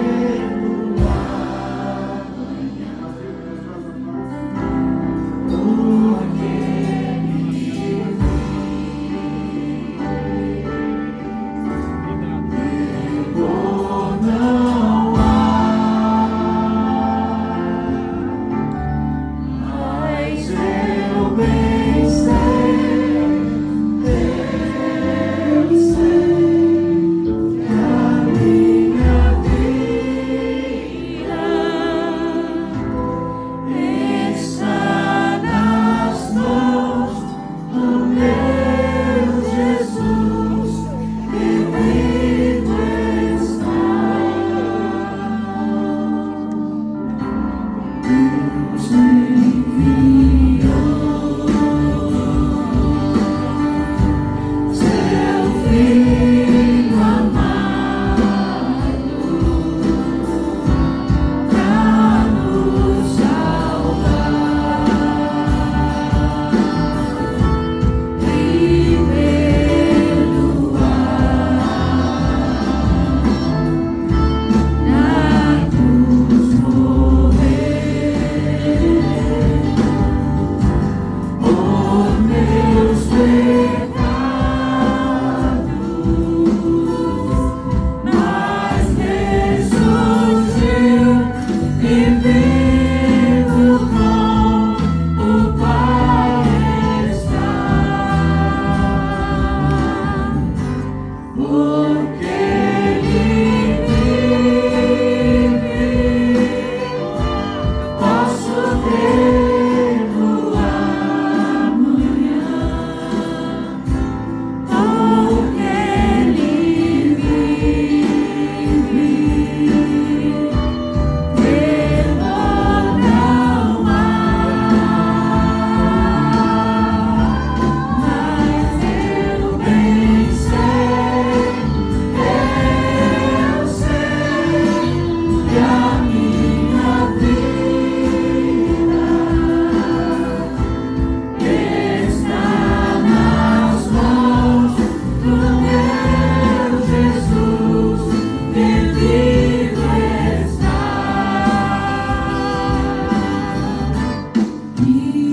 you. 154.86 155.23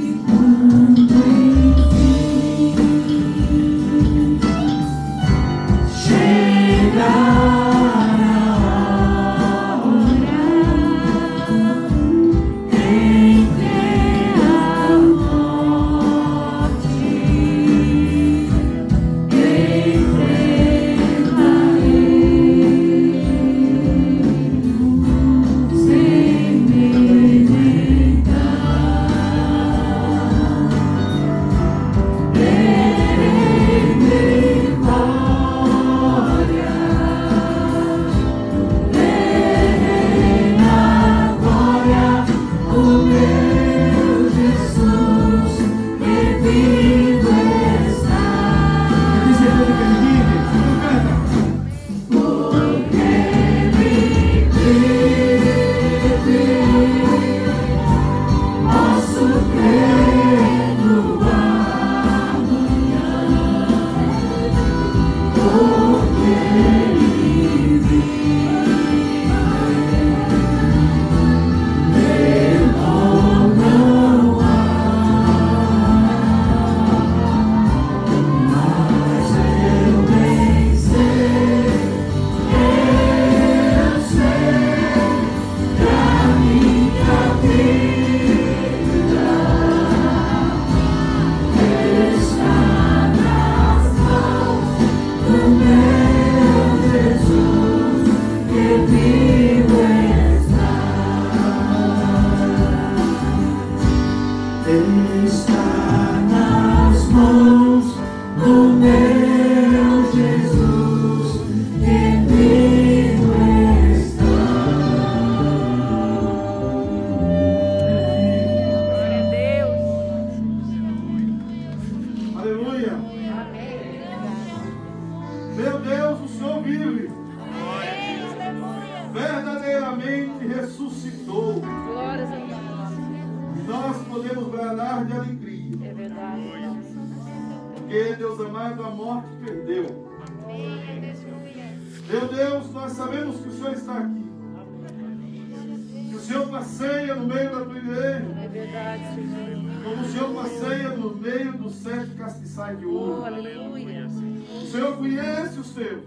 Senhor 154.92 154.98
conhece 154.98 155.60
os 155.60 155.78
é 155.78 156.02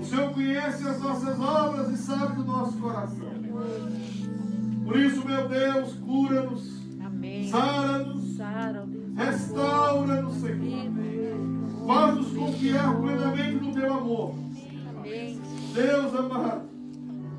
O. 0.00 0.04
Senhor 0.04 0.32
conhece 0.32 0.88
as 0.88 1.00
nossas 1.00 1.38
obras 1.38 1.90
e 1.90 1.96
sabe 1.98 2.36
do 2.36 2.44
nosso 2.44 2.78
coração. 2.78 3.28
Por 4.84 4.96
isso, 4.96 5.26
meu 5.26 5.46
Deus, 5.46 5.92
cura-nos, 5.94 6.80
sara-nos, 7.50 8.38
restaura-nos, 9.14 10.34
Senhor. 10.36 11.86
Faz-nos 11.86 12.32
confiar 12.32 12.96
plenamente 12.96 13.64
no 13.64 13.72
teu 13.74 13.92
amor. 13.92 14.34
Deus 15.74 16.14
amado, 16.14 16.62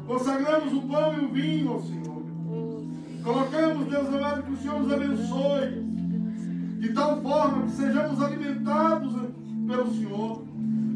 consagramos 0.06 0.74
o 0.74 0.82
pão 0.82 1.14
e 1.14 1.26
o 1.26 1.30
vinho 1.30 1.72
ao 1.72 1.82
Senhor. 1.82 2.24
Colocamos, 3.24 3.88
Deus 3.88 4.08
amado, 4.08 4.44
que 4.44 4.52
o 4.54 4.58
Senhor 4.58 4.84
nos 4.84 4.94
abençoe. 4.94 5.92
De 6.80 6.94
tal 6.94 7.22
forma 7.22 7.64
que 7.64 7.72
sejamos 7.72 8.22
alimentados 8.22 9.16
pelo 9.72 9.94
Senhor. 9.94 10.44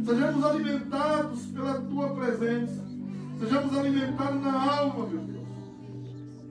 Sejamos 0.06 0.44
alimentados 0.44 1.46
pela 1.48 1.82
tua 1.82 2.10
presença. 2.10 2.84
Sejamos 3.40 3.78
alimentados 3.78 4.42
na 4.42 4.78
alma, 4.78 5.08
meu 5.08 5.20
Deus. 5.20 5.46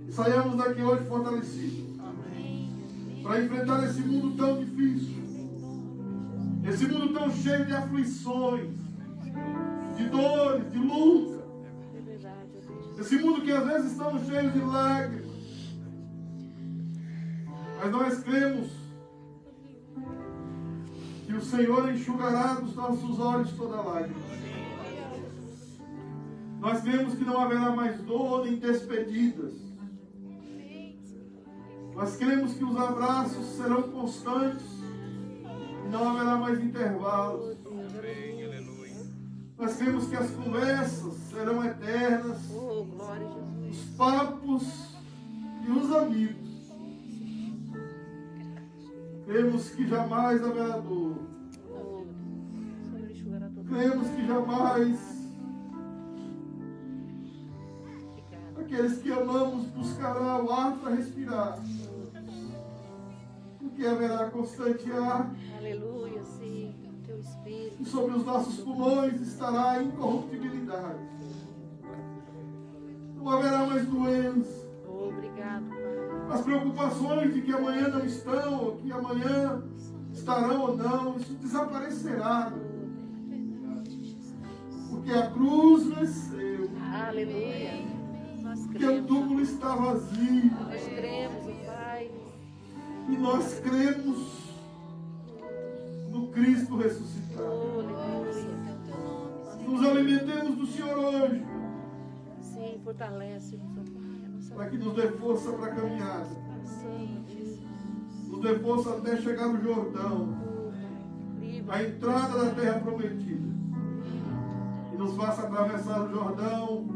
E 0.09 0.12
saiamos 0.12 0.56
daqui 0.56 0.82
hoje 0.82 1.05
fortalecidos. 1.05 1.84
Para 3.22 3.42
enfrentar 3.42 3.84
esse 3.84 4.01
mundo 4.01 4.36
tão 4.36 4.59
difícil. 4.59 5.22
Esse 6.66 6.86
mundo 6.86 7.12
tão 7.12 7.30
cheio 7.30 7.66
de 7.66 7.74
aflições, 7.74 8.70
de 9.96 10.09
dores, 10.09 10.72
de 10.72 10.78
luta. 10.78 11.44
Esse 12.98 13.16
mundo 13.16 13.42
que 13.42 13.52
às 13.52 13.66
vezes 13.66 13.92
estamos 13.92 14.26
cheios 14.26 14.52
de 14.52 14.60
lágrimas. 14.60 15.24
Mas 17.78 17.92
nós 17.92 18.18
cremos 18.20 18.84
o 21.36 21.43
Senhor 21.43 21.93
enxugará 21.93 22.55
dos 22.55 22.74
nossos 22.74 23.19
olhos 23.19 23.52
toda 23.52 23.77
lágrima. 23.77 24.20
Nós 26.61 26.81
cremos 26.81 27.15
que 27.15 27.24
não 27.24 27.40
haverá 27.40 27.70
mais 27.70 28.01
dor 28.02 28.44
nem 28.44 28.56
despedidas. 28.56 29.52
Nós 31.94 32.16
cremos 32.16 32.55
que 32.55 32.65
os 32.65 32.77
abraços 32.77 33.47
serão 33.56 33.82
constantes 33.82 34.66
e 35.85 35.89
não 35.90 36.11
haverá 36.11 36.36
mais 36.36 36.62
intervalos. 36.62 37.56
Nós 39.56 39.77
cremos 39.77 40.09
que 40.09 40.16
as 40.16 40.31
conversas 40.31 41.15
serão 41.31 41.65
eternas 41.65 42.39
os 43.70 43.78
papos 43.97 44.97
e 45.66 45.70
os 45.70 45.93
amigos. 45.93 46.44
Cremos 49.26 49.70
que 49.70 49.86
jamais 49.86 50.42
haverá 50.44 50.78
dor. 50.78 51.16
Cremos 53.68 54.09
que 54.09 54.26
jamais 54.26 55.14
aqueles 58.60 58.98
que 58.98 59.12
amamos 59.12 59.66
buscarão 59.68 60.44
o 60.44 60.52
ar 60.52 60.76
para 60.76 60.94
respirar. 60.96 61.59
Porque 63.59 63.86
haverá 63.86 64.30
constante 64.30 64.90
ar 64.92 65.34
Aleluia, 65.59 66.22
sim. 66.24 66.74
Teu 67.06 67.18
Espírito. 67.20 67.82
e 67.82 67.84
sobre 67.84 68.16
os 68.16 68.24
nossos 68.24 68.56
pulmões 68.60 69.20
estará 69.20 69.72
a 69.72 69.82
incorruptibilidade. 69.82 70.98
Não 73.16 73.28
haverá 73.30 73.66
mais 73.66 73.86
doença. 73.86 74.68
Oh, 74.88 75.09
obrigado. 75.09 75.84
As 76.30 76.40
preocupações 76.40 77.32
de 77.34 77.42
que 77.42 77.52
amanhã 77.52 77.88
não 77.88 78.05
estão, 78.05 78.64
ou 78.64 78.76
que 78.76 78.90
amanhã 78.92 79.62
estarão 80.12 80.60
ou 80.62 80.76
não, 80.76 81.16
isso 81.16 81.34
desaparecerá. 81.34 82.52
Porque 84.90 85.12
a 85.12 85.30
cruz 85.30 85.86
venceu, 85.86 86.70
Aleluia. 86.92 87.84
Porque 88.66 88.86
o 88.86 89.05
túmulo 89.05 89.40
está 89.40 89.74
vazio, 89.74 90.51
Nós 90.60 90.82
cremos, 90.84 91.44
Pai. 91.66 92.10
e 93.09 93.16
nós 93.16 93.60
cremos 93.60 94.55
no 96.10 96.28
Cristo 96.28 96.76
ressuscitado. 96.76 97.44
Aleluia. 97.44 98.14
Nos 99.66 99.84
alimentemos 99.86 100.56
do 100.56 100.66
Senhor 100.66 100.96
hoje, 100.98 101.44
Sim, 102.40 102.80
fortalece-nos, 102.84 103.73
para 104.55 104.68
que 104.68 104.78
nos 104.78 104.94
dê 104.94 105.09
força 105.09 105.52
para 105.52 105.66
a 105.66 105.74
caminhada, 105.74 106.28
nos 108.28 108.40
dê 108.40 108.59
força 108.59 108.97
até 108.97 109.16
chegar 109.16 109.48
no 109.48 109.62
Jordão, 109.62 110.35
a 111.68 111.82
entrada 111.82 112.44
da 112.44 112.51
terra 112.55 112.81
prometida. 112.81 113.55
E 114.93 114.97
nos 114.97 115.16
faça 115.16 115.43
atravessar 115.43 116.02
o 116.02 116.09
Jordão, 116.09 116.86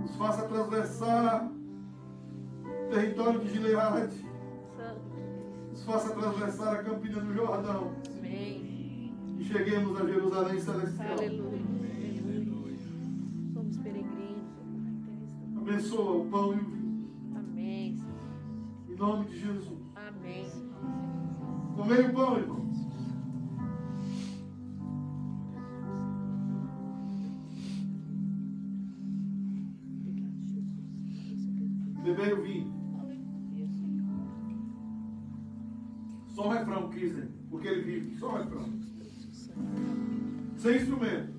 nos 0.00 0.16
faça 0.16 0.42
atravessar 0.42 1.50
o 2.64 2.90
território 2.90 3.40
de 3.40 3.52
Gileade, 3.52 4.26
nos 5.70 5.84
faça 5.84 6.12
atravessar 6.12 6.72
a 6.74 6.82
Campina 6.82 7.20
do 7.20 7.34
Jordão. 7.34 7.92
E 8.22 9.44
cheguemos 9.44 10.00
a 10.00 10.06
Jerusalém 10.06 10.60
Celestial. 10.60 11.12
Aleluia. 11.12 11.61
Abençoa 15.72 16.18
o 16.18 16.28
pão 16.28 16.52
e 16.52 16.58
o 16.58 16.64
vinho, 16.66 17.10
Amém. 17.34 17.96
Senhor. 17.96 18.90
em 18.90 18.94
nome 18.94 19.24
de 19.24 19.40
Jesus. 19.40 19.80
Amém. 19.96 20.46
Comei 21.74 22.00
o 22.00 22.12
pão, 22.12 22.34
Jesus. 22.36 22.82
Bebei 32.04 32.32
o 32.34 32.42
vinho. 32.42 32.72
Só 36.34 36.48
o 36.48 36.50
refrão, 36.50 36.90
Kiser, 36.90 37.30
porque 37.48 37.68
ele 37.68 37.80
vive. 37.80 38.18
Só 38.18 38.34
o 38.34 38.36
refrão. 38.36 38.68
Sem 40.58 40.76
instrumento. 40.76 41.31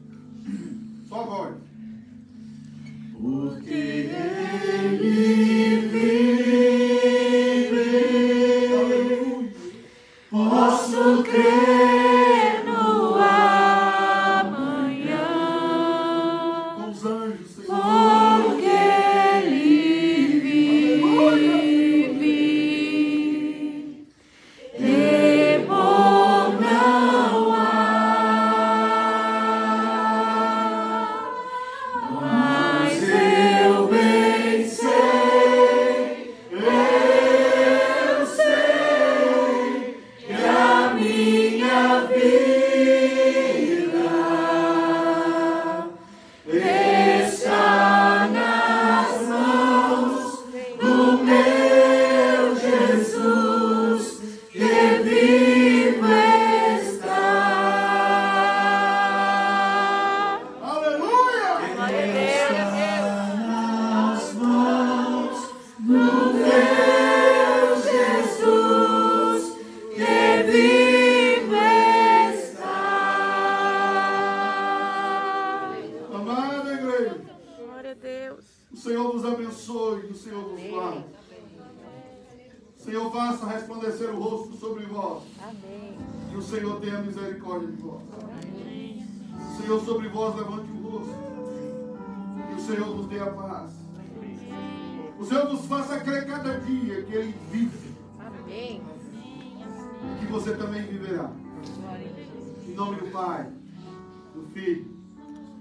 Filho 104.53 104.85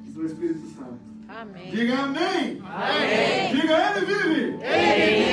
e 0.06 0.10
do 0.10 0.26
Espírito 0.26 0.68
Santo. 0.76 1.00
Amém. 1.28 1.70
Diga 1.70 1.98
amém. 1.98 2.62
amém. 2.62 3.54
Diga 3.54 3.96
ele 3.96 4.06
vive. 4.06 4.58
Ele 4.62 5.24
vive. 5.24 5.31